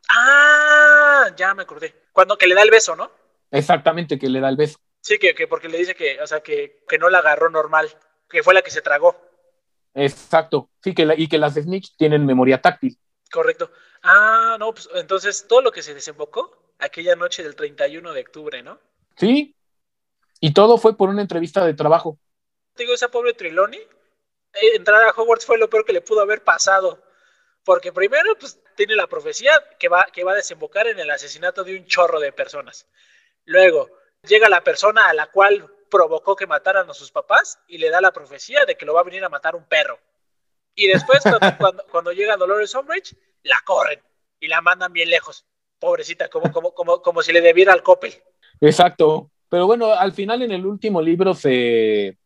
Ah, 0.09 1.27
ya 1.37 1.53
me 1.53 1.61
acordé. 1.61 1.93
Cuando 2.11 2.35
que 2.35 2.47
le 2.47 2.55
da 2.55 2.63
el 2.63 2.71
beso, 2.71 2.95
¿no? 2.95 3.11
Exactamente, 3.51 4.17
que 4.17 4.27
le 4.27 4.39
da 4.39 4.49
el 4.49 4.55
beso. 4.55 4.79
Sí, 5.01 5.19
que, 5.19 5.35
que 5.35 5.47
porque 5.47 5.69
le 5.69 5.77
dice 5.77 5.93
que, 5.93 6.19
o 6.19 6.25
sea, 6.25 6.39
que, 6.39 6.83
que, 6.89 6.97
no 6.97 7.11
la 7.11 7.19
agarró 7.19 7.51
normal, 7.51 7.95
que 8.27 8.41
fue 8.41 8.55
la 8.55 8.63
que 8.63 8.71
se 8.71 8.81
tragó. 8.81 9.15
Exacto, 9.93 10.71
sí, 10.83 10.95
que 10.95 11.07
y 11.15 11.27
que 11.27 11.37
las 11.37 11.53
snitch 11.53 11.95
tienen 11.97 12.25
memoria 12.25 12.59
táctil. 12.59 12.97
Correcto. 13.31 13.69
Ah, 14.01 14.57
no, 14.59 14.73
pues 14.73 14.89
entonces 14.95 15.45
todo 15.47 15.61
lo 15.61 15.71
que 15.71 15.83
se 15.83 15.93
desembocó 15.93 16.73
aquella 16.79 17.15
noche 17.15 17.43
del 17.43 17.55
31 17.55 18.13
de 18.13 18.21
octubre, 18.21 18.63
¿no? 18.63 18.79
Sí, 19.15 19.55
y 20.39 20.53
todo 20.55 20.79
fue 20.79 20.97
por 20.97 21.09
una 21.09 21.21
entrevista 21.21 21.63
de 21.63 21.75
trabajo. 21.75 22.17
Digo, 22.77 22.93
esa 22.93 23.09
pobre 23.09 23.33
Triloni, 23.33 23.77
eh, 23.77 24.75
entrar 24.75 25.01
a 25.03 25.11
Hogwarts 25.11 25.45
fue 25.45 25.57
lo 25.57 25.69
peor 25.69 25.85
que 25.85 25.93
le 25.93 26.01
pudo 26.01 26.21
haber 26.21 26.43
pasado. 26.43 27.01
Porque 27.63 27.91
primero, 27.91 28.35
pues, 28.37 28.59
tiene 28.75 28.95
la 28.95 29.07
profecía 29.07 29.51
que 29.79 29.87
va, 29.87 30.05
que 30.13 30.23
va 30.23 30.33
a 30.33 30.35
desembocar 30.35 30.87
en 30.87 30.99
el 30.99 31.09
asesinato 31.09 31.63
de 31.63 31.77
un 31.77 31.85
chorro 31.85 32.19
de 32.19 32.31
personas. 32.31 32.87
Luego, 33.45 33.89
llega 34.23 34.49
la 34.49 34.63
persona 34.63 35.07
a 35.07 35.13
la 35.13 35.27
cual 35.27 35.71
provocó 35.89 36.35
que 36.35 36.47
mataran 36.47 36.89
a 36.89 36.93
sus 36.93 37.11
papás 37.11 37.59
y 37.67 37.77
le 37.77 37.89
da 37.89 38.01
la 38.01 38.11
profecía 38.11 38.65
de 38.65 38.75
que 38.75 38.85
lo 38.85 38.93
va 38.93 39.01
a 39.01 39.05
venir 39.05 39.23
a 39.23 39.29
matar 39.29 39.55
un 39.55 39.65
perro. 39.65 39.99
Y 40.75 40.87
después, 40.87 41.23
cuando, 41.59 41.85
cuando 41.91 42.11
llega 42.11 42.37
Dolores 42.37 42.75
Umbridge, 42.75 43.15
la 43.43 43.57
corren 43.65 44.01
y 44.39 44.47
la 44.47 44.61
mandan 44.61 44.93
bien 44.93 45.09
lejos 45.09 45.45
pobrecita, 45.79 46.29
como, 46.29 46.51
como, 46.51 46.73
como, 46.73 47.01
como 47.01 47.21
si 47.21 47.31
le 47.31 47.41
debiera 47.41 47.73
al 47.73 47.83
Coppel. 47.83 48.13
Exacto. 48.61 49.29
Pero 49.49 49.67
bueno, 49.67 49.93
al 49.93 50.11
final 50.13 50.41
en 50.41 50.51
el 50.51 50.65
último 50.65 51.01
libro 51.01 51.33
se 51.33 52.17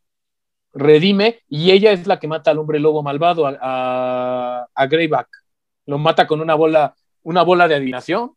redime 0.74 1.42
y 1.48 1.72
ella 1.72 1.92
es 1.92 2.08
la 2.08 2.20
que 2.20 2.28
mata 2.28 2.52
al 2.52 2.60
hombre 2.60 2.80
lobo 2.80 3.04
malvado, 3.04 3.48
a, 3.48 4.68
a, 4.74 4.86
Greyback. 4.88 5.28
Lo 5.86 5.98
mata 5.98 6.28
con 6.28 6.42
una 6.42 6.56
bola, 6.56 6.96
una 7.24 7.44
bola 7.44 7.68
de 7.68 7.76
adivinación. 7.76 8.36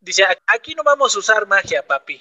Dice, 0.00 0.24
aquí 0.46 0.74
no 0.74 0.82
vamos 0.82 1.14
a 1.14 1.18
usar 1.18 1.46
magia, 1.46 1.86
papi. 1.86 2.20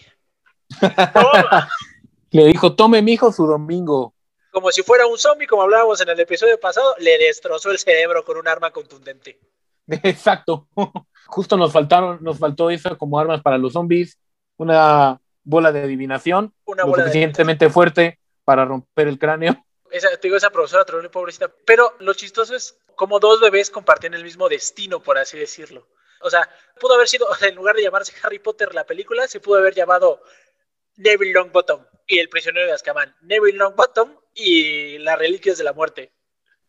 le 2.32 2.46
dijo, 2.46 2.76
tome 2.76 3.02
mi 3.02 3.14
hijo 3.14 3.32
su 3.32 3.48
domingo. 3.48 4.14
Como 4.52 4.72
si 4.72 4.84
fuera 4.84 5.08
un 5.08 5.18
zombie, 5.18 5.48
como 5.48 5.62
hablábamos 5.62 6.02
en 6.02 6.10
el 6.10 6.20
episodio 6.20 6.60
pasado, 6.60 6.96
le 7.00 7.18
destrozó 7.18 7.72
el 7.72 7.78
cerebro 7.78 8.26
con 8.26 8.38
un 8.38 8.48
arma 8.48 8.72
contundente. 8.72 9.40
Exacto. 9.88 10.68
Justo 11.28 11.58
nos 11.58 11.72
faltaron, 11.72 12.18
nos 12.22 12.40
faltó 12.40 12.70
eso 12.70 12.98
como 12.98 13.20
armas 13.20 13.42
para 13.42 13.58
los 13.58 13.74
zombies, 13.74 14.18
una 14.58 15.22
bola 15.44 15.72
de 15.72 15.84
adivinación, 15.84 16.54
una 16.66 16.86
lo 16.86 16.96
suficientemente 16.96 17.70
fuerte 17.70 18.20
para 18.50 18.66
romper 18.66 19.08
el 19.08 19.20
cráneo. 19.20 19.64
Esa, 19.92 20.10
te 20.10 20.28
digo, 20.28 20.36
esa 20.36 20.50
profesora 20.50 20.84
Trelawney, 20.84 21.12
pobrecita. 21.12 21.54
Pero 21.68 21.94
lo 22.00 22.16
chistoso 22.16 22.56
es 22.56 22.80
como 22.96 23.20
dos 23.20 23.40
bebés 23.40 23.70
compartían 23.70 24.16
el 24.16 24.24
mismo 24.24 24.50
destino, 24.50 25.04
por 25.04 25.20
así 25.20 25.38
decirlo. 25.38 25.88
O 26.22 26.32
sea, 26.32 26.50
pudo 26.80 26.96
haber 26.96 27.08
sido, 27.08 27.28
en 27.48 27.54
lugar 27.54 27.76
de 27.76 27.84
llamarse 27.84 28.12
Harry 28.24 28.40
Potter 28.40 28.74
la 28.74 28.88
película, 28.88 29.28
se 29.28 29.40
pudo 29.40 29.60
haber 29.60 29.76
llamado 29.76 30.24
Neville 30.96 31.34
Longbottom 31.34 31.86
y 32.08 32.18
el 32.18 32.28
prisionero 32.28 32.66
de 32.66 32.72
Azkaban. 32.72 33.16
Neville 33.22 33.60
Longbottom 33.60 34.16
y 34.34 34.98
las 34.98 35.20
reliquias 35.20 35.60
de 35.60 35.66
la 35.66 35.74
muerte. 35.74 36.12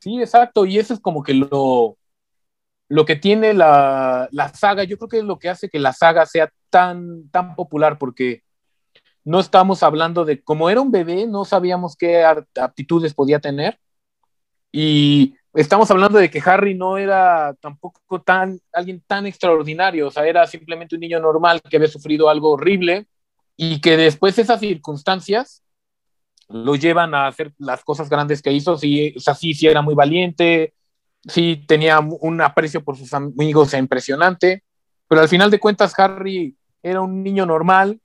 Sí, 0.00 0.20
exacto. 0.20 0.66
Y 0.66 0.78
eso 0.78 0.92
es 0.92 1.00
como 1.00 1.22
que 1.22 1.32
lo, 1.32 1.96
lo 2.88 3.06
que 3.06 3.16
tiene 3.16 3.54
la, 3.54 4.28
saga, 4.54 4.84
yo 4.84 4.98
creo 4.98 5.08
que 5.08 5.18
es 5.20 5.24
lo 5.24 5.38
que 5.38 5.48
hace 5.48 5.70
que 5.70 5.78
la 5.78 5.94
saga 5.94 6.26
sea 6.26 6.52
tan, 6.68 7.30
tan 7.30 7.54
popular, 7.54 7.96
porque 7.96 8.42
no 9.24 9.40
estamos 9.40 9.82
hablando 9.82 10.24
de, 10.24 10.42
como 10.42 10.70
era 10.70 10.80
un 10.80 10.90
bebé, 10.90 11.26
no 11.26 11.44
sabíamos 11.44 11.96
qué 11.96 12.24
aptitudes 12.24 13.14
podía 13.14 13.38
tener, 13.38 13.78
y 14.72 15.34
estamos 15.54 15.90
hablando 15.90 16.18
de 16.18 16.30
que 16.30 16.42
Harry 16.44 16.74
no 16.74 16.96
era 16.96 17.54
tampoco 17.60 18.20
tan, 18.22 18.60
alguien 18.72 19.02
tan 19.06 19.26
extraordinario, 19.26 20.08
o 20.08 20.10
sea, 20.10 20.26
era 20.26 20.46
simplemente 20.46 20.94
un 20.94 21.00
niño 21.00 21.20
normal 21.20 21.60
que 21.68 21.76
había 21.76 21.88
sufrido 21.88 22.28
algo 22.28 22.50
horrible, 22.52 23.06
y 23.56 23.80
que 23.80 23.96
después 23.96 24.38
esas 24.38 24.58
circunstancias 24.60 25.62
lo 26.48 26.76
llevan 26.76 27.14
a 27.14 27.26
hacer 27.26 27.52
las 27.58 27.84
cosas 27.84 28.08
grandes 28.08 28.40
que 28.42 28.52
hizo, 28.52 28.76
sí, 28.76 29.14
o 29.16 29.20
sea, 29.20 29.34
sí, 29.34 29.54
sí 29.54 29.66
era 29.66 29.82
muy 29.82 29.94
valiente, 29.94 30.74
sí 31.28 31.64
tenía 31.68 32.00
un 32.00 32.40
aprecio 32.40 32.82
por 32.82 32.96
sus 32.96 33.12
amigos 33.12 33.74
impresionante, 33.74 34.64
pero 35.06 35.20
al 35.20 35.28
final 35.28 35.50
de 35.50 35.60
cuentas 35.60 35.92
Harry 35.98 36.56
era 36.82 37.02
un 37.02 37.22
niño 37.22 37.44
normal, 37.44 38.00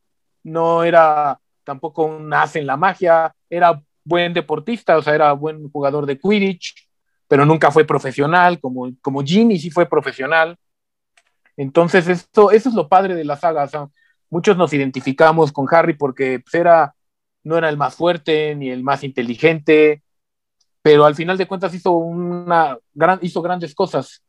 no 0.45 0.83
era 0.83 1.39
tampoco 1.63 2.05
un 2.05 2.31
as 2.33 2.55
en 2.55 2.67
la 2.67 2.77
magia, 2.77 3.35
era 3.49 3.81
buen 4.03 4.33
deportista, 4.33 4.97
o 4.97 5.01
sea, 5.01 5.15
era 5.15 5.33
buen 5.33 5.69
jugador 5.71 6.05
de 6.05 6.19
Quidditch, 6.19 6.87
pero 7.27 7.45
nunca 7.45 7.71
fue 7.71 7.83
profesional, 7.83 8.59
como, 8.59 8.91
como 9.01 9.23
Ginny 9.23 9.59
sí 9.59 9.71
fue 9.71 9.87
profesional. 9.87 10.55
Entonces, 11.57 12.07
esto, 12.07 12.51
eso 12.51 12.69
es 12.69 12.75
lo 12.75 12.87
padre 12.87 13.15
de 13.15 13.25
la 13.25 13.37
saga. 13.37 13.67
muchos 14.29 14.55
nos 14.55 14.71
identificamos 14.73 15.51
con 15.51 15.65
Harry 15.71 15.95
porque 15.95 16.39
pues, 16.39 16.53
era, 16.53 16.93
no 17.43 17.57
era 17.57 17.67
el 17.69 17.77
más 17.77 17.95
fuerte 17.95 18.53
ni 18.53 18.69
el 18.69 18.83
más 18.83 19.03
inteligente, 19.03 20.03
pero 20.83 21.05
al 21.05 21.15
final 21.15 21.37
de 21.37 21.47
cuentas 21.47 21.73
hizo, 21.73 21.91
una 21.93 22.77
gran, 22.93 23.17
hizo 23.23 23.41
grandes 23.41 23.73
cosas. 23.73 24.21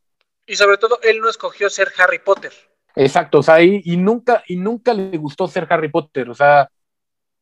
Y 0.46 0.56
sobre 0.56 0.78
todo, 0.78 0.98
él 1.02 1.20
no 1.20 1.28
escogió 1.28 1.68
ser 1.68 1.92
Harry 1.98 2.20
Potter. 2.20 2.52
Exacto, 2.96 3.40
o 3.40 3.42
sea, 3.42 3.62
y, 3.62 3.82
y, 3.84 3.98
nunca, 3.98 4.42
y 4.48 4.56
nunca 4.56 4.94
le 4.94 5.18
gustó 5.18 5.46
ser 5.46 5.66
Harry 5.68 5.90
Potter, 5.90 6.30
o 6.30 6.34
sea, 6.34 6.70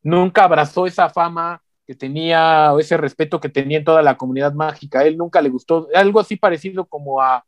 nunca 0.02 0.44
abrazó 0.44 0.84
esa 0.84 1.08
fama 1.08 1.62
que 1.86 1.94
tenía, 1.94 2.72
o 2.72 2.80
ese 2.80 2.96
respeto 2.96 3.40
que 3.40 3.48
tenía 3.48 3.78
en 3.78 3.84
toda 3.84 4.02
la 4.02 4.16
comunidad 4.16 4.52
mágica, 4.52 5.00
a 5.00 5.04
él 5.04 5.16
nunca 5.16 5.40
le 5.40 5.50
gustó, 5.50 5.88
algo 5.94 6.18
así 6.18 6.36
parecido 6.36 6.86
como 6.86 7.22
a, 7.22 7.44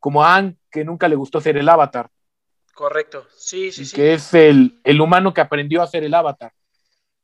como 0.00 0.24
a 0.24 0.36
Anne, 0.36 0.56
que 0.70 0.84
nunca 0.84 1.06
le 1.06 1.16
gustó 1.16 1.38
ser 1.38 1.58
el 1.58 1.68
avatar. 1.68 2.08
Correcto, 2.72 3.26
sí, 3.36 3.70
sí, 3.70 3.84
sí. 3.84 3.94
Que 3.94 4.14
es 4.14 4.32
el, 4.32 4.80
el 4.82 5.00
humano 5.00 5.34
que 5.34 5.42
aprendió 5.42 5.82
a 5.82 5.86
ser 5.86 6.02
el 6.02 6.14
avatar. 6.14 6.52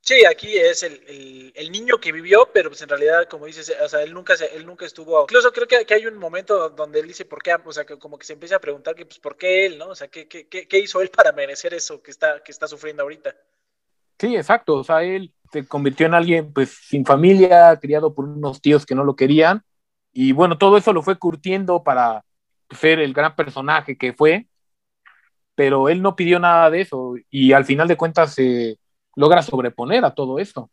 Sí, 0.03 0.25
aquí 0.25 0.57
es 0.57 0.83
el, 0.83 1.53
el, 1.55 1.71
niño 1.71 1.99
que 2.01 2.11
vivió, 2.11 2.49
pero 2.53 2.71
pues 2.71 2.81
en 2.81 2.89
realidad, 2.89 3.29
como 3.29 3.47
dices, 3.47 3.73
o 3.83 3.89
sea, 3.89 4.03
él 4.03 4.15
nunca, 4.15 4.35
él 4.55 4.65
nunca 4.65 4.87
estuvo. 4.87 5.23
Incluso 5.23 5.53
creo 5.53 5.69
que, 5.69 5.85
que, 5.85 5.95
hay 5.95 6.07
un 6.07 6.17
momento 6.17 6.71
donde 6.71 7.01
él 7.01 7.07
dice 7.07 7.27
por 7.27 7.43
qué, 7.43 7.55
o 7.63 7.73
sea, 7.73 7.85
que 7.85 7.99
como 7.99 8.19
que 8.19 8.27
se 8.27 8.33
empieza 8.33 8.57
a 8.57 8.61
preguntar 8.61 8.95
que, 8.95 9.05
pues, 9.05 9.19
por 9.19 9.37
qué 9.37 9.67
él, 9.67 9.79
¿no? 9.79 9.89
O 9.89 9.95
sea, 9.95 10.09
¿qué, 10.09 10.27
qué, 10.27 10.49
qué 10.49 10.79
hizo 10.79 11.03
él 11.03 11.11
para 11.11 11.33
merecer 11.33 11.75
eso 11.75 12.03
que 12.03 12.11
está, 12.11 12.43
que 12.43 12.51
está 12.51 12.67
sufriendo 12.67 13.03
ahorita? 13.03 13.37
Sí, 14.19 14.37
exacto. 14.37 14.77
O 14.77 14.85
sea, 14.85 15.03
él 15.03 15.33
se 15.53 15.67
convirtió 15.67 16.07
en 16.07 16.15
alguien, 16.15 16.53
pues, 16.53 16.71
sin 16.71 17.05
familia, 17.05 17.79
criado 17.81 18.15
por 18.15 18.25
unos 18.25 18.61
tíos 18.63 18.87
que 18.87 18.95
no 18.95 19.05
lo 19.05 19.17
querían. 19.17 19.63
Y 20.13 20.33
bueno, 20.33 20.59
todo 20.59 20.79
eso 20.79 20.93
lo 20.93 21.03
fue 21.03 21.19
curtiendo 21.19 21.83
para 21.85 22.25
ser 22.71 23.01
el 23.01 23.13
gran 23.13 23.37
personaje 23.37 23.99
que 23.99 24.15
fue. 24.15 24.47
Pero 25.55 25.91
él 25.91 26.01
no 26.01 26.17
pidió 26.17 26.39
nada 26.39 26.71
de 26.71 26.81
eso. 26.81 27.15
Y 27.31 27.53
al 27.53 27.67
final 27.67 27.87
de 27.87 27.97
cuentas, 27.97 28.35
se 28.35 28.79
logra 29.21 29.43
sobreponer 29.43 30.05
a 30.05 30.14
todo 30.14 30.39
esto. 30.39 30.71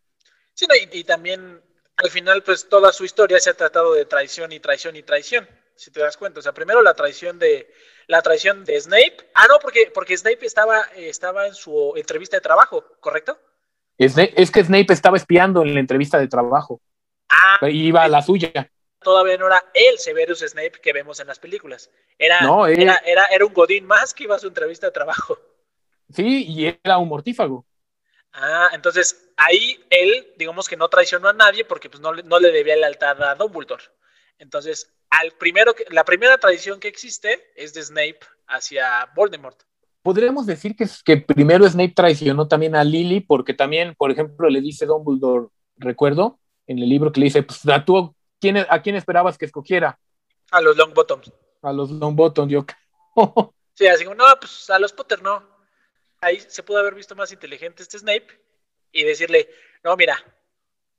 Sí, 0.54 0.66
y, 0.92 1.04
también 1.04 1.62
al 1.96 2.10
final, 2.10 2.42
pues 2.42 2.68
toda 2.68 2.92
su 2.92 3.04
historia 3.04 3.38
se 3.38 3.50
ha 3.50 3.54
tratado 3.54 3.92
de 3.92 4.06
traición 4.06 4.50
y 4.52 4.58
traición 4.58 4.96
y 4.96 5.02
traición, 5.02 5.46
si 5.76 5.92
te 5.92 6.00
das 6.00 6.16
cuenta. 6.16 6.40
O 6.40 6.42
sea, 6.42 6.52
primero 6.52 6.82
la 6.82 6.94
traición 6.94 7.38
de 7.38 7.72
la 8.06 8.22
traición 8.22 8.64
de 8.64 8.80
Snape. 8.80 9.30
Ah, 9.34 9.46
no, 9.48 9.58
porque, 9.60 9.90
porque 9.92 10.16
Snape 10.16 10.44
estaba, 10.44 10.80
estaba 10.96 11.46
en 11.46 11.54
su 11.54 11.92
entrevista 11.96 12.36
de 12.36 12.40
trabajo, 12.40 12.84
¿correcto? 13.00 13.38
Es, 13.98 14.14
es 14.16 14.50
que 14.50 14.64
Snape 14.64 14.92
estaba 14.92 15.16
espiando 15.16 15.62
en 15.62 15.74
la 15.74 15.80
entrevista 15.80 16.18
de 16.18 16.28
trabajo. 16.28 16.80
Ah. 17.28 17.58
Iba 17.68 18.04
a 18.04 18.08
la 18.08 18.22
suya. 18.22 18.70
Todavía 19.00 19.36
no 19.36 19.46
era 19.46 19.62
el 19.74 19.98
Severus 19.98 20.40
Snape 20.40 20.80
que 20.82 20.92
vemos 20.92 21.20
en 21.20 21.26
las 21.26 21.38
películas. 21.38 21.90
Era, 22.18 22.38
era, 22.68 22.96
era, 23.04 23.26
era 23.26 23.46
un 23.46 23.52
Godín 23.52 23.84
más 23.86 24.12
que 24.12 24.24
iba 24.24 24.34
a 24.34 24.38
su 24.38 24.48
entrevista 24.48 24.86
de 24.86 24.92
trabajo. 24.92 25.38
Sí, 26.10 26.46
y 26.48 26.66
era 26.66 26.98
un 26.98 27.08
mortífago. 27.08 27.67
Ah, 28.32 28.68
entonces 28.72 29.30
ahí 29.36 29.82
él, 29.90 30.32
digamos 30.36 30.68
que 30.68 30.76
no 30.76 30.88
traicionó 30.88 31.28
a 31.28 31.32
nadie 31.32 31.64
porque 31.64 31.88
pues, 31.88 32.00
no, 32.00 32.12
no 32.12 32.38
le 32.38 32.52
debía 32.52 32.76
lealtad 32.76 33.22
a 33.22 33.34
Dumbledore. 33.34 33.84
Entonces, 34.38 34.92
al 35.10 35.32
primero 35.32 35.74
que, 35.74 35.84
la 35.90 36.04
primera 36.04 36.38
traición 36.38 36.78
que 36.80 36.88
existe 36.88 37.52
es 37.56 37.74
de 37.74 37.82
Snape 37.82 38.20
hacia 38.46 39.10
Voldemort. 39.14 39.60
Podríamos 40.02 40.46
decir 40.46 40.76
que, 40.76 40.86
que 41.04 41.16
primero 41.16 41.68
Snape 41.68 41.92
traicionó 41.94 42.46
también 42.46 42.76
a 42.76 42.84
Lily 42.84 43.20
porque 43.20 43.54
también, 43.54 43.94
por 43.96 44.10
ejemplo, 44.10 44.48
le 44.48 44.60
dice 44.60 44.86
Dumbledore, 44.86 45.48
recuerdo, 45.76 46.38
en 46.66 46.78
el 46.78 46.88
libro 46.88 47.12
que 47.12 47.20
le 47.20 47.24
dice, 47.24 47.42
pues 47.42 47.66
a 47.68 47.84
tú, 47.84 48.14
¿quién, 48.40 48.58
¿a 48.68 48.82
quién 48.82 48.96
esperabas 48.96 49.36
que 49.36 49.46
escogiera? 49.46 49.98
A 50.50 50.60
los 50.60 50.76
Longbottoms. 50.76 51.32
A 51.62 51.72
los 51.72 51.90
Longbottoms, 51.90 52.52
yo. 52.52 52.64
sí, 53.74 53.86
así 53.86 54.04
como, 54.04 54.14
no, 54.14 54.24
pues 54.40 54.70
a 54.70 54.78
los 54.78 54.92
Potter 54.92 55.22
no 55.22 55.57
ahí 56.20 56.40
se 56.40 56.62
pudo 56.62 56.78
haber 56.78 56.94
visto 56.94 57.14
más 57.14 57.32
inteligente 57.32 57.82
este 57.82 57.98
Snape 57.98 58.26
y 58.92 59.04
decirle, 59.04 59.48
no, 59.82 59.96
mira, 59.96 60.22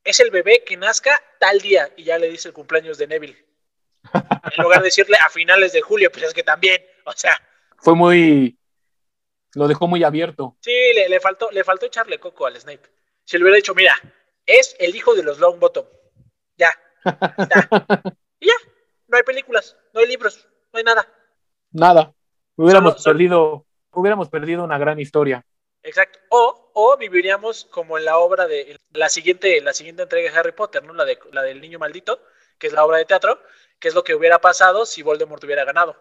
es 0.03 0.19
el 0.19 0.31
bebé 0.31 0.63
que 0.65 0.77
nazca 0.77 1.21
tal 1.39 1.59
día 1.59 1.91
y 1.97 2.03
ya 2.03 2.17
le 2.17 2.29
dice 2.29 2.47
el 2.47 2.53
cumpleaños 2.53 2.97
de 2.97 3.07
Neville. 3.07 3.45
En 4.13 4.63
lugar 4.63 4.79
de 4.79 4.85
decirle 4.85 5.17
a 5.17 5.29
finales 5.29 5.73
de 5.73 5.81
julio, 5.81 6.11
pues 6.11 6.23
es 6.25 6.33
que 6.33 6.43
también, 6.43 6.83
o 7.05 7.11
sea. 7.11 7.39
Fue 7.77 7.95
muy, 7.95 8.57
lo 9.53 9.67
dejó 9.67 9.87
muy 9.87 10.03
abierto. 10.03 10.57
Sí, 10.61 10.71
le, 10.93 11.19
faltó, 11.19 11.51
le 11.51 11.63
faltó 11.63 11.85
echarle 11.85 12.19
coco 12.19 12.45
al 12.45 12.59
Snape. 12.59 12.89
Si 13.23 13.37
le 13.37 13.43
hubiera 13.43 13.57
dicho, 13.57 13.75
mira, 13.75 13.95
es 14.45 14.75
el 14.79 14.95
hijo 14.95 15.13
de 15.15 15.23
los 15.23 15.39
Longbottom. 15.39 15.85
Ya, 16.57 16.71
ya. 17.05 17.69
Y 18.41 18.47
ya, 18.47 18.53
no 19.07 19.17
hay 19.17 19.23
películas, 19.23 19.75
no 19.93 19.99
hay 19.99 20.07
libros, 20.07 20.47
no 20.71 20.77
hay 20.77 20.83
nada. 20.83 21.05
Nada. 21.71 22.13
Hubiéramos 22.55 23.03
perdido 23.03 23.65
hubiéramos 23.99 24.29
perdido 24.29 24.63
una 24.63 24.77
gran 24.77 24.99
historia. 24.99 25.45
Exacto. 25.83 26.19
O, 26.29 26.71
o 26.73 26.97
viviríamos 26.97 27.65
como 27.65 27.97
en 27.97 28.05
la 28.05 28.17
obra 28.17 28.47
de 28.47 28.77
la 28.93 29.09
siguiente, 29.09 29.61
la 29.61 29.73
siguiente 29.73 30.03
entrega 30.03 30.31
de 30.31 30.37
Harry 30.37 30.51
Potter, 30.51 30.83
¿no? 30.83 30.93
La, 30.93 31.05
de, 31.05 31.17
la 31.31 31.41
del 31.43 31.61
niño 31.61 31.79
maldito, 31.79 32.21
que 32.57 32.67
es 32.67 32.73
la 32.73 32.85
obra 32.85 32.97
de 32.97 33.05
teatro, 33.05 33.39
que 33.79 33.87
es 33.87 33.95
lo 33.95 34.03
que 34.03 34.15
hubiera 34.15 34.39
pasado 34.39 34.85
si 34.85 35.01
Voldemort 35.01 35.43
hubiera 35.43 35.63
ganado. 35.63 35.95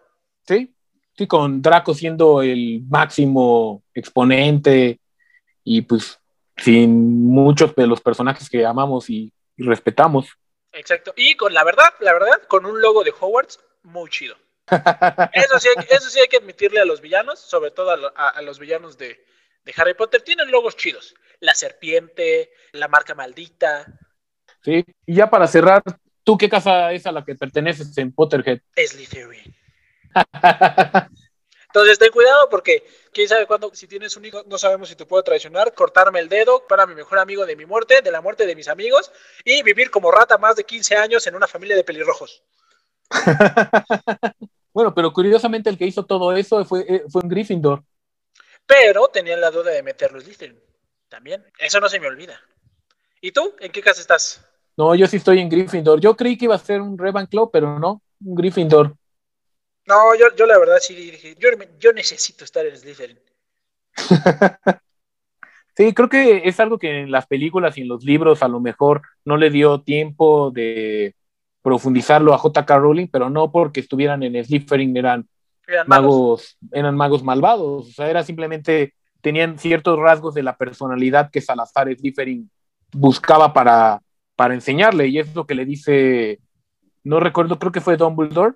Sí, 0.47 0.73
sí, 1.17 1.27
con 1.27 1.61
Draco 1.61 1.93
siendo 1.93 2.41
el 2.41 2.81
máximo 2.87 3.83
exponente 3.93 4.99
y 5.63 5.81
pues 5.81 6.19
sin 6.57 7.25
muchos 7.25 7.73
de 7.75 7.87
los 7.87 8.01
personajes 8.01 8.49
que 8.49 8.65
amamos 8.65 9.09
y, 9.09 9.31
y 9.55 9.63
respetamos. 9.63 10.27
Exacto. 10.71 11.13
Y 11.15 11.35
con 11.35 11.53
la 11.53 11.63
verdad, 11.63 11.93
la 11.99 12.13
verdad, 12.13 12.41
con 12.47 12.65
un 12.65 12.81
logo 12.81 13.03
de 13.03 13.13
Hogwarts 13.17 13.59
muy 13.83 14.09
chido. 14.09 14.35
Eso 15.33 15.59
sí, 15.59 15.69
eso 15.89 16.09
sí 16.09 16.19
hay 16.19 16.27
que 16.27 16.37
admitirle 16.37 16.79
a 16.79 16.85
los 16.85 17.01
villanos, 17.01 17.39
sobre 17.39 17.71
todo 17.71 18.11
a, 18.15 18.41
los 18.41 18.59
villanos 18.59 18.97
de, 18.97 19.23
Harry 19.75 19.93
Potter, 19.93 20.21
tienen 20.21 20.49
logos 20.51 20.75
chidos. 20.75 21.15
La 21.39 21.53
serpiente, 21.53 22.51
la 22.73 22.87
marca 22.87 23.15
maldita. 23.15 23.85
Sí, 24.63 24.83
y 25.05 25.15
ya 25.15 25.29
para 25.29 25.47
cerrar, 25.47 25.81
¿tú 26.23 26.37
qué 26.37 26.49
casa 26.49 26.91
es 26.91 27.05
a 27.05 27.11
la 27.11 27.23
que 27.23 27.35
perteneces 27.35 27.97
en 27.97 28.13
Potterhead? 28.13 28.61
Slytherin. 28.75 29.55
Entonces 31.69 31.99
ten 31.99 32.11
cuidado 32.11 32.49
porque 32.49 32.83
quién 33.13 33.27
sabe 33.27 33.45
cuándo, 33.45 33.69
si 33.75 33.87
tienes 33.87 34.17
un 34.17 34.25
hijo, 34.25 34.43
no 34.47 34.57
sabemos 34.57 34.89
si 34.89 34.95
te 34.95 35.05
puedo 35.05 35.21
traicionar, 35.21 35.73
cortarme 35.73 36.19
el 36.19 36.27
dedo 36.27 36.65
para 36.67 36.87
mi 36.87 36.95
mejor 36.95 37.19
amigo 37.19 37.45
de 37.45 37.55
mi 37.55 37.65
muerte, 37.67 38.01
de 38.01 38.11
la 38.11 38.21
muerte 38.21 38.47
de 38.47 38.55
mis 38.55 38.67
amigos 38.67 39.11
y 39.45 39.61
vivir 39.61 39.91
como 39.91 40.09
rata 40.11 40.39
más 40.39 40.55
de 40.55 40.63
15 40.63 40.95
años 40.95 41.27
en 41.27 41.35
una 41.35 41.45
familia 41.47 41.75
de 41.75 41.83
pelirrojos. 41.83 42.41
Bueno, 44.79 44.95
pero 44.95 45.11
curiosamente 45.11 45.69
el 45.69 45.77
que 45.77 45.87
hizo 45.87 46.05
todo 46.05 46.31
eso 46.31 46.63
fue, 46.63 46.85
eh, 46.87 47.03
fue 47.09 47.21
en 47.21 47.27
Gryffindor. 47.27 47.83
Pero 48.65 49.09
tenían 49.09 49.41
la 49.41 49.51
duda 49.51 49.71
de 49.71 49.83
meterlo 49.83 50.19
en 50.19 50.23
Slytherin. 50.23 50.59
También. 51.09 51.43
Eso 51.57 51.81
no 51.81 51.89
se 51.89 51.99
me 51.99 52.07
olvida. 52.07 52.39
¿Y 53.19 53.33
tú? 53.33 53.53
¿En 53.59 53.73
qué 53.73 53.81
casa 53.81 53.99
estás? 53.99 54.41
No, 54.77 54.95
yo 54.95 55.05
sí 55.05 55.17
estoy 55.17 55.39
en 55.39 55.49
Gryffindor. 55.49 55.99
Yo 55.99 56.15
creí 56.15 56.37
que 56.37 56.45
iba 56.45 56.55
a 56.55 56.59
ser 56.59 56.79
un 56.79 56.97
Ravenclaw, 56.97 57.51
pero 57.51 57.77
no, 57.77 58.01
un 58.23 58.35
Gryffindor. 58.35 58.95
No, 59.85 60.15
yo, 60.15 60.33
yo 60.33 60.45
la 60.45 60.57
verdad 60.57 60.77
sí 60.79 60.95
dije, 60.95 61.35
yo, 61.37 61.49
yo 61.77 61.91
necesito 61.91 62.45
estar 62.45 62.65
en 62.65 62.77
Slytherin. 62.77 63.19
sí, 65.75 65.93
creo 65.93 66.07
que 66.07 66.43
es 66.45 66.57
algo 66.61 66.79
que 66.79 67.01
en 67.01 67.11
las 67.11 67.27
películas 67.27 67.77
y 67.77 67.81
en 67.81 67.89
los 67.89 68.05
libros 68.05 68.43
a 68.43 68.47
lo 68.47 68.61
mejor 68.61 69.01
no 69.25 69.35
le 69.35 69.49
dio 69.49 69.81
tiempo 69.81 70.51
de, 70.51 71.15
profundizarlo 71.61 72.33
a 72.33 72.37
J.K. 72.37 72.77
Rowling, 72.77 73.07
pero 73.07 73.29
no 73.29 73.51
porque 73.51 73.79
estuvieran 73.79 74.23
en 74.23 74.43
Slytherin 74.43 74.95
eran, 74.95 75.27
magos, 75.87 76.57
eran 76.71 76.95
magos 76.95 77.23
malvados, 77.23 77.87
o 77.87 77.91
sea, 77.91 78.09
era 78.09 78.23
simplemente 78.23 78.93
tenían 79.21 79.59
ciertos 79.59 79.99
rasgos 79.99 80.33
de 80.33 80.43
la 80.43 80.55
personalidad 80.55 81.29
que 81.29 81.41
Salazar 81.41 81.93
Slytherin 81.93 82.49
buscaba 82.93 83.53
para, 83.53 84.01
para 84.35 84.53
enseñarle, 84.53 85.07
y 85.07 85.19
es 85.19 85.35
lo 85.35 85.45
que 85.45 85.55
le 85.55 85.65
dice, 85.65 86.39
no 87.03 87.19
recuerdo, 87.19 87.59
creo 87.59 87.71
que 87.71 87.81
fue 87.81 87.97
Dumbledore, 87.97 88.55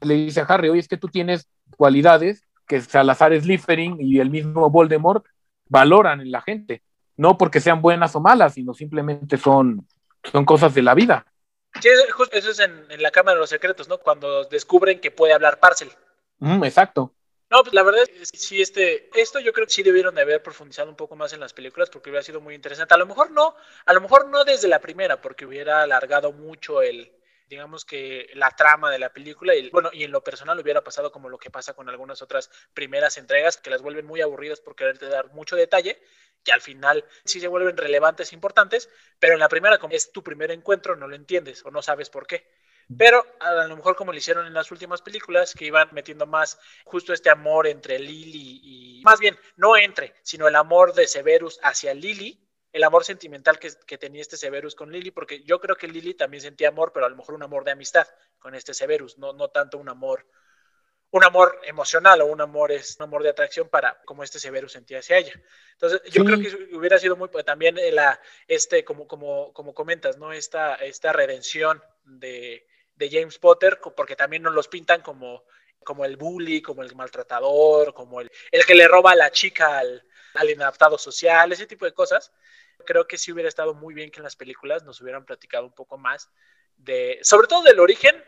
le 0.00 0.14
dice 0.14 0.40
a 0.40 0.44
Harry, 0.44 0.68
oye, 0.68 0.80
es 0.80 0.88
que 0.88 0.96
tú 0.96 1.08
tienes 1.08 1.48
cualidades 1.76 2.46
que 2.66 2.80
Salazar 2.80 3.38
Slytherin 3.38 3.96
y 4.00 4.18
el 4.18 4.30
mismo 4.30 4.70
Voldemort 4.70 5.24
valoran 5.68 6.20
en 6.20 6.30
la 6.30 6.40
gente, 6.40 6.82
no 7.16 7.38
porque 7.38 7.60
sean 7.60 7.80
buenas 7.80 8.14
o 8.16 8.20
malas, 8.20 8.54
sino 8.54 8.74
simplemente 8.74 9.36
son, 9.36 9.86
son 10.24 10.44
cosas 10.44 10.74
de 10.74 10.82
la 10.82 10.94
vida. 10.94 11.26
Sí, 11.80 11.88
eso 12.32 12.50
es 12.50 12.58
en, 12.58 12.86
la 13.02 13.10
Cámara 13.10 13.34
de 13.34 13.40
los 13.40 13.50
Secretos, 13.50 13.88
¿no? 13.88 13.98
Cuando 13.98 14.44
descubren 14.44 15.00
que 15.00 15.10
puede 15.10 15.32
hablar 15.32 15.60
Parcel. 15.60 15.90
exacto. 16.64 17.12
No, 17.50 17.62
pues 17.62 17.74
la 17.74 17.82
verdad 17.82 18.02
es 18.02 18.30
que 18.30 18.38
sí, 18.38 18.62
este, 18.62 19.10
esto 19.20 19.40
yo 19.40 19.52
creo 19.52 19.66
que 19.66 19.72
sí 19.72 19.82
debieron 19.82 20.14
de 20.14 20.22
haber 20.22 20.42
profundizado 20.42 20.88
un 20.88 20.96
poco 20.96 21.16
más 21.16 21.32
en 21.32 21.40
las 21.40 21.52
películas 21.52 21.90
porque 21.90 22.10
hubiera 22.10 22.22
sido 22.22 22.40
muy 22.40 22.54
interesante. 22.54 22.94
A 22.94 22.98
lo 22.98 23.06
mejor 23.06 23.32
no, 23.32 23.56
a 23.86 23.92
lo 23.92 24.00
mejor 24.00 24.28
no 24.28 24.44
desde 24.44 24.68
la 24.68 24.80
primera, 24.80 25.20
porque 25.20 25.46
hubiera 25.46 25.82
alargado 25.82 26.32
mucho 26.32 26.80
el, 26.80 27.10
digamos 27.50 27.84
que 27.84 28.30
la 28.34 28.50
trama 28.52 28.92
de 28.92 29.00
la 29.00 29.12
película 29.12 29.56
y 29.56 29.68
bueno, 29.70 29.90
y 29.92 30.04
en 30.04 30.12
lo 30.12 30.22
personal 30.22 30.58
hubiera 30.60 30.84
pasado 30.84 31.10
como 31.10 31.28
lo 31.28 31.36
que 31.36 31.50
pasa 31.50 31.74
con 31.74 31.88
algunas 31.88 32.22
otras 32.22 32.48
primeras 32.72 33.18
entregas 33.18 33.56
que 33.56 33.70
las 33.70 33.82
vuelven 33.82 34.06
muy 34.06 34.20
aburridas 34.20 34.60
por 34.60 34.76
quererte 34.76 35.06
dar 35.06 35.32
mucho 35.32 35.56
detalle 35.56 36.00
que 36.44 36.52
al 36.52 36.60
final 36.60 37.04
sí 37.24 37.40
se 37.40 37.48
vuelven 37.48 37.76
relevantes 37.76 38.32
importantes, 38.32 38.88
pero 39.18 39.34
en 39.34 39.40
la 39.40 39.48
primera, 39.48 39.78
como 39.78 39.94
es 39.94 40.12
tu 40.12 40.22
primer 40.22 40.52
encuentro, 40.52 40.96
no 40.96 41.08
lo 41.08 41.16
entiendes 41.16 41.62
o 41.66 41.70
no 41.70 41.82
sabes 41.82 42.08
por 42.08 42.26
qué. 42.26 42.46
pero 42.96 43.24
a 43.40 43.66
lo 43.66 43.76
mejor 43.76 43.94
como 43.94 44.10
lo 44.12 44.18
hicieron 44.18 44.46
en 44.46 44.54
las 44.54 44.70
últimas 44.70 45.02
películas, 45.02 45.54
que 45.54 45.66
iban 45.66 45.88
metiendo 45.92 46.26
más 46.26 46.58
justo 46.84 47.12
este 47.12 47.30
amor 47.30 47.66
entre 47.66 47.98
Lily 47.98 48.60
y, 48.62 49.02
más 49.04 49.20
bien, 49.20 49.38
no 49.56 49.76
entre, 49.76 50.14
sino 50.22 50.48
el 50.48 50.56
amor 50.56 50.94
de 50.94 51.06
Severus 51.06 51.60
hacia 51.62 51.94
Lily, 51.94 52.40
el 52.72 52.84
amor 52.84 53.04
sentimental 53.04 53.58
que, 53.58 53.70
que, 53.86 53.98
tenía 53.98 54.22
este 54.22 54.36
Severus 54.36 54.74
con 54.74 54.92
Lily, 54.92 55.10
porque 55.10 55.42
yo 55.42 55.60
creo 55.60 55.76
que 55.76 55.88
Lily 55.88 56.14
también 56.14 56.42
sentía 56.42 56.68
amor, 56.68 56.92
pero 56.92 57.06
a 57.06 57.08
lo 57.08 57.16
mejor 57.16 57.34
un 57.34 57.42
amor 57.42 57.64
de 57.64 57.72
amistad 57.72 58.06
con 58.38 58.54
este 58.54 58.74
Severus, 58.74 59.18
no, 59.18 59.32
no 59.32 59.48
tanto 59.48 59.78
un 59.78 59.88
amor 59.88 60.26
un 61.12 61.24
amor 61.24 61.60
emocional 61.64 62.20
o 62.20 62.26
un 62.26 62.40
amor 62.40 62.70
es 62.70 62.96
un 62.98 63.04
amor 63.04 63.22
de 63.22 63.30
atracción 63.30 63.68
para 63.68 64.00
como 64.04 64.22
este 64.22 64.38
Severus 64.38 64.72
sentía 64.72 65.00
hacia 65.00 65.18
ella. 65.18 65.32
Entonces, 65.72 66.02
yo 66.12 66.24
creo 66.24 66.38
que 66.38 66.76
hubiera 66.76 66.98
sido 66.98 67.16
muy 67.16 67.28
pues, 67.28 67.44
también 67.44 67.76
la 67.92 68.20
este 68.46 68.84
como 68.84 69.08
como 69.08 69.52
como 69.52 69.74
comentas, 69.74 70.18
¿no? 70.18 70.32
Esta 70.32 70.76
esta 70.76 71.12
redención 71.12 71.82
de, 72.04 72.66
de 72.94 73.10
James 73.10 73.38
Potter 73.38 73.80
porque 73.96 74.16
también 74.16 74.42
nos 74.42 74.54
los 74.54 74.68
pintan 74.68 75.02
como 75.02 75.44
como 75.82 76.04
el 76.04 76.16
bully, 76.16 76.62
como 76.62 76.82
el 76.82 76.94
maltratador, 76.94 77.94
como 77.94 78.20
el, 78.20 78.30
el 78.52 78.66
que 78.66 78.74
le 78.74 78.86
roba 78.86 79.12
a 79.12 79.16
la 79.16 79.30
chica 79.30 79.78
al, 79.78 80.04
al 80.34 80.50
inadaptado 80.50 80.98
social, 80.98 81.52
ese 81.52 81.66
tipo 81.66 81.84
de 81.84 81.92
cosas. 81.92 82.32
Creo 82.86 83.06
que 83.06 83.18
sí 83.18 83.32
hubiera 83.32 83.48
estado 83.48 83.74
muy 83.74 83.94
bien 83.94 84.10
que 84.10 84.20
en 84.20 84.24
las 84.24 84.36
películas 84.36 84.84
nos 84.84 85.00
hubieran 85.00 85.24
platicado 85.24 85.66
un 85.66 85.72
poco 85.72 85.98
más 85.98 86.30
de, 86.76 87.18
sobre 87.22 87.46
todo 87.46 87.62
del 87.62 87.80
origen 87.80 88.24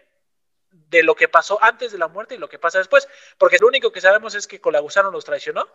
de 0.71 1.03
lo 1.03 1.15
que 1.15 1.29
pasó 1.29 1.63
antes 1.63 1.93
de 1.93 1.99
la 1.99 2.09
muerte 2.09 2.35
y 2.35 2.39
lo 2.39 2.49
que 2.49 2.59
pasa 2.59 2.79
después, 2.79 3.09
porque 3.39 3.59
lo 3.59 3.67
único 3.67 3.93
que 3.93 4.01
sabemos 4.01 4.35
es 4.35 4.47
que 4.47 4.61
Colagusano 4.61 5.11
los 5.11 5.25
traicionó, 5.25 5.69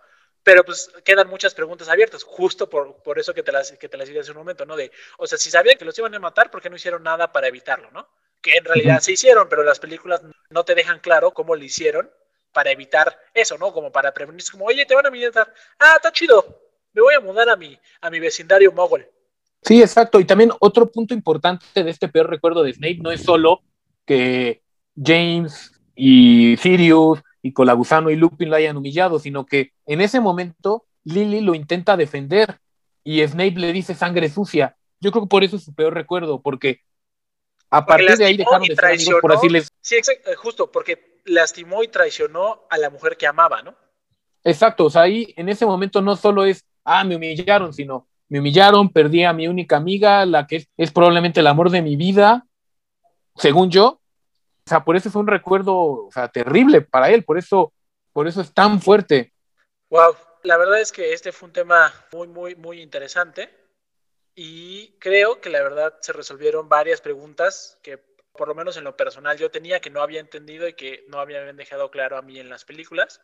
pero 0.43 0.63
pues 0.63 0.91
quedan 1.03 1.28
muchas 1.28 1.53
preguntas 1.53 1.89
abiertas, 1.89 2.23
justo 2.23 2.69
por, 2.69 3.01
por 3.03 3.19
eso 3.19 3.34
que 3.34 3.43
te 3.43 3.51
las 3.51 3.71
que 3.73 3.89
te 3.89 3.97
las 3.97 4.09
hace 4.09 4.32
un 4.32 4.38
momento, 4.38 4.65
¿no? 4.65 4.75
De, 4.75 4.91
o 5.17 5.28
sea, 5.28 5.38
si 5.38 5.51
sabían 5.51 5.78
que 5.78 5.86
los 5.86 5.97
iban 5.97 6.15
a 6.15 6.19
matar, 6.19 6.49
¿por 6.49 6.61
qué 6.61 6.69
no 6.69 6.75
hicieron 6.75 7.03
nada 7.03 7.32
para 7.32 7.47
evitarlo, 7.47 7.91
no? 7.91 8.09
Que 8.41 8.57
en 8.57 8.65
realidad 8.65 8.99
se 9.01 9.11
hicieron, 9.11 9.49
pero 9.49 9.63
las 9.63 9.80
películas 9.80 10.21
no 10.49 10.63
te 10.63 10.75
dejan 10.75 10.99
claro 10.99 11.32
cómo 11.32 11.55
lo 11.55 11.63
hicieron 11.63 12.09
para 12.57 12.71
evitar 12.71 13.15
eso, 13.35 13.55
¿no? 13.59 13.71
Como 13.71 13.91
para 13.91 14.11
prevenir, 14.11 14.41
como, 14.51 14.65
oye, 14.65 14.83
te 14.83 14.95
van 14.95 15.05
a 15.05 15.11
matar, 15.11 15.53
ah, 15.77 15.93
está 15.97 16.11
chido, 16.11 16.43
me 16.91 17.03
voy 17.03 17.13
a 17.13 17.19
mudar 17.19 17.47
a 17.51 17.55
mi, 17.55 17.77
a 18.01 18.09
mi 18.09 18.19
vecindario 18.19 18.71
mogol. 18.71 19.07
Sí, 19.61 19.79
exacto. 19.79 20.19
Y 20.19 20.25
también 20.25 20.49
otro 20.59 20.89
punto 20.91 21.13
importante 21.13 21.83
de 21.83 21.91
este 21.91 22.07
peor 22.07 22.27
recuerdo 22.27 22.63
de 22.63 22.73
Snape 22.73 22.97
no 22.99 23.11
es 23.11 23.21
solo 23.21 23.61
que 24.07 24.63
James 24.99 25.71
y 25.93 26.57
Sirius 26.57 27.19
y 27.43 27.53
Colagusano 27.53 28.09
y 28.09 28.15
Lupin 28.15 28.49
lo 28.49 28.55
hayan 28.55 28.75
humillado, 28.75 29.19
sino 29.19 29.45
que 29.45 29.73
en 29.85 30.01
ese 30.01 30.19
momento 30.19 30.87
Lily 31.03 31.41
lo 31.41 31.53
intenta 31.53 31.95
defender 31.95 32.57
y 33.03 33.21
Snape 33.21 33.59
le 33.59 33.71
dice 33.71 33.93
sangre 33.93 34.29
sucia. 34.29 34.75
Yo 34.99 35.11
creo 35.11 35.25
que 35.25 35.29
por 35.29 35.43
eso 35.43 35.57
es 35.57 35.63
su 35.63 35.75
peor 35.75 35.93
recuerdo, 35.93 36.41
porque 36.41 36.81
a 37.69 37.85
partir 37.85 38.17
de 38.17 38.25
ahí 38.25 38.35
dejaron 38.35 38.67
de 38.67 38.73
ser 38.73 38.85
amigos, 38.85 39.21
por 39.21 39.33
así 39.33 39.47
les... 39.47 39.67
Sí, 39.79 39.95
exacto, 39.95 40.31
justo, 40.37 40.71
porque 40.71 41.06
lastimó 41.28 41.84
y 41.84 41.88
traicionó 41.89 42.63
a 42.69 42.78
la 42.78 42.89
mujer 42.89 43.17
que 43.17 43.28
amaba, 43.28 43.61
¿no? 43.61 43.75
Exacto, 44.43 44.86
o 44.86 44.89
sea, 44.89 45.03
ahí 45.03 45.34
en 45.38 45.49
ese 45.49 45.65
momento 45.65 46.01
no 46.01 46.15
solo 46.15 46.45
es, 46.45 46.65
ah, 46.84 47.03
me 47.03 47.15
humillaron, 47.15 47.73
sino 47.73 48.07
me 48.30 48.39
humillaron, 48.39 48.89
perdí 48.89 49.23
a 49.23 49.34
mi 49.34 49.47
única 49.47 49.78
amiga, 49.78 50.25
la 50.25 50.47
que 50.47 50.57
es, 50.57 50.69
es 50.78 50.91
probablemente 50.91 51.41
el 51.41 51.47
amor 51.47 51.69
de 51.69 51.82
mi 51.82 51.95
vida, 51.95 52.45
según 53.36 53.69
yo, 53.69 54.01
o 54.67 54.69
sea, 54.69 54.84
por 54.84 54.95
eso 54.97 55.07
es 55.07 55.15
un 55.15 55.28
recuerdo, 55.28 55.75
o 55.75 56.09
sea, 56.11 56.28
terrible 56.28 56.82
para 56.82 57.09
él, 57.09 57.23
por 57.23 57.38
eso, 57.38 57.73
por 58.11 58.28
eso 58.28 58.41
es 58.41 58.53
tan 58.53 58.82
fuerte. 58.82 59.34
Wow, 59.89 60.15
la 60.43 60.57
verdad 60.57 60.82
es 60.82 60.91
que 60.91 61.13
este 61.13 61.32
fue 61.32 61.47
un 61.47 61.53
tema 61.53 61.93
muy, 62.11 62.28
muy, 62.28 62.55
muy 62.55 62.82
interesante 62.82 63.49
y 64.36 64.89
creo 64.99 65.39
que 65.39 65.49
la 65.49 65.63
verdad 65.63 65.95
se 66.01 66.13
resolvieron 66.13 66.67
varias 66.67 66.99
preguntas 66.99 67.80
que 67.82 67.97
por 68.38 68.47
lo 68.47 68.55
menos 68.55 68.77
en 68.77 68.85
lo 68.85 68.95
personal 68.95 69.38
yo 69.38 69.51
tenía 69.51 69.81
que 69.81 69.89
no 69.89 70.01
había 70.01 70.21
entendido 70.21 70.67
y 70.67 70.73
que 70.73 71.03
no 71.09 71.19
habían 71.19 71.57
dejado 71.57 71.91
claro 71.91 72.17
a 72.17 72.21
mí 72.21 72.39
en 72.39 72.49
las 72.49 72.63
películas. 72.63 73.19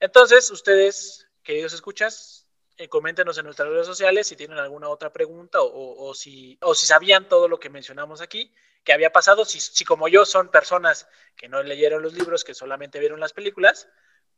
Entonces, 0.00 0.50
ustedes, 0.50 1.28
queridos 1.44 1.72
escuchas, 1.72 2.48
eh, 2.76 2.88
coméntenos 2.88 3.38
en 3.38 3.44
nuestras 3.44 3.68
redes 3.68 3.86
sociales 3.86 4.26
si 4.26 4.36
tienen 4.36 4.58
alguna 4.58 4.88
otra 4.88 5.12
pregunta 5.12 5.58
o, 5.60 6.14
si, 6.14 6.58
o 6.62 6.74
si 6.74 6.86
sabían 6.86 7.28
todo 7.28 7.48
lo 7.48 7.60
que 7.60 7.70
mencionamos 7.70 8.20
aquí 8.20 8.52
que 8.84 8.92
había 8.92 9.12
pasado, 9.12 9.44
si, 9.44 9.60
si 9.60 9.84
como 9.84 10.08
yo 10.08 10.24
son 10.24 10.50
personas 10.50 11.08
que 11.36 11.48
no 11.48 11.62
leyeron 11.62 12.02
los 12.02 12.14
libros, 12.14 12.44
que 12.44 12.54
solamente 12.54 12.98
vieron 12.98 13.20
las 13.20 13.32
películas, 13.32 13.88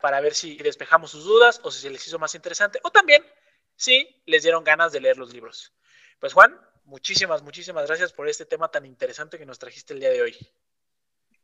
para 0.01 0.21
ver 0.21 0.35
si 0.35 0.57
despejamos 0.57 1.11
sus 1.11 1.25
dudas 1.25 1.61
o 1.63 1.71
si 1.71 1.81
se 1.81 1.91
les 1.91 2.07
hizo 2.07 2.19
más 2.19 2.35
interesante, 2.35 2.81
o 2.83 2.91
también 2.91 3.25
si 3.77 4.23
les 4.27 4.43
dieron 4.43 4.65
ganas 4.65 4.93
de 4.93 5.01
leer 5.01 5.19
los 5.19 5.33
libros. 5.33 5.73
Pues 6.19 6.33
Juan, 6.33 6.59
muchísimas, 6.91 7.43
muchísimas 7.43 7.87
gracias 7.87 8.13
por 8.13 8.29
este 8.29 8.45
tema 8.45 8.69
tan 8.69 8.85
interesante 8.85 9.39
que 9.39 9.47
nos 9.47 9.59
trajiste 9.59 9.95
el 9.95 10.01
día 10.01 10.11
de 10.11 10.23
hoy. 10.23 10.37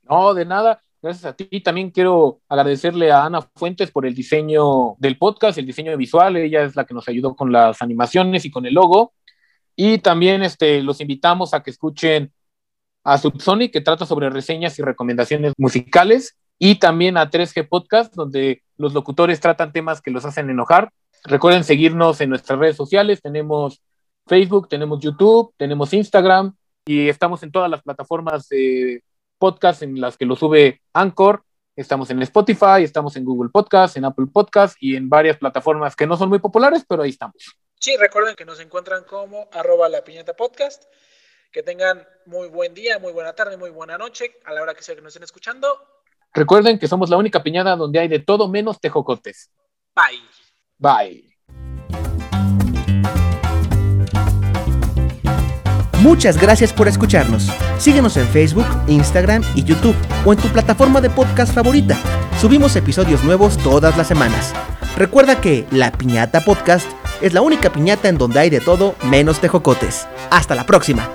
No, 0.03 0.35
de 0.35 0.45
nada. 0.45 0.83
Gracias 1.01 1.25
a 1.25 1.35
ti. 1.35 1.61
También 1.61 1.91
quiero 1.91 2.41
agradecerle 2.49 3.13
a 3.13 3.25
Ana 3.25 3.43
Fuentes 3.55 3.93
por 3.93 4.07
el 4.07 4.15
diseño 4.15 4.97
del 4.99 5.17
podcast, 5.19 5.57
el 5.57 5.67
diseño 5.67 5.97
visual. 5.97 6.37
Ella 6.37 6.65
es 6.65 6.75
la 6.75 6.85
que 6.85 6.95
nos 6.95 7.09
ayudó 7.09 7.37
con 7.37 7.53
las 7.53 7.81
animaciones 7.81 8.45
y 8.45 8.51
con 8.51 8.67
el 8.67 8.75
logo. 8.75 9.15
Y 9.77 9.99
también 9.99 10.43
este, 10.43 10.83
los 10.83 11.01
invitamos 11.01 11.55
a 11.55 11.63
que 11.63 11.71
escuchen 11.71 12.33
a 13.05 13.19
Subsonic, 13.19 13.73
que 13.73 13.81
trata 13.81 14.05
sobre 14.05 14.31
reseñas 14.31 14.77
y 14.81 14.83
recomendaciones 14.83 15.53
musicales, 15.59 16.37
y 16.59 16.77
también 16.77 17.17
a 17.19 17.31
3G 17.31 17.69
Podcast, 17.69 18.15
donde 18.15 18.65
los 18.77 18.95
locutores 18.95 19.39
tratan 19.39 19.73
temas 19.73 20.03
que 20.03 20.11
los 20.11 20.25
hacen 20.25 20.51
enojar. 20.51 20.91
Recuerden 21.25 21.63
seguirnos 21.63 22.21
en 22.21 22.31
nuestras 22.31 22.59
redes 22.59 22.77
sociales, 22.77 23.23
tenemos 23.23 23.81
Facebook, 24.27 24.69
tenemos 24.69 25.01
YouTube, 25.01 25.55
tenemos 25.57 25.93
Instagram 25.93 26.55
y 26.85 27.09
estamos 27.09 27.43
en 27.43 27.53
todas 27.53 27.71
las 27.71 27.83
plataformas 27.83 28.49
de 28.49 29.03
podcast 29.39 29.83
en 29.83 30.01
las 30.01 30.17
que 30.17 30.27
lo 30.27 30.37
sube 30.37 30.83
Anchor. 30.93 31.43
Estamos 31.77 32.11
en 32.11 32.23
Spotify, 32.23 32.83
estamos 32.83 33.17
en 33.17 33.25
Google 33.25 33.51
Podcast, 33.51 33.97
en 33.97 34.07
Apple 34.07 34.27
Podcast 34.33 34.77
y 34.81 34.97
en 34.97 35.09
varias 35.09 35.37
plataformas 35.37 35.95
que 35.95 36.07
no 36.07 36.17
son 36.17 36.29
muy 36.31 36.39
populares, 36.39 36.85
pero 36.89 37.03
ahí 37.03 37.11
estamos. 37.11 37.37
Sí, 37.79 37.97
recuerden 37.97 38.35
que 38.35 38.45
nos 38.47 38.59
encuentran 38.61 39.05
como 39.05 39.49
arroba 39.53 39.89
la 39.89 40.03
piñata 40.03 40.35
podcast 40.35 40.85
que 41.53 41.63
tengan 41.63 42.07
muy 42.27 42.49
buen 42.49 42.75
día, 42.75 42.99
muy 42.99 43.13
buena 43.13 43.35
tarde, 43.35 43.57
muy 43.57 43.71
buena 43.71 43.97
noche, 43.97 44.37
a 44.45 44.53
la 44.53 44.63
hora 44.63 44.75
que 44.75 44.83
sea 44.83 44.95
que 44.95 45.03
nos 45.03 45.11
estén 45.11 45.23
escuchando. 45.23 45.69
Recuerden 46.33 46.79
que 46.79 46.89
somos 46.89 47.09
la 47.09 47.17
única 47.17 47.43
piñada 47.43 47.77
donde 47.77 47.99
hay 47.99 48.09
de 48.09 48.19
todo 48.19 48.49
menos 48.49 48.81
tejocotes. 48.81 49.51
Bye. 49.95 50.21
Bye. 50.79 51.36
Muchas 56.07 56.41
gracias 56.41 56.73
por 56.73 56.87
escucharnos. 56.87 57.51
Síguenos 57.79 58.17
en 58.17 58.29
Facebook, 58.29 58.65
Instagram 58.87 59.43
y 59.57 59.65
YouTube 59.65 59.97
o 60.25 60.33
en 60.33 60.39
tu 60.39 60.47
plataforma 60.51 61.01
de 61.01 61.11
podcast 61.11 61.53
favorita. 61.53 61.99
Subimos 62.41 62.77
episodios 62.77 63.25
nuevos 63.25 63.59
todas 63.59 63.97
las 63.97 64.07
semanas. 64.07 64.55
Recuerda 64.97 65.41
que 65.41 65.67
La 65.73 65.91
Piñata 65.91 66.43
Podcast 66.43 66.89
es 67.21 67.33
la 67.33 67.43
única 67.43 67.73
piñata 67.73 68.09
en 68.09 68.19
donde 68.19 68.39
hay 68.39 68.51
de 68.51 68.61
todo 68.61 68.95
menos 69.11 69.41
tejocotes. 69.41 70.07
Hasta 70.31 70.55
la 70.55 70.65
próxima. 70.65 71.11